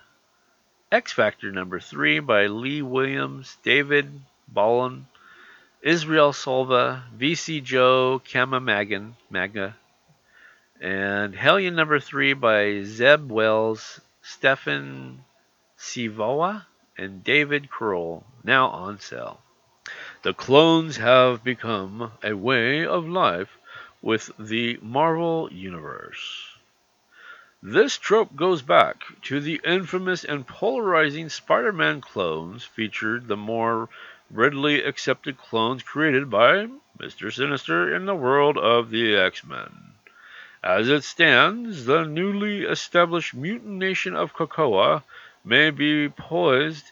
X 0.93 1.13
Factor 1.13 1.51
number 1.51 1.81
3 1.81 2.21
by 2.21 2.47
Lee 2.47 2.83
Williams, 2.83 3.57
David 3.63 4.21
Ballon, 4.49 5.07
Israel 5.83 6.33
Solva, 6.33 7.03
VC 7.17 7.63
Joe 7.63 8.21
Kamamagan, 8.25 9.13
Magna, 9.31 9.77
and 10.81 11.35
Hellion 11.35 11.75
number 11.75 12.01
3 12.01 12.35
by 12.35 12.83
Zeb 12.83 13.31
Wells, 13.31 14.01
Stefan 14.23 15.25
Sivoa, 15.79 16.67
and 16.99 17.25
David 17.25 17.71
Kroll, 17.71 18.25
now 18.45 18.69
on 18.69 19.01
sale. 19.01 19.41
The 20.23 20.35
clones 20.35 20.99
have 20.99 21.43
become 21.43 22.13
a 22.23 22.35
way 22.35 22.85
of 22.85 23.09
life 23.09 23.57
with 24.03 24.31
the 24.39 24.79
Marvel 24.81 25.53
Universe. 25.53 26.55
This 27.63 27.99
trope 27.99 28.35
goes 28.35 28.63
back 28.63 29.03
to 29.23 29.41
the 29.41 29.61
infamous 29.65 30.25
and 30.25 30.47
polarizing 30.47 31.29
Spider 31.29 31.73
Man 31.73 32.01
clones 32.01 32.65
featured 32.65 33.29
the 33.29 33.37
more 33.37 33.91
readily 34.31 34.83
accepted 34.83 35.37
clones 35.37 35.83
created 35.83 36.31
by 36.31 36.69
Mr. 36.99 37.31
Sinister 37.31 37.95
in 37.95 38.07
the 38.07 38.15
world 38.15 38.57
of 38.57 38.89
the 38.91 39.15
X 39.15 39.45
Men. 39.45 39.93
As 40.63 40.89
it 40.89 41.05
stands, 41.05 41.85
the 41.85 42.05
newly 42.05 42.65
established 42.65 43.35
mutant 43.35 43.79
nation 43.79 44.15
of 44.17 44.35
Krakoa 44.35 45.03
may 45.45 45.71
be 45.71 46.09
poised 46.09 46.87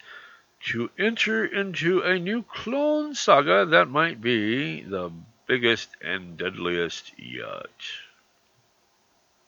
to 0.60 0.90
enter 0.98 1.44
into 1.44 2.00
a 2.00 2.18
new 2.18 2.42
clone 2.42 3.14
saga 3.14 3.64
that 3.64 3.88
might 3.88 4.20
be 4.20 4.82
the 4.82 5.10
biggest 5.48 5.88
and 6.00 6.36
deadliest 6.36 7.18
yet. 7.18 7.70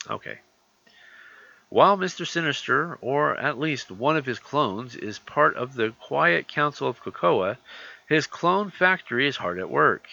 Okay. 0.08 0.40
While 1.68 1.96
Mr. 1.96 2.26
Sinister, 2.26 2.98
or 3.00 3.36
at 3.36 3.60
least 3.60 3.92
one 3.92 4.16
of 4.16 4.26
his 4.26 4.40
clones, 4.40 4.96
is 4.96 5.20
part 5.20 5.54
of 5.54 5.74
the 5.74 5.90
Quiet 6.00 6.48
Council 6.48 6.88
of 6.88 7.00
Krakoa, 7.00 7.58
his 8.08 8.26
clone 8.26 8.70
factory 8.70 9.28
is 9.28 9.36
hard 9.36 9.60
at 9.60 9.70
work. 9.70 10.08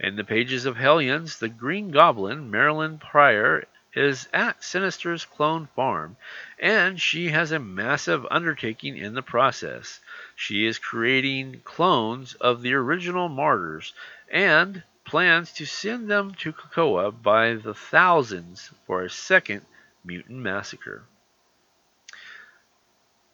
In 0.00 0.16
the 0.16 0.24
pages 0.24 0.64
of 0.64 0.76
Hellions, 0.76 1.38
the 1.38 1.48
Green 1.48 1.92
Goblin, 1.92 2.50
Marilyn 2.50 2.98
Pryor, 2.98 3.66
is 3.94 4.28
at 4.32 4.62
Sinister's 4.64 5.24
clone 5.24 5.68
farm, 5.76 6.16
and 6.58 7.00
she 7.00 7.28
has 7.28 7.52
a 7.52 7.58
massive 7.58 8.26
undertaking 8.30 8.96
in 8.96 9.14
the 9.14 9.22
process. 9.22 10.00
She 10.34 10.66
is 10.66 10.78
creating 10.78 11.60
clones 11.64 12.34
of 12.34 12.62
the 12.62 12.74
original 12.74 13.28
Marauders 13.28 13.92
and 14.30 14.82
plans 15.08 15.52
to 15.54 15.64
send 15.64 16.10
them 16.10 16.34
to 16.34 16.52
Krakoa 16.52 17.10
by 17.10 17.54
the 17.54 17.74
thousands 17.74 18.70
for 18.86 19.02
a 19.02 19.10
second 19.10 19.62
mutant 20.04 20.38
massacre. 20.38 21.02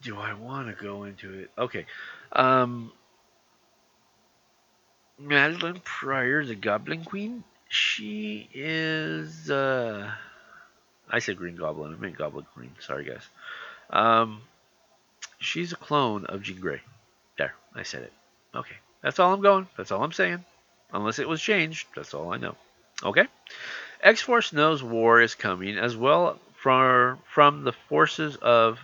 Do 0.03 0.18
I 0.18 0.35
want 0.35 0.68
to 0.68 0.83
go 0.83 1.05
into 1.05 1.33
it? 1.35 1.51
Okay. 1.59 1.87
Um, 2.33 2.93
Madelyne 5.20 5.83
Pryor, 5.83 6.45
the 6.45 6.55
Goblin 6.55 7.05
Queen, 7.05 7.45
she 7.68 8.49
is. 8.55 9.51
Uh, 9.51 10.11
I 11.11 11.18
said 11.18 11.37
Green 11.37 11.57
Goblin. 11.57 11.95
I 11.95 12.01
meant 12.01 12.16
Goblin 12.16 12.47
Queen. 12.55 12.70
Sorry, 12.81 13.05
guys. 13.05 13.27
Um, 13.91 14.43
she's 15.39 15.72
a 15.72 15.77
clone 15.77 16.27
of 16.27 16.43
Jean 16.43 16.61
Grey. 16.61 16.81
There, 17.39 17.55
I 17.75 17.83
said 17.83 18.03
it. 18.03 18.12
Okay, 18.55 18.77
that's 19.03 19.18
all 19.18 19.33
I'm 19.33 19.41
going. 19.41 19.66
That's 19.77 19.91
all 19.91 20.03
I'm 20.05 20.12
saying. 20.12 20.45
Unless 20.95 21.18
it 21.18 21.28
was 21.28 21.42
changed, 21.42 21.88
that's 21.97 22.14
all 22.14 22.32
I 22.32 22.36
know. 22.36 22.57
Okay? 23.03 23.26
X 24.01 24.20
Force 24.20 24.53
knows 24.53 24.80
war 24.80 25.20
is 25.20 25.34
coming 25.34 25.76
as 25.76 25.97
well 25.97 26.38
from, 26.55 27.18
from 27.26 27.64
the 27.64 27.72
forces 27.72 28.36
of 28.36 28.78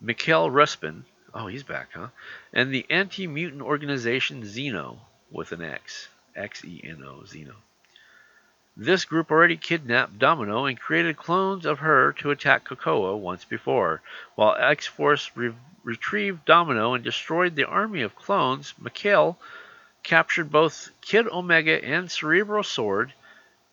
Mikhail 0.00 0.48
Rasputin. 0.48 1.04
Oh, 1.34 1.48
he's 1.48 1.64
back, 1.64 1.88
huh? 1.94 2.08
And 2.52 2.72
the 2.72 2.86
anti 2.88 3.26
mutant 3.26 3.62
organization 3.62 4.42
Xeno 4.44 5.00
with 5.32 5.50
an 5.50 5.62
X. 5.62 6.08
X 6.36 6.64
E 6.64 6.80
N 6.84 7.02
O, 7.04 7.24
Xeno. 7.26 7.56
This 8.76 9.04
group 9.04 9.30
already 9.30 9.56
kidnapped 9.56 10.20
Domino 10.20 10.66
and 10.66 10.78
created 10.78 11.16
clones 11.16 11.66
of 11.66 11.80
her 11.80 12.12
to 12.20 12.30
attack 12.30 12.64
Krakoa 12.64 13.18
once 13.18 13.44
before. 13.44 14.00
While 14.36 14.54
X 14.56 14.86
Force 14.86 15.30
re- 15.34 15.54
retrieved 15.82 16.44
Domino 16.44 16.94
and 16.94 17.02
destroyed 17.02 17.56
the 17.56 17.66
army 17.66 18.02
of 18.02 18.14
clones, 18.14 18.74
Mikhail 18.80 19.38
captured 20.02 20.50
both 20.50 20.90
Kid 21.00 21.28
Omega 21.28 21.84
and 21.84 22.10
Cerebro 22.10 22.62
Sword, 22.62 23.12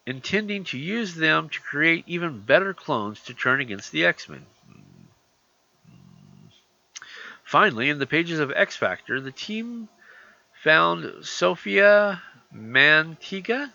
intending 0.05 0.63
to 0.65 0.77
use 0.77 1.15
them 1.15 1.49
to 1.49 1.59
create 1.59 2.03
even 2.07 2.39
better 2.41 2.73
clones 2.73 3.21
to 3.21 3.33
turn 3.33 3.61
against 3.61 3.91
the 3.91 4.05
X 4.05 4.29
Men. 4.29 4.45
Finally, 7.43 7.89
in 7.89 7.97
the 7.97 8.05
pages 8.05 8.39
of 8.39 8.51
X 8.51 8.75
Factor, 8.75 9.19
the 9.19 9.31
team 9.31 9.89
found 10.63 11.25
Sofia 11.25 12.21
Mantega, 12.53 13.71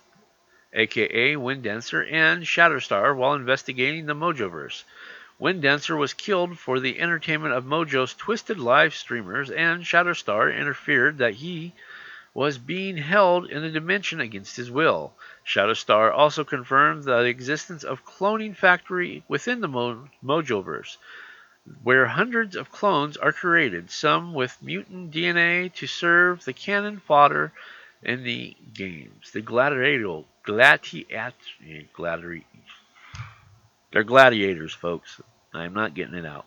aka 0.73 1.35
Winddancer, 1.35 2.07
and 2.11 2.45
Shatterstar 2.45 3.17
while 3.17 3.35
investigating 3.35 4.07
the 4.07 4.15
Mojoverse. 4.15 4.85
Winddancer 5.41 5.99
was 5.99 6.15
killed 6.15 6.59
for 6.59 6.79
the 6.79 7.01
entertainment 7.01 7.55
of 7.55 7.65
Mojo's 7.65 8.15
twisted 8.15 8.59
live 8.59 8.95
streamers, 8.95 9.51
and 9.51 9.83
Shatterstar 9.83 10.57
interfered 10.57 11.19
that 11.19 11.35
he 11.35 11.73
was 12.35 12.59
being 12.59 12.97
held 12.97 13.49
in 13.49 13.63
a 13.63 13.71
dimension 13.71 14.21
against 14.21 14.57
his 14.57 14.71
will. 14.71 15.13
Shatterstar 15.47 16.13
also 16.13 16.43
confirmed 16.45 17.05
the 17.05 17.21
existence 17.21 17.85
of 17.85 18.05
cloning 18.05 18.57
factory 18.57 19.23
within 19.29 19.61
the 19.61 19.69
Mo- 19.69 20.09
Mojoverse, 20.23 20.97
where 21.83 22.07
hundreds 22.07 22.57
of 22.57 22.73
clones 22.73 23.17
are 23.17 23.33
created, 23.33 23.91
some 23.91 24.35
with 24.35 24.61
mutant 24.61 25.13
DNA 25.13 25.73
to 25.75 25.87
serve 25.87 26.45
the 26.45 26.53
cannon 26.53 26.99
fodder 26.99 27.53
in 28.03 28.25
the 28.25 28.57
games. 28.75 29.31
The 29.33 29.41
gladiator, 29.41 30.25
gladiator, 30.43 31.33
gladiator, 31.95 32.45
they're 33.93 34.03
gladiators, 34.03 34.75
folks. 34.75 35.21
I'm 35.53 35.73
not 35.73 35.95
getting 35.95 36.15
it 36.15 36.27
out. 36.27 36.47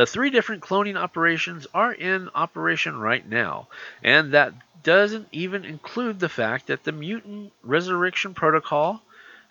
The 0.00 0.06
three 0.06 0.30
different 0.30 0.62
cloning 0.62 0.96
operations 0.96 1.66
are 1.74 1.92
in 1.92 2.30
operation 2.34 2.98
right 2.98 3.28
now, 3.28 3.68
and 4.02 4.32
that 4.32 4.54
doesn't 4.82 5.28
even 5.30 5.66
include 5.66 6.18
the 6.18 6.28
fact 6.30 6.68
that 6.68 6.84
the 6.84 6.92
mutant 6.92 7.52
resurrection 7.62 8.32
protocol 8.32 9.02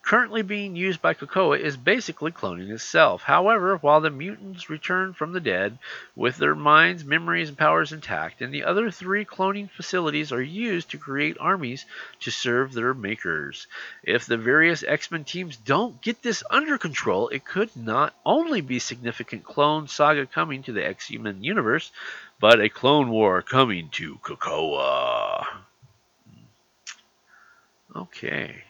currently 0.10 0.42
being 0.42 0.76
used 0.76 1.00
by 1.04 1.14
Krakoa 1.14 1.60
is 1.60 1.78
basically 1.78 2.32
cloning 2.32 2.72
itself. 2.72 3.22
However, 3.22 3.78
while 3.78 4.02
the 4.02 4.10
mutants 4.10 4.68
return 4.68 5.14
from 5.14 5.34
the 5.34 5.40
dead 5.40 5.78
with 6.16 6.38
their 6.38 6.56
minds, 6.56 7.06
memories, 7.06 7.50
and 7.50 7.58
powers 7.58 7.94
intact, 7.94 8.42
and 8.42 8.52
the 8.52 8.64
other 8.64 8.90
three 8.90 9.24
cloning 9.24 9.70
facilities 9.70 10.32
are 10.32 10.42
used 10.42 10.90
to 10.90 10.98
create 10.98 11.38
armies 11.40 11.86
to 12.22 12.32
serve 12.32 12.74
their 12.74 12.96
makers. 12.96 13.68
If 14.02 14.26
the 14.26 14.38
various 14.38 14.82
X-Men 14.82 15.26
teams 15.26 15.58
don't 15.58 16.02
get 16.02 16.24
this 16.24 16.44
under 16.50 16.80
control, 16.80 17.28
it 17.28 17.46
could 17.46 17.70
not 17.76 18.16
only 18.26 18.62
be 18.62 18.80
significant 18.80 19.44
clone 19.44 19.88
saga 19.88 20.26
coming 20.26 20.64
to 20.64 20.74
the 20.74 20.84
X-Men 20.88 21.44
universe, 21.44 21.92
but 22.40 22.60
a 22.60 22.70
clone 22.70 23.10
war 23.12 23.44
coming 23.44 23.90
to 23.90 24.16
Krakoa. 24.24 25.46
Okay. 27.96 28.64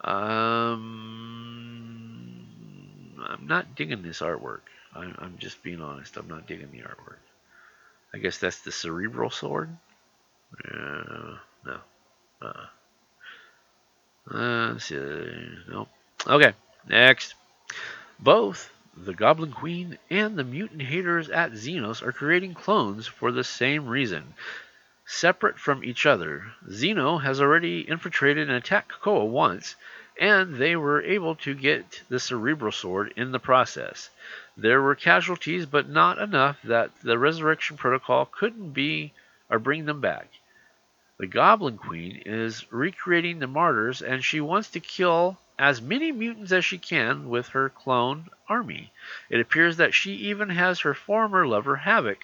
Um, 0.00 0.84
I'm 3.28 3.46
not 3.46 3.74
digging 3.74 4.02
this 4.02 4.20
artwork. 4.20 4.60
I'm, 4.94 5.14
I'm 5.18 5.38
just 5.38 5.62
being 5.62 5.80
honest. 5.80 6.16
I'm 6.16 6.28
not 6.28 6.46
digging 6.46 6.70
the 6.70 6.78
artwork. 6.78 7.18
I 8.14 8.18
guess 8.18 8.38
that's 8.38 8.60
the 8.60 8.72
cerebro 8.72 9.28
sword. 9.28 9.76
Uh, 10.64 11.36
no. 11.66 11.80
Uh, 14.30 14.78
see. 14.78 14.96
Nope. 15.70 15.88
Okay. 16.26 16.52
Next. 16.88 17.34
Both 18.18 18.70
the 18.96 19.14
Goblin 19.14 19.52
Queen 19.52 19.98
and 20.10 20.36
the 20.36 20.44
mutant 20.44 20.82
haters 20.82 21.28
at 21.28 21.52
Xenos 21.52 22.02
are 22.02 22.12
creating 22.12 22.54
clones 22.54 23.06
for 23.06 23.30
the 23.30 23.44
same 23.44 23.86
reason. 23.86 24.34
Separate 25.10 25.58
from 25.58 25.82
each 25.82 26.04
other, 26.04 26.52
Xeno 26.68 27.22
has 27.22 27.40
already 27.40 27.80
infiltrated 27.80 28.46
and 28.50 28.58
attacked 28.58 28.92
Krakoa 28.92 29.24
once, 29.24 29.74
and 30.20 30.56
they 30.56 30.76
were 30.76 31.00
able 31.00 31.34
to 31.36 31.54
get 31.54 32.02
the 32.10 32.20
Cerebro 32.20 32.70
Sword 32.70 33.14
in 33.16 33.32
the 33.32 33.38
process. 33.38 34.10
There 34.54 34.82
were 34.82 34.94
casualties, 34.94 35.64
but 35.64 35.88
not 35.88 36.18
enough 36.18 36.60
that 36.62 36.90
the 37.00 37.18
Resurrection 37.18 37.78
Protocol 37.78 38.26
couldn't 38.26 38.72
be 38.72 39.14
or 39.48 39.58
bring 39.58 39.86
them 39.86 40.02
back. 40.02 40.28
The 41.16 41.26
Goblin 41.26 41.78
Queen 41.78 42.22
is 42.26 42.70
recreating 42.70 43.38
the 43.38 43.46
Marauders, 43.46 44.02
and 44.02 44.22
she 44.22 44.42
wants 44.42 44.68
to 44.72 44.78
kill 44.78 45.38
as 45.58 45.80
many 45.80 46.12
mutants 46.12 46.52
as 46.52 46.66
she 46.66 46.76
can 46.76 47.30
with 47.30 47.48
her 47.48 47.70
clone 47.70 48.28
army. 48.46 48.92
It 49.30 49.40
appears 49.40 49.78
that 49.78 49.94
she 49.94 50.12
even 50.16 50.50
has 50.50 50.80
her 50.80 50.92
former 50.92 51.46
lover 51.46 51.76
Havoc 51.76 52.18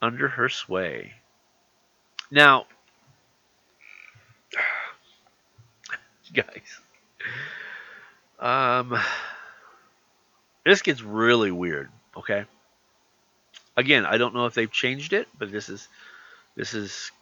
under 0.00 0.28
her 0.28 0.48
sway. 0.48 1.16
Now, 2.30 2.66
guys, 6.32 6.80
um, 8.38 8.98
this 10.64 10.82
gets 10.82 11.02
really 11.02 11.50
weird. 11.50 11.88
Okay. 12.16 12.44
Again, 13.76 14.04
I 14.04 14.18
don't 14.18 14.34
know 14.34 14.46
if 14.46 14.54
they've 14.54 14.70
changed 14.70 15.12
it, 15.12 15.28
but 15.38 15.52
this 15.52 15.68
is 15.68 15.88
this 16.56 16.74
is 16.74 17.12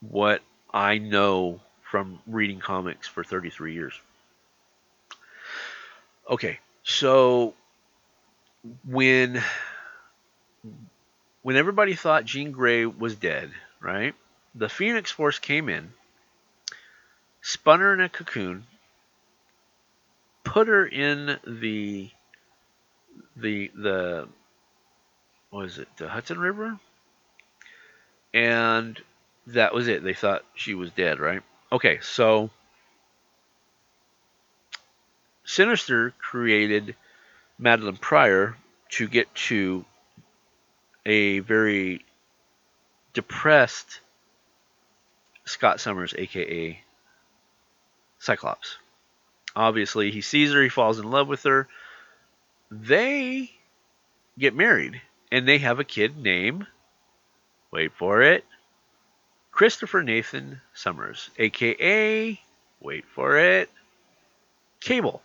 what 0.00 0.42
I 0.72 0.98
know 0.98 1.60
from 1.82 2.18
reading 2.26 2.58
comics 2.58 3.06
for 3.06 3.22
33 3.22 3.72
years. 3.72 3.94
Okay, 6.28 6.58
so 6.82 7.54
when 8.84 9.40
when 11.42 11.56
everybody 11.56 11.94
thought 11.94 12.24
Jean 12.24 12.50
Grey 12.50 12.84
was 12.84 13.14
dead, 13.14 13.52
right? 13.86 14.14
The 14.56 14.68
Phoenix 14.68 15.12
Force 15.12 15.38
came 15.38 15.68
in, 15.68 15.92
spun 17.40 17.78
her 17.78 17.94
in 17.94 18.00
a 18.00 18.08
cocoon, 18.08 18.66
put 20.42 20.66
her 20.66 20.84
in 20.84 21.38
the 21.46 22.10
the 23.36 23.70
the 23.74 24.28
what 25.50 25.66
is 25.66 25.78
it? 25.78 25.88
The 25.98 26.08
Hudson 26.08 26.40
River, 26.40 26.80
and 28.34 29.00
that 29.46 29.72
was 29.72 29.86
it. 29.86 30.02
They 30.02 30.14
thought 30.14 30.44
she 30.56 30.74
was 30.74 30.90
dead, 30.90 31.20
right? 31.20 31.42
Okay, 31.70 32.00
so 32.02 32.50
Sinister 35.44 36.12
created 36.18 36.96
Madeline 37.56 37.98
Pryor 37.98 38.56
to 38.90 39.06
get 39.06 39.32
to 39.34 39.84
a 41.04 41.38
very 41.38 42.04
depressed 43.16 44.00
Scott 45.46 45.80
Summers, 45.80 46.14
aka 46.18 46.78
Cyclops. 48.18 48.76
Obviously, 49.56 50.10
he 50.10 50.20
sees 50.20 50.52
her, 50.52 50.62
he 50.62 50.68
falls 50.68 50.98
in 50.98 51.10
love 51.10 51.26
with 51.26 51.42
her. 51.44 51.66
They 52.70 53.50
get 54.38 54.54
married, 54.54 55.00
and 55.32 55.48
they 55.48 55.56
have 55.58 55.80
a 55.80 55.84
kid 55.84 56.18
named, 56.18 56.66
wait 57.70 57.92
for 57.94 58.20
it, 58.20 58.44
Christopher 59.50 60.02
Nathan 60.02 60.60
Summers, 60.74 61.30
aka, 61.38 62.38
wait 62.80 63.06
for 63.14 63.38
it, 63.38 63.70
Cable. 64.80 65.22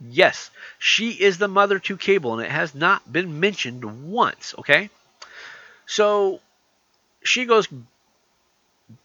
Yes, 0.00 0.50
she 0.78 1.10
is 1.10 1.38
the 1.38 1.48
mother 1.48 1.80
to 1.80 1.96
Cable, 1.96 2.34
and 2.34 2.42
it 2.42 2.52
has 2.52 2.72
not 2.72 3.12
been 3.12 3.40
mentioned 3.40 4.12
once, 4.12 4.54
okay? 4.58 4.90
So 5.86 6.40
she 7.24 7.44
goes 7.44 7.68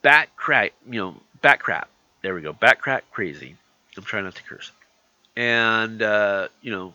bat 0.01 0.30
crack, 0.36 0.74
you 0.89 0.99
know, 0.99 1.15
bat 1.41 1.59
crap. 1.59 1.89
There 2.22 2.34
we 2.34 2.41
go, 2.41 2.53
bat 2.53 2.82
crack 2.82 3.03
crazy. 3.11 3.55
I'm 3.95 4.03
trying 4.03 4.26
not 4.26 4.36
to 4.36 4.43
curse. 4.43 4.72
And 5.36 6.01
uh, 6.01 6.47
you 6.61 6.72
know, 6.72 6.93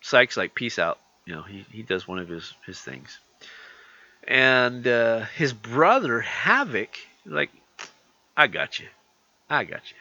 Cyke's 0.00 0.36
like 0.36 0.54
peace 0.54 0.78
out. 0.78 0.98
You 1.24 1.34
know, 1.34 1.42
he 1.42 1.64
he 1.70 1.82
does 1.82 2.06
one 2.06 2.18
of 2.18 2.28
his 2.28 2.54
his 2.66 2.80
things. 2.80 3.18
And 4.26 4.86
uh, 4.86 5.24
his 5.36 5.54
brother 5.54 6.20
Havoc, 6.20 6.90
like, 7.24 7.50
I 8.36 8.46
got 8.46 8.78
you, 8.78 8.86
I 9.48 9.64
got 9.64 9.90
you. 9.90 9.96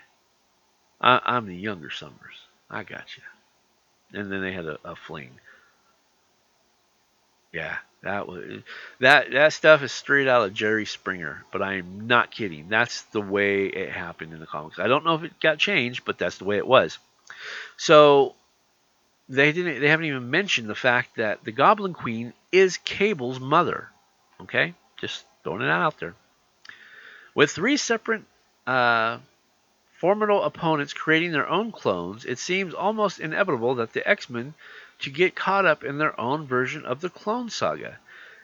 I, 0.99 1.21
I'm 1.23 1.45
the 1.45 1.55
younger 1.55 1.89
Summers. 1.89 2.35
I 2.69 2.83
got 2.83 3.05
you. 3.15 3.23
And 4.19 4.29
then 4.31 4.41
they 4.41 4.51
had 4.51 4.65
a, 4.65 4.79
a 4.83 4.95
fling. 4.95 5.31
Yeah, 7.57 7.77
that 8.03 8.27
was 8.27 8.61
that 8.99 9.31
that 9.31 9.51
stuff 9.51 9.81
is 9.81 9.91
straight 9.91 10.27
out 10.27 10.45
of 10.45 10.53
Jerry 10.53 10.85
Springer, 10.85 11.43
but 11.51 11.63
I 11.63 11.77
am 11.77 12.05
not 12.05 12.29
kidding. 12.29 12.69
That's 12.69 13.01
the 13.13 13.19
way 13.19 13.65
it 13.65 13.89
happened 13.89 14.31
in 14.31 14.39
the 14.39 14.45
comics. 14.45 14.77
I 14.77 14.87
don't 14.87 15.03
know 15.03 15.15
if 15.15 15.23
it 15.23 15.39
got 15.39 15.57
changed, 15.57 16.05
but 16.05 16.19
that's 16.19 16.37
the 16.37 16.45
way 16.45 16.57
it 16.57 16.67
was. 16.67 16.99
So 17.75 18.35
they 19.27 19.51
didn't 19.53 19.81
they 19.81 19.87
haven't 19.87 20.05
even 20.05 20.29
mentioned 20.29 20.69
the 20.69 20.75
fact 20.75 21.15
that 21.15 21.43
the 21.43 21.51
Goblin 21.51 21.95
Queen 21.95 22.31
is 22.51 22.77
Cable's 22.77 23.39
mother. 23.39 23.89
Okay? 24.39 24.75
Just 24.97 25.25
throwing 25.43 25.63
it 25.63 25.69
out 25.69 25.99
there. 25.99 26.13
With 27.33 27.49
three 27.49 27.77
separate 27.77 28.21
uh, 28.67 29.17
formidable 29.93 30.43
opponents 30.43 30.93
creating 30.93 31.31
their 31.31 31.49
own 31.49 31.71
clones, 31.71 32.23
it 32.23 32.37
seems 32.37 32.75
almost 32.75 33.19
inevitable 33.19 33.73
that 33.75 33.93
the 33.93 34.07
X-Men 34.07 34.53
to 34.99 35.09
get 35.09 35.35
caught 35.35 35.65
up 35.65 35.83
in 35.83 35.97
their 35.97 36.19
own 36.19 36.45
version 36.47 36.85
of 36.85 37.01
the 37.01 37.09
clone 37.09 37.49
saga. 37.49 37.97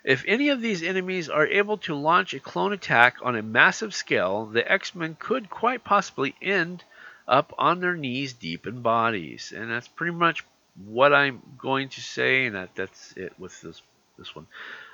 If 0.04 0.24
any 0.28 0.50
of 0.50 0.62
these 0.62 0.84
enemies 0.84 1.30
are 1.30 1.48
able 1.48 1.78
to 1.80 1.96
launch 1.96 2.34
a 2.34 2.40
clone 2.40 2.74
attack 2.74 3.18
on 3.22 3.36
a 3.36 3.42
massive 3.42 3.94
scale, 3.94 4.46
the 4.46 4.70
X-Men 4.70 5.16
could 5.18 5.50
quite 5.50 5.84
possibly 5.84 6.36
end 6.42 6.84
up 7.28 7.54
on 7.58 7.80
their 7.80 7.96
knees 7.96 8.34
deep 8.34 8.68
in 8.68 8.82
bodies. 8.82 9.54
And 9.56 9.72
that's 9.72 9.88
pretty 9.88 10.14
much 10.14 10.44
what 10.86 11.14
I'm 11.14 11.42
going 11.58 11.90
to 11.90 12.02
say, 12.02 12.46
and 12.46 12.56
that, 12.56 12.76
that's 12.76 13.14
it 13.16 13.34
with 13.40 13.60
this 13.62 13.82
this 14.18 14.36
one. 14.36 14.48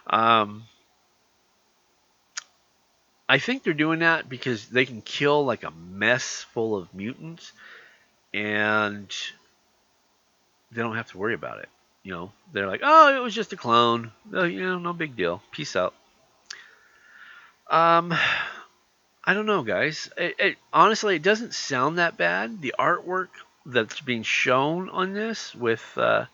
Um, 0.08 0.64
I 3.28 3.38
think 3.40 3.64
they're 3.64 3.74
doing 3.74 4.00
that 4.00 4.30
because 4.30 4.68
they 4.68 4.86
can 4.86 5.02
kill 5.02 5.46
like 5.46 5.64
a 5.64 5.72
mess 5.72 6.46
full 6.54 6.76
of 6.76 6.94
mutants, 6.94 7.52
and 8.34 9.14
they 10.72 10.82
don't 10.82 10.96
have 10.96 11.12
to 11.12 11.18
worry 11.18 11.34
about 11.34 11.60
it. 11.60 11.70
You 12.04 12.14
know, 12.14 12.32
they're 12.54 12.68
like, 12.68 12.82
oh, 12.84 13.16
it 13.16 13.22
was 13.22 13.36
just 13.36 13.54
a 13.54 13.58
clone. 13.58 14.12
You 14.32 14.62
know, 14.62 14.80
no 14.80 14.94
big 14.94 15.16
deal. 15.16 15.42
Peace 15.52 15.76
out. 15.76 15.94
Um, 17.70 18.14
I 19.24 19.34
don't 19.34 19.46
know, 19.46 19.64
guys. 19.64 20.10
It, 20.18 20.36
it, 20.40 20.58
honestly, 20.74 21.16
it 21.16 21.22
doesn't 21.22 21.54
sound 21.54 21.98
that 21.98 22.18
bad. 22.18 22.62
The 22.62 22.74
artwork 22.80 23.28
that's 23.66 24.00
being 24.02 24.24
shown 24.24 24.90
on 24.90 25.14
this 25.14 25.54
with, 25.54 25.86
uh, 25.98 26.26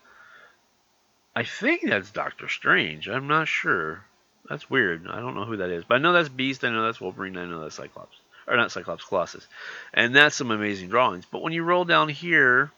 I 1.36 1.44
think 1.44 1.82
that's 1.84 2.12
Doctor 2.12 2.48
Strange. 2.48 3.10
I'm 3.10 3.28
not 3.28 3.48
sure. 3.48 4.06
That's 4.48 4.70
weird. 4.70 5.08
I 5.10 5.20
don't 5.20 5.36
know 5.36 5.46
who 5.46 5.58
that 5.58 5.72
is, 5.72 5.84
but 5.84 5.96
I 5.96 5.98
know 5.98 6.14
that's 6.14 6.30
Beast. 6.30 6.64
I 6.64 6.70
know 6.70 6.86
that's 6.86 7.02
Wolverine. 7.02 7.36
I 7.36 7.46
know 7.46 7.62
that's 7.62 7.76
Cyclops, 7.76 8.16
or 8.48 8.56
not 8.56 8.72
Cyclops, 8.72 9.04
Colossus, 9.04 9.48
and 9.94 10.16
that's 10.16 10.36
some 10.36 10.52
amazing 10.52 10.90
drawings. 10.90 11.26
But 11.30 11.42
when 11.42 11.52
you 11.52 11.64
roll 11.64 11.84
down 11.84 12.08
here, 12.10 12.72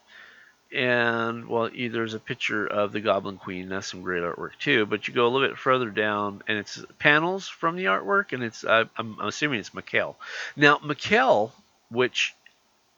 and 0.74 1.48
well, 1.48 1.70
there's 1.74 2.14
a 2.14 2.20
picture 2.20 2.68
of 2.68 2.92
the 2.92 3.00
Goblin 3.00 3.38
Queen. 3.38 3.70
That's 3.70 3.88
some 3.88 4.02
great 4.02 4.24
artwork 4.24 4.58
too. 4.60 4.86
But 4.86 5.08
you 5.08 5.14
go 5.14 5.28
a 5.28 5.30
little 5.30 5.48
bit 5.48 5.58
further 5.58 5.90
down, 5.90 6.44
and 6.48 6.58
it's 6.58 6.84
panels 7.00 7.48
from 7.48 7.76
the 7.76 7.86
artwork, 7.86 8.34
and 8.34 8.44
it's 8.44 8.66
I'm, 8.66 8.90
I'm 8.98 9.20
assuming 9.22 9.60
it's 9.60 9.72
Mikkel. 9.72 10.16
Now 10.56 10.78
Mikkel, 10.78 11.52
which 11.90 12.34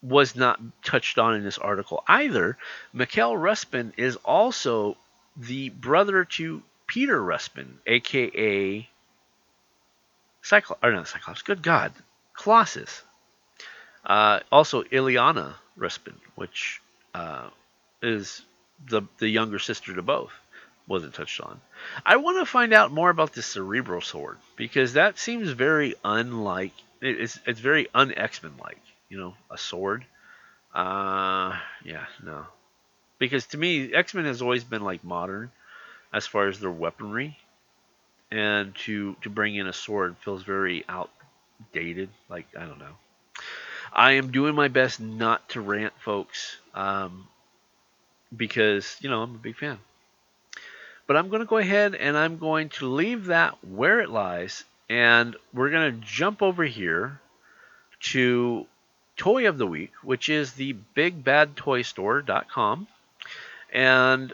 was 0.01 0.36
not 0.36 0.59
touched 0.84 1.20
on 1.20 1.36
in 1.36 1.43
this 1.43 1.57
article 1.57 2.03
either, 2.07 2.57
Mikkel 2.95 3.39
Rasputin 3.39 3.93
is 3.97 4.15
also 4.17 4.97
the 5.36 5.70
brother 5.70 6.26
to 6.26 6.63
Peter 6.88 7.22
Rasputin, 7.22 7.80
aka 7.86 8.88
Cyclops, 10.41 10.84
or 10.84 10.91
not 10.91 11.07
Cyclops. 11.07 11.41
Good 11.43 11.61
God, 11.61 11.91
Colossus. 12.34 13.03
Uh, 14.05 14.39
also, 14.51 14.84
Illyana 14.84 15.53
Rasputin, 15.76 16.20
which 16.36 16.82
uh, 17.13 17.49
is 18.02 18.41
the 18.88 19.04
the 19.18 19.28
younger 19.28 19.60
sister 19.60 19.93
to 19.93 20.02
both, 20.02 20.32
wasn't 20.88 21.14
touched 21.14 21.41
on. 21.41 21.60
I 22.06 22.18
want 22.18 22.39
to 22.39 22.45
find 22.45 22.74
out 22.74 22.91
more 22.91 23.10
about 23.10 23.34
the 23.34 23.41
cerebro 23.41 24.00
sword 24.00 24.38
because 24.56 24.93
that 24.93 25.18
seems 25.20 25.50
very 25.50 25.95
unlike. 26.04 26.74
It's 27.02 27.39
it's 27.45 27.60
very 27.60 27.88
un 27.93 28.14
X 28.14 28.43
Men 28.43 28.54
like. 28.60 28.82
You 29.10 29.18
know, 29.18 29.34
a 29.50 29.58
sword. 29.58 30.06
Uh, 30.74 31.58
yeah, 31.84 32.06
no. 32.24 32.45
Because 33.18 33.47
to 33.47 33.58
me, 33.58 33.93
X 33.93 34.14
Men 34.14 34.26
has 34.26 34.41
always 34.41 34.64
been 34.64 34.84
like 34.84 35.04
modern 35.04 35.52
as 36.14 36.28
far 36.28 36.47
as 36.47 36.60
their 36.60 36.72
weaponry, 36.72 37.38
and 38.32 38.76
to 38.76 39.16
to 39.22 39.30
bring 39.30 39.56
in 39.56 39.68
a 39.68 39.74
sword 39.74 40.16
feels 40.24 40.43
very 40.43 40.86
outdated. 40.88 42.10
Like 42.30 42.47
I 42.58 42.66
don't 42.66 42.80
know. 42.80 42.95
I 43.91 44.14
am 44.14 44.32
doing 44.32 44.56
my 44.56 44.68
best 44.68 45.00
not 45.00 45.50
to 45.50 45.62
rant, 45.62 45.93
folks, 46.00 46.58
um, 46.76 47.28
because 48.36 48.98
you 49.02 49.10
know 49.10 49.22
I'm 49.22 49.36
a 49.36 49.40
big 49.40 49.58
fan. 49.58 49.80
But 51.08 51.18
I'm 51.18 51.30
going 51.30 51.42
to 51.42 51.48
go 51.48 51.58
ahead 51.58 51.96
and 51.96 52.16
I'm 52.16 52.38
going 52.38 52.70
to 52.70 52.88
leave 52.88 53.26
that 53.26 53.58
where 53.66 54.00
it 54.00 54.10
lies, 54.10 54.64
and 54.90 55.36
we're 55.54 55.72
going 55.72 55.92
to 55.92 56.06
jump 56.06 56.44
over 56.44 56.64
here 56.64 57.20
to 58.12 58.68
Toy 59.18 59.48
of 59.48 59.58
the 59.58 59.68
Week, 59.68 59.92
which 60.04 60.30
is 60.30 60.54
the 60.54 60.76
BigBadToyStore.com, 60.96 62.88
and 63.74 64.34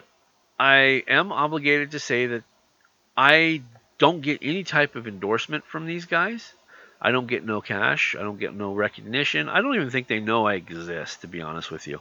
I 0.58 1.02
am 1.08 1.32
obligated 1.32 1.92
to 1.92 1.98
say 1.98 2.26
that 2.26 2.44
I 3.16 3.62
don't 3.98 4.20
get 4.20 4.40
any 4.42 4.64
type 4.64 4.94
of 4.96 5.08
endorsement 5.08 5.64
from 5.64 5.86
these 5.86 6.04
guys. 6.04 6.52
I 7.00 7.10
don't 7.10 7.26
get 7.26 7.44
no 7.44 7.60
cash. 7.60 8.16
I 8.18 8.22
don't 8.22 8.38
get 8.38 8.54
no 8.54 8.74
recognition. 8.74 9.48
I 9.48 9.60
don't 9.60 9.74
even 9.74 9.90
think 9.90 10.08
they 10.08 10.20
know 10.20 10.46
I 10.46 10.54
exist, 10.54 11.22
to 11.22 11.26
be 11.26 11.42
honest 11.42 11.70
with 11.70 11.86
you. 11.86 12.00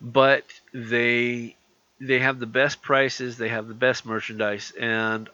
But 0.00 0.44
they 0.72 1.56
they 2.00 2.20
have 2.20 2.38
the 2.38 2.46
best 2.46 2.82
prices. 2.82 3.36
They 3.36 3.48
have 3.48 3.66
the 3.66 3.74
best 3.74 4.06
merchandise, 4.06 4.72
and 4.78 5.28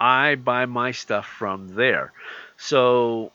I 0.00 0.34
buy 0.34 0.66
my 0.66 0.92
stuff 0.92 1.26
from 1.26 1.74
there. 1.74 2.12
So 2.56 3.32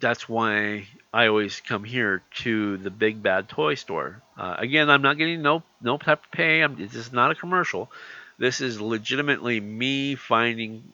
that's 0.00 0.28
why 0.28 0.86
I 1.12 1.28
always 1.28 1.60
come 1.60 1.84
here 1.84 2.22
to 2.42 2.76
the 2.78 2.90
Big 2.90 3.22
Bad 3.22 3.48
Toy 3.48 3.74
Store. 3.74 4.20
Uh, 4.36 4.56
again, 4.58 4.90
I'm 4.90 5.02
not 5.02 5.18
getting 5.18 5.42
no 5.42 5.62
no 5.80 5.98
type 5.98 6.24
of 6.24 6.30
pay. 6.32 6.60
I'm, 6.60 6.76
this 6.76 6.94
is 6.94 7.12
not 7.12 7.30
a 7.30 7.36
commercial. 7.36 7.90
This 8.38 8.60
is 8.60 8.80
legitimately 8.80 9.60
me 9.60 10.16
finding 10.16 10.92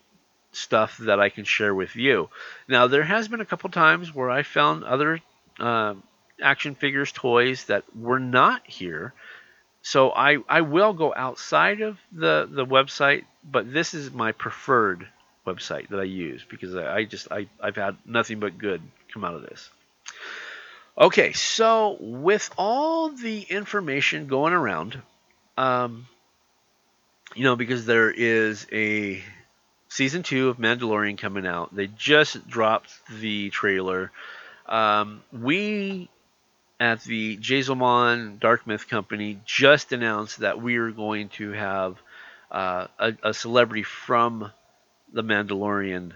stuff 0.53 0.99
that 0.99 1.21
I 1.21 1.31
can 1.31 1.45
share 1.45 1.75
with 1.75 1.97
you. 1.97 2.29
Now, 2.69 2.87
there 2.87 3.05
has 3.05 3.29
been 3.29 3.41
a 3.41 3.47
couple 3.47 3.71
times 3.71 4.15
where 4.15 4.29
I 4.29 4.43
found 4.43 4.85
other 4.85 5.21
uh, 5.59 5.95
action 6.43 6.75
figures, 6.75 7.13
toys 7.13 7.65
that 7.65 7.85
were 7.97 8.21
not 8.21 8.63
here. 8.67 9.13
So 9.83 10.11
I, 10.11 10.39
I 10.49 10.61
will 10.61 10.93
go 10.93 11.13
outside 11.15 11.81
of 11.81 11.99
the, 12.13 12.49
the 12.51 12.67
website, 12.67 13.25
but 13.45 13.73
this 13.73 13.95
is 13.95 14.11
my 14.11 14.33
preferred 14.33 15.07
website 15.47 15.89
that 15.89 16.01
I 16.01 16.05
use 16.05 16.45
because 16.49 16.75
I, 16.75 16.97
I 16.97 17.05
just 17.05 17.33
I, 17.33 17.49
I've 17.61 17.77
had 17.77 17.97
nothing 18.05 18.41
but 18.41 18.59
good 18.59 18.83
come 19.13 19.25
out 19.25 19.35
of 19.35 19.43
this. 19.43 19.71
Okay, 20.99 21.33
so 21.33 21.97
with 21.99 22.51
all 22.59 23.09
the 23.09 23.41
information 23.43 24.27
going 24.27 24.53
around, 24.53 25.01
um, 25.57 26.07
you 27.35 27.45
know, 27.45 27.57
because 27.57 27.87
there 27.87 28.11
is 28.11 28.67
a 28.71 29.23
season 29.89 30.23
two 30.23 30.49
of 30.49 30.59
Mandalorian 30.59 31.17
coming 31.17 31.47
out. 31.47 31.75
They 31.75 31.87
just 31.87 32.49
dropped 32.49 32.93
the 33.21 33.51
trailer. 33.51 34.11
Um, 34.67 35.23
we 35.33 36.09
at 36.81 37.05
the 37.05 37.37
Jazelmon 37.37 38.41
Dark 38.41 38.67
Myth 38.67 38.89
Company 38.89 39.39
just 39.45 39.93
announced 39.93 40.39
that 40.39 40.61
we 40.61 40.79
are 40.79 40.91
going 40.91 41.29
to 41.31 41.53
have 41.53 42.01
uh, 42.51 42.87
a, 42.99 43.15
a, 43.23 43.35
celebrity 43.35 43.83
from 43.83 44.51
the 45.13 45.23
Mandalorian 45.23 46.13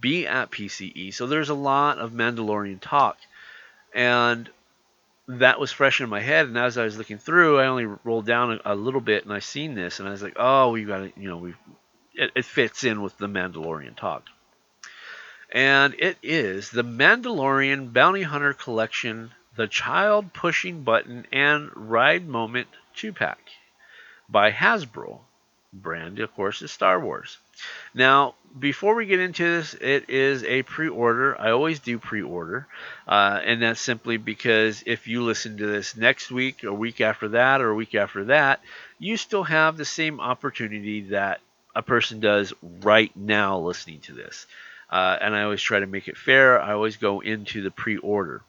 be 0.00 0.26
at 0.26 0.50
PCE. 0.50 1.12
So 1.12 1.26
there's 1.26 1.50
a 1.50 1.54
lot 1.54 1.98
of 1.98 2.12
Mandalorian 2.12 2.80
talk, 2.80 3.18
and 3.94 4.48
that 5.28 5.60
was 5.60 5.70
fresh 5.70 6.00
in 6.00 6.08
my 6.08 6.20
head. 6.20 6.46
And 6.46 6.58
as 6.58 6.76
I 6.76 6.84
was 6.84 6.98
looking 6.98 7.18
through, 7.18 7.60
I 7.60 7.66
only 7.66 7.84
rolled 7.84 8.26
down 8.26 8.52
a, 8.64 8.72
a 8.72 8.74
little 8.74 9.00
bit, 9.00 9.24
and 9.24 9.32
I 9.32 9.38
seen 9.38 9.74
this, 9.74 10.00
and 10.00 10.08
I 10.08 10.12
was 10.12 10.22
like, 10.22 10.36
oh, 10.36 10.70
we 10.70 10.84
got 10.84 10.98
to, 10.98 11.12
you 11.16 11.28
know, 11.28 11.36
we 11.36 11.54
it, 12.14 12.30
it 12.34 12.44
fits 12.44 12.84
in 12.84 13.02
with 13.02 13.16
the 13.18 13.26
Mandalorian 13.26 13.96
talk. 13.96 14.24
And 15.52 15.94
it 15.98 16.16
is 16.22 16.70
the 16.70 16.82
Mandalorian 16.82 17.92
Bounty 17.92 18.22
Hunter 18.22 18.54
Collection, 18.54 19.30
the 19.56 19.68
Child 19.68 20.32
Pushing 20.32 20.82
Button, 20.82 21.26
and 21.32 21.70
Ride 21.74 22.26
Moment 22.26 22.68
2 22.96 23.12
pack 23.12 23.38
by 24.28 24.50
Hasbro. 24.50 25.20
Brand, 25.72 26.20
of 26.20 26.32
course, 26.34 26.62
is 26.62 26.70
Star 26.70 27.00
Wars. 27.00 27.38
Now, 27.94 28.34
before 28.56 28.94
we 28.94 29.06
get 29.06 29.18
into 29.18 29.42
this, 29.42 29.74
it 29.74 30.08
is 30.08 30.44
a 30.44 30.62
pre 30.62 30.88
order. 30.88 31.40
I 31.40 31.50
always 31.50 31.80
do 31.80 31.98
pre 31.98 32.22
order. 32.22 32.68
Uh, 33.08 33.40
and 33.44 33.62
that's 33.62 33.80
simply 33.80 34.16
because 34.16 34.84
if 34.86 35.08
you 35.08 35.22
listen 35.22 35.56
to 35.58 35.66
this 35.66 35.96
next 35.96 36.30
week, 36.30 36.62
or 36.62 36.72
week 36.72 37.00
after 37.00 37.28
that, 37.30 37.60
or 37.60 37.74
week 37.74 37.96
after 37.96 38.26
that, 38.26 38.60
you 38.98 39.16
still 39.16 39.42
have 39.42 39.76
the 39.76 39.84
same 39.84 40.20
opportunity 40.20 41.00
that 41.10 41.40
a 41.74 41.82
person 41.82 42.20
does 42.20 42.52
right 42.62 43.14
now 43.16 43.58
listening 43.58 44.00
to 44.00 44.12
this. 44.12 44.46
Uh, 44.90 45.16
and 45.20 45.34
I 45.34 45.42
always 45.42 45.62
try 45.62 45.80
to 45.80 45.86
make 45.86 46.08
it 46.08 46.16
fair. 46.16 46.60
I 46.60 46.72
always 46.72 46.96
go 46.96 47.20
into 47.20 47.62
the 47.62 47.70
pre 47.70 47.96
order. 47.96 48.42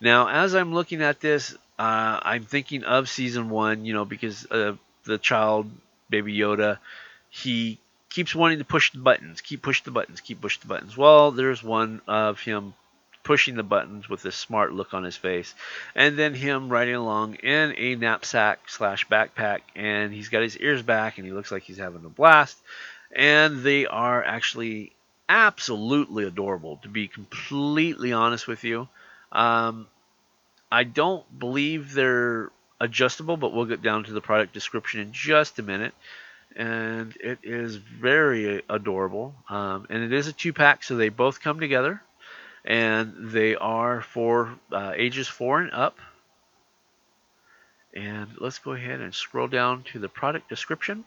Now, 0.00 0.28
as 0.28 0.54
I'm 0.54 0.72
looking 0.72 1.02
at 1.02 1.20
this, 1.20 1.54
uh, 1.78 2.20
I'm 2.22 2.44
thinking 2.44 2.84
of 2.84 3.08
season 3.08 3.50
one, 3.50 3.84
you 3.84 3.92
know, 3.92 4.04
because 4.04 4.46
uh, 4.50 4.76
the 5.04 5.18
child, 5.18 5.70
Baby 6.08 6.36
Yoda, 6.36 6.78
he 7.28 7.78
keeps 8.10 8.34
wanting 8.34 8.58
to 8.58 8.64
push 8.64 8.92
the 8.92 8.98
buttons, 8.98 9.40
keep 9.40 9.62
push 9.62 9.82
the 9.82 9.90
buttons, 9.90 10.20
keep 10.20 10.40
push 10.40 10.58
the 10.58 10.66
buttons. 10.66 10.96
Well, 10.96 11.30
there's 11.30 11.62
one 11.62 12.02
of 12.06 12.40
him 12.40 12.74
pushing 13.22 13.54
the 13.54 13.62
buttons 13.62 14.08
with 14.08 14.24
a 14.24 14.32
smart 14.32 14.72
look 14.72 14.92
on 14.94 15.04
his 15.04 15.16
face, 15.16 15.54
and 15.94 16.18
then 16.18 16.34
him 16.34 16.68
riding 16.68 16.94
along 16.94 17.34
in 17.34 17.74
a 17.76 17.94
knapsack 17.94 18.68
slash 18.68 19.06
backpack, 19.08 19.60
and 19.76 20.12
he's 20.12 20.28
got 20.28 20.42
his 20.42 20.56
ears 20.56 20.82
back, 20.82 21.18
and 21.18 21.26
he 21.26 21.32
looks 21.32 21.52
like 21.52 21.62
he's 21.62 21.78
having 21.78 22.04
a 22.04 22.08
blast. 22.08 22.58
And 23.14 23.62
they 23.62 23.86
are 23.86 24.22
actually 24.22 24.92
absolutely 25.30 26.24
adorable, 26.24 26.78
to 26.82 26.88
be 26.88 27.06
completely 27.06 28.12
honest 28.12 28.48
with 28.48 28.64
you. 28.64 28.88
Um, 29.30 29.86
I 30.72 30.82
don't 30.82 31.24
believe 31.38 31.94
they're 31.94 32.50
adjustable, 32.80 33.36
but 33.36 33.52
we'll 33.52 33.66
get 33.66 33.80
down 33.80 34.04
to 34.04 34.12
the 34.12 34.20
product 34.20 34.52
description 34.52 35.00
in 35.00 35.12
just 35.12 35.60
a 35.60 35.62
minute. 35.62 35.94
And 36.56 37.16
it 37.20 37.38
is 37.44 37.76
very 37.76 38.62
adorable. 38.68 39.34
Um, 39.48 39.86
and 39.88 40.02
it 40.02 40.12
is 40.12 40.26
a 40.26 40.32
two 40.32 40.52
pack, 40.52 40.82
so 40.82 40.96
they 40.96 41.08
both 41.08 41.40
come 41.40 41.60
together 41.60 42.02
and 42.64 43.30
they 43.30 43.54
are 43.54 44.02
for 44.02 44.52
uh, 44.72 44.92
ages 44.96 45.28
four 45.28 45.60
and 45.60 45.72
up. 45.72 45.98
And 47.94 48.28
let's 48.38 48.58
go 48.58 48.72
ahead 48.72 49.00
and 49.00 49.14
scroll 49.14 49.46
down 49.46 49.84
to 49.92 50.00
the 50.00 50.08
product 50.08 50.48
description. 50.48 51.04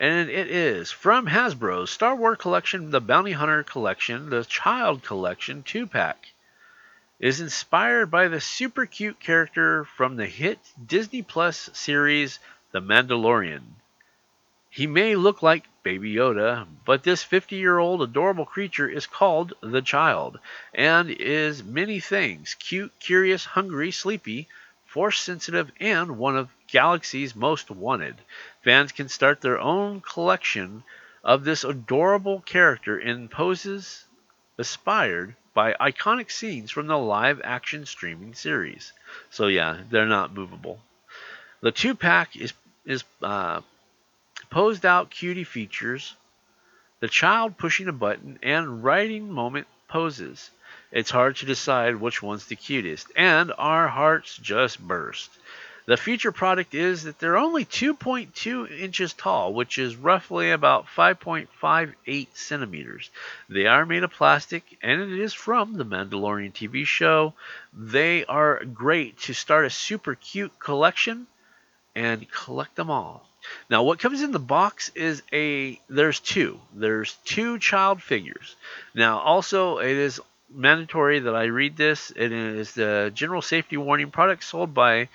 And 0.00 0.30
it 0.30 0.50
is 0.50 0.90
from 0.90 1.26
Hasbro's 1.26 1.90
Star 1.90 2.16
Wars 2.16 2.38
Collection, 2.38 2.90
the 2.90 3.02
Bounty 3.02 3.32
Hunter 3.32 3.62
Collection, 3.62 4.30
the 4.30 4.46
Child 4.46 5.02
Collection 5.02 5.62
2 5.62 5.86
pack. 5.86 6.28
Is 7.18 7.38
inspired 7.38 8.10
by 8.10 8.28
the 8.28 8.40
super 8.40 8.86
cute 8.86 9.20
character 9.20 9.84
from 9.84 10.16
the 10.16 10.24
hit 10.24 10.58
Disney 10.86 11.20
Plus 11.20 11.68
series 11.74 12.38
The 12.72 12.80
Mandalorian. 12.80 13.74
He 14.70 14.86
may 14.86 15.16
look 15.16 15.42
like 15.42 15.66
Baby 15.82 16.14
Yoda, 16.14 16.66
but 16.86 17.02
this 17.02 17.22
50 17.22 17.56
year 17.56 17.76
old 17.76 18.00
adorable 18.00 18.46
creature 18.46 18.88
is 18.88 19.06
called 19.06 19.52
the 19.60 19.82
Child 19.82 20.40
and 20.72 21.10
is 21.10 21.62
many 21.62 22.00
things 22.00 22.56
cute, 22.58 22.94
curious, 23.00 23.44
hungry, 23.44 23.90
sleepy, 23.90 24.48
force 24.86 25.20
sensitive, 25.20 25.70
and 25.78 26.16
one 26.16 26.38
of 26.38 26.48
Galaxy's 26.68 27.36
most 27.36 27.70
wanted. 27.70 28.16
Fans 28.62 28.92
can 28.92 29.08
start 29.08 29.40
their 29.40 29.58
own 29.58 30.00
collection 30.00 30.84
of 31.24 31.44
this 31.44 31.64
adorable 31.64 32.40
character 32.40 32.98
in 32.98 33.28
poses 33.28 34.04
inspired 34.58 35.34
by 35.54 35.72
iconic 35.74 36.30
scenes 36.30 36.70
from 36.70 36.86
the 36.86 36.98
live 36.98 37.40
action 37.42 37.86
streaming 37.86 38.34
series. 38.34 38.92
So, 39.30 39.46
yeah, 39.46 39.78
they're 39.90 40.06
not 40.06 40.34
movable. 40.34 40.80
The 41.60 41.72
two 41.72 41.94
pack 41.94 42.36
is, 42.36 42.52
is 42.84 43.04
uh, 43.22 43.62
posed 44.50 44.84
out 44.84 45.10
cutie 45.10 45.44
features, 45.44 46.14
the 47.00 47.08
child 47.08 47.56
pushing 47.56 47.88
a 47.88 47.92
button, 47.92 48.38
and 48.42 48.84
writing 48.84 49.30
moment 49.30 49.66
poses. 49.88 50.50
It's 50.92 51.10
hard 51.10 51.36
to 51.36 51.46
decide 51.46 51.96
which 51.96 52.22
one's 52.22 52.46
the 52.46 52.56
cutest, 52.56 53.10
and 53.16 53.52
our 53.56 53.88
hearts 53.88 54.36
just 54.36 54.78
burst. 54.78 55.30
The 55.90 55.96
feature 55.96 56.30
product 56.30 56.72
is 56.72 57.02
that 57.02 57.18
they're 57.18 57.36
only 57.36 57.64
2.2 57.64 58.78
inches 58.78 59.12
tall, 59.12 59.52
which 59.52 59.76
is 59.76 59.96
roughly 59.96 60.52
about 60.52 60.86
5.58 60.86 62.28
centimeters. 62.32 63.10
They 63.48 63.66
are 63.66 63.84
made 63.84 64.04
of 64.04 64.12
plastic, 64.12 64.62
and 64.84 65.00
it 65.00 65.10
is 65.10 65.34
from 65.34 65.76
the 65.76 65.84
Mandalorian 65.84 66.52
TV 66.52 66.86
show. 66.86 67.34
They 67.72 68.24
are 68.26 68.62
great 68.66 69.18
to 69.22 69.34
start 69.34 69.64
a 69.64 69.70
super 69.70 70.14
cute 70.14 70.56
collection 70.60 71.26
and 71.96 72.30
collect 72.30 72.76
them 72.76 72.88
all. 72.88 73.28
Now, 73.68 73.82
what 73.82 73.98
comes 73.98 74.22
in 74.22 74.30
the 74.30 74.38
box 74.38 74.92
is 74.94 75.24
a 75.32 75.80
there's 75.88 76.20
two. 76.20 76.60
There's 76.72 77.14
two 77.24 77.58
child 77.58 78.00
figures. 78.00 78.54
Now, 78.94 79.18
also 79.18 79.78
it 79.78 79.96
is 79.96 80.20
mandatory 80.54 81.18
that 81.18 81.34
I 81.34 81.46
read 81.46 81.76
this. 81.76 82.12
It 82.14 82.30
is 82.30 82.74
the 82.74 83.10
general 83.12 83.42
safety 83.42 83.76
warning. 83.76 84.12
product 84.12 84.44
sold 84.44 84.72
by 84.72 85.08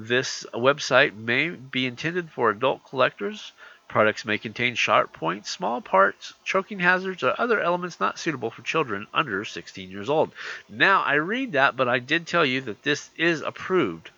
this 0.00 0.46
website 0.54 1.16
may 1.16 1.48
be 1.48 1.84
intended 1.84 2.30
for 2.30 2.50
adult 2.50 2.84
collectors. 2.84 3.50
Products 3.88 4.24
may 4.24 4.38
contain 4.38 4.76
sharp 4.76 5.12
points, 5.12 5.50
small 5.50 5.80
parts, 5.80 6.34
choking 6.44 6.78
hazards, 6.78 7.24
or 7.24 7.34
other 7.36 7.60
elements 7.60 7.98
not 7.98 8.16
suitable 8.16 8.50
for 8.52 8.62
children 8.62 9.08
under 9.12 9.44
16 9.44 9.90
years 9.90 10.08
old. 10.08 10.30
Now, 10.68 11.02
I 11.02 11.14
read 11.14 11.52
that, 11.52 11.74
but 11.74 11.88
I 11.88 11.98
did 11.98 12.28
tell 12.28 12.46
you 12.46 12.60
that 12.60 12.84
this 12.84 13.10
is 13.16 13.40
approved 13.40 14.10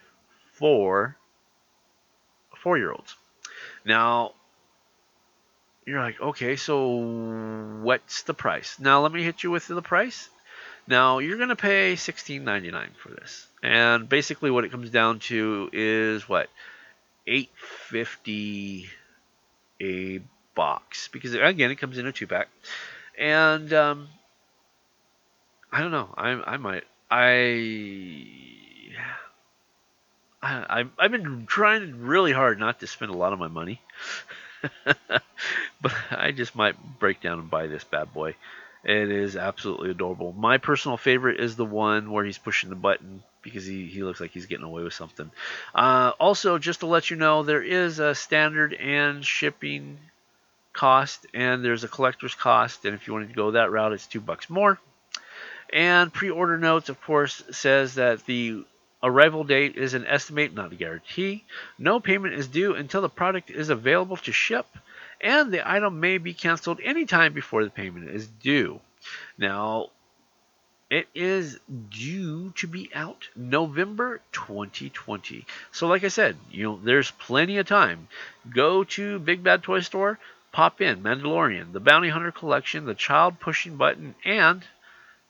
for 0.53 1.17
four 2.57 2.77
year 2.77 2.93
olds. 2.93 3.17
Now, 3.83 4.35
you're 5.87 6.01
like, 6.01 6.21
okay, 6.21 6.57
so 6.57 7.81
what's 7.81 8.23
the 8.25 8.35
price? 8.35 8.79
Now, 8.79 9.01
let 9.01 9.13
me 9.13 9.23
hit 9.23 9.43
you 9.43 9.51
with 9.51 9.67
the 9.67 9.81
price. 9.81 10.29
Now, 10.87 11.21
you're 11.21 11.39
going 11.39 11.49
to 11.49 11.57
pay 11.57 11.95
$16.99 11.95 12.97
for 12.97 13.09
this. 13.09 13.47
And 13.63 14.09
basically, 14.09 14.51
what 14.51 14.65
it 14.65 14.71
comes 14.71 14.91
down 14.91 15.19
to 15.21 15.69
is 15.73 16.29
what? 16.29 16.49
850 17.27 18.89
a 19.81 20.21
box 20.55 21.09
because 21.09 21.35
again 21.35 21.71
it 21.71 21.77
comes 21.77 21.97
in 21.97 22.07
a 22.07 22.13
two 22.13 22.27
pack 22.27 22.49
and 23.17 23.73
um, 23.73 24.09
i 25.73 25.81
don't 25.81 25.91
know 25.91 26.13
i 26.17 26.31
i 26.31 26.57
might 26.57 26.85
i 27.11 28.11
I, 30.43 30.87
I've 30.99 31.11
been 31.11 31.47
trying 31.47 32.01
really 32.01 32.33
hard 32.33 32.59
not 32.59 32.81
to 32.81 32.87
spend 32.87 33.11
a 33.11 33.17
lot 33.17 33.35
of 33.35 33.39
my 33.39 33.49
money, 33.49 33.83
but 35.83 35.93
I 36.11 36.33
just 36.33 36.57
might 36.57 36.77
break 36.99 37.21
down 37.21 37.39
and 37.39 37.51
buy 37.51 37.67
this 37.67 37.85
bad 37.85 38.15
boy. 38.15 38.37
It 38.83 39.11
is 39.11 39.37
absolutely 39.37 39.91
adorable. 39.91 40.33
My 40.33 40.57
personal 40.57 40.97
favorite 40.97 41.41
is 41.41 41.57
the 41.57 41.67
one 41.67 42.11
where 42.11 42.25
he's 42.25 42.39
pushing 42.39 42.71
the 42.71 42.75
button 42.77 43.23
because 43.43 43.67
he, 43.67 43.87
he 43.87 44.03
looks 44.03 44.21
like 44.21 44.31
he's 44.31 44.47
getting 44.47 44.65
away 44.65 44.83
with 44.83 44.95
something. 44.95 45.31
Uh, 45.75 46.13
also, 46.19 46.59
just 46.59 46.81
to 46.81 46.87
let 46.87 47.11
you 47.11 47.17
know, 47.17 47.43
there 47.43 47.63
is 47.63 47.99
a 47.99 48.15
standard 48.15 48.75
and 48.75 49.25
shipping 49.25 49.99
cost, 50.73 51.27
and 51.35 51.65
there's 51.65 51.85
a 51.85 51.89
collector's 51.89 52.35
cost. 52.35 52.85
And 52.85 52.95
if 52.95 53.07
you 53.07 53.13
wanted 53.13 53.31
to 53.31 53.35
go 53.35 53.53
that 53.53 53.71
route, 53.71 53.93
it's 53.93 54.07
two 54.07 54.21
bucks 54.21 54.49
more. 54.49 54.79
And 55.73 56.13
pre-order 56.13 56.59
notes, 56.59 56.89
of 56.89 57.01
course, 57.01 57.43
says 57.51 57.95
that 57.95 58.27
the 58.27 58.65
Arrival 59.03 59.45
date 59.45 59.77
is 59.77 59.95
an 59.95 60.07
estimate, 60.07 60.53
not 60.53 60.73
a 60.73 60.77
guarantee. 60.77 61.45
No 61.79 62.01
payment 62.01 62.35
is 62.35 62.47
due 62.49 62.75
until 62.75 63.01
the 63.01 63.09
product 63.09 63.51
is 63.51 63.71
available 63.71 64.19
to 64.19 64.33
ship, 64.33 64.67
and 65.23 65.51
the 65.51 65.69
item 65.69 66.01
may 66.01 66.19
be 66.19 66.35
canceled 66.35 66.81
anytime 66.85 67.33
before 67.33 67.65
the 67.65 67.71
payment 67.71 68.11
is 68.11 68.27
due. 68.27 68.81
Now, 69.39 69.91
it 70.91 71.07
is 71.15 71.59
due 71.89 72.51
to 72.57 72.67
be 72.67 72.91
out 72.93 73.29
November 73.37 74.21
2020. 74.33 75.47
So, 75.71 75.87
like 75.87 76.03
I 76.03 76.09
said, 76.09 76.37
you 76.51 76.65
know, 76.65 76.81
there's 76.83 77.13
plenty 77.13 77.59
of 77.59 77.67
time. 77.69 78.09
Go 78.53 78.83
to 78.85 79.21
Big 79.21 79.45
Bad 79.45 79.63
Toy 79.63 79.81
Store, 79.81 80.19
pop 80.51 80.81
in 80.81 81.03
Mandalorian, 81.03 81.73
the 81.73 81.81
Bounty 81.81 82.09
Hunter 82.09 82.33
Collection, 82.33 82.85
the 82.87 82.95
Child 82.95 83.39
Pushing 83.39 83.77
Button, 83.77 84.17
and 84.25 84.63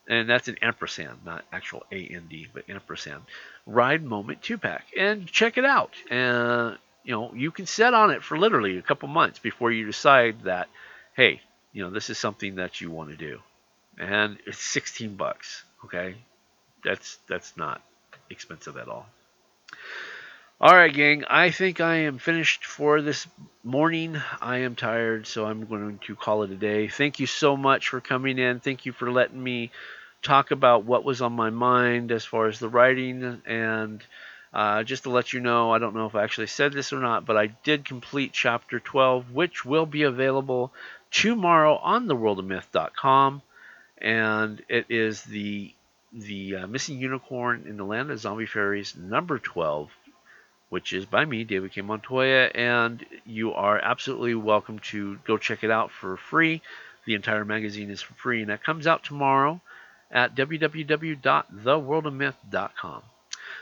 and 0.09 0.29
that's 0.29 0.49
an 0.49 0.57
ampersand, 0.63 1.19
not 1.25 1.45
actual 1.53 1.85
A 1.93 2.07
N 2.07 2.27
D, 2.29 2.49
but 2.53 2.69
ampersand. 2.69 3.23
Ride 3.67 4.03
Moment 4.03 4.43
two 4.43 4.59
pack, 4.59 4.87
and 4.97 5.27
check 5.27 5.59
it 5.59 5.65
out. 5.67 5.93
And 6.11 6.79
you 7.05 7.13
know 7.13 7.33
you 7.35 7.51
can 7.51 7.67
set 7.67 7.93
on 7.93 8.11
it 8.11 8.25
for 8.25 8.39
literally 8.39 8.79
a 8.79 8.83
couple 8.83 9.09
months 9.09 9.39
before 9.39 9.71
you 9.71 9.85
decide 9.85 10.45
that, 10.45 10.69
hey, 11.15 11.43
you 11.75 11.83
know 11.83 11.91
this 11.91 12.09
is 12.09 12.17
something 12.17 12.57
that 12.57 12.81
you 12.81 12.91
want 12.91 13.11
to 13.11 13.17
do, 13.17 13.41
and 13.99 14.39
it's 14.47 14.61
16 14.61 15.17
bucks. 15.17 15.65
Okay, 15.85 16.17
that's 16.85 17.19
that's 17.29 17.57
not 17.57 17.83
expensive 18.29 18.77
at 18.77 18.89
all. 18.89 19.07
All 20.63 20.75
right, 20.75 20.93
gang. 20.93 21.25
I 21.25 21.53
think 21.53 21.81
I 21.81 22.01
am 22.01 22.19
finished 22.19 22.67
for 22.67 23.01
this 23.01 23.27
morning. 23.65 24.21
I 24.43 24.59
am 24.59 24.75
tired, 24.75 25.27
so 25.27 25.47
I'm 25.47 25.65
going 25.65 25.99
to 26.07 26.15
call 26.15 26.43
it 26.43 26.51
a 26.51 26.55
day. 26.55 26.87
Thank 26.87 27.19
you 27.19 27.27
so 27.27 27.57
much 27.57 27.89
for 27.89 28.03
coming 28.03 28.39
in. 28.39 28.61
Thank 28.61 28.85
you 28.85 28.93
for 28.93 29.11
letting 29.11 29.43
me 29.43 29.71
talk 30.23 30.51
about 30.51 30.85
what 30.85 31.03
was 31.03 31.23
on 31.23 31.33
my 31.33 31.49
mind 31.49 32.13
as 32.13 32.27
far 32.27 32.47
as 32.47 32.59
the 32.59 32.69
writing. 32.69 33.41
And 33.47 34.05
uh, 34.53 34.83
just 34.83 35.05
to 35.05 35.11
let 35.11 35.33
you 35.33 35.41
know, 35.41 35.73
I 35.73 35.79
don't 35.79 35.95
know 35.95 36.05
if 36.05 36.15
I 36.15 36.25
actually 36.25 36.49
said 36.49 36.75
this 36.75 36.93
or 36.93 37.01
not, 37.01 37.25
but 37.25 37.39
I 37.39 37.47
did 37.47 37.87
complete 37.87 38.33
chapter 38.35 38.81
12, 38.81 39.33
which 39.33 39.65
will 39.65 39.87
be 39.87 40.03
available 40.03 40.75
tomorrow 41.11 41.77
on 41.77 42.07
theworldofmyth.com. 42.07 43.41
And 44.01 44.63
it 44.69 44.87
is 44.89 45.23
the 45.23 45.75
the 46.13 46.57
uh, 46.57 46.67
missing 46.67 46.99
unicorn 46.99 47.67
in 47.69 47.77
the 47.77 47.85
land 47.85 48.11
of 48.11 48.19
zombie 48.19 48.45
fairies 48.45 48.97
number 48.97 49.39
12 49.39 49.93
which 50.69 50.93
is 50.93 51.07
by 51.07 51.25
me 51.25 51.45
david 51.45 51.71
k 51.71 51.83
montoya 51.83 52.51
and 52.53 53.07
you 53.25 53.53
are 53.53 53.79
absolutely 53.79 54.35
welcome 54.35 54.81
to 54.81 55.21
go 55.25 55.39
check 55.39 55.63
it 55.63 55.71
out 55.71 55.93
for 55.93 56.17
free 56.17 56.61
the 57.05 57.15
entire 57.15 57.45
magazine 57.45 57.91
is 57.91 58.03
for 58.03 58.15
free 58.15 58.41
and 58.41 58.51
that 58.51 58.65
comes 58.65 58.89
out 58.89 59.05
tomorrow 59.05 59.61
at 60.11 60.35
www.theworldofmyth.com. 60.35 63.03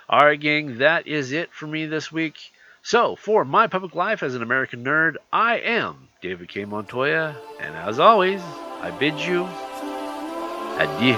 All 0.09 0.21
right, 0.21 0.41
gang, 0.41 0.79
that 0.79 1.07
is 1.07 1.33
it 1.33 1.53
for 1.53 1.67
me 1.67 1.85
this 1.87 2.11
week. 2.11 2.53
So, 2.83 3.17
for 3.17 3.45
my 3.45 3.67
public 3.67 3.95
life 3.95 4.23
as 4.23 4.35
an 4.35 4.43
American 4.43 4.83
nerd, 4.85 5.17
I 5.33 5.59
am 5.59 6.09
David 6.23 6.49
K. 6.49 6.65
Montoya, 6.65 7.37
and 7.61 7.75
as 7.75 7.99
always, 7.99 8.41
I 8.81 8.91
bid 8.91 9.21
you 9.21 9.47
одни 10.79 11.17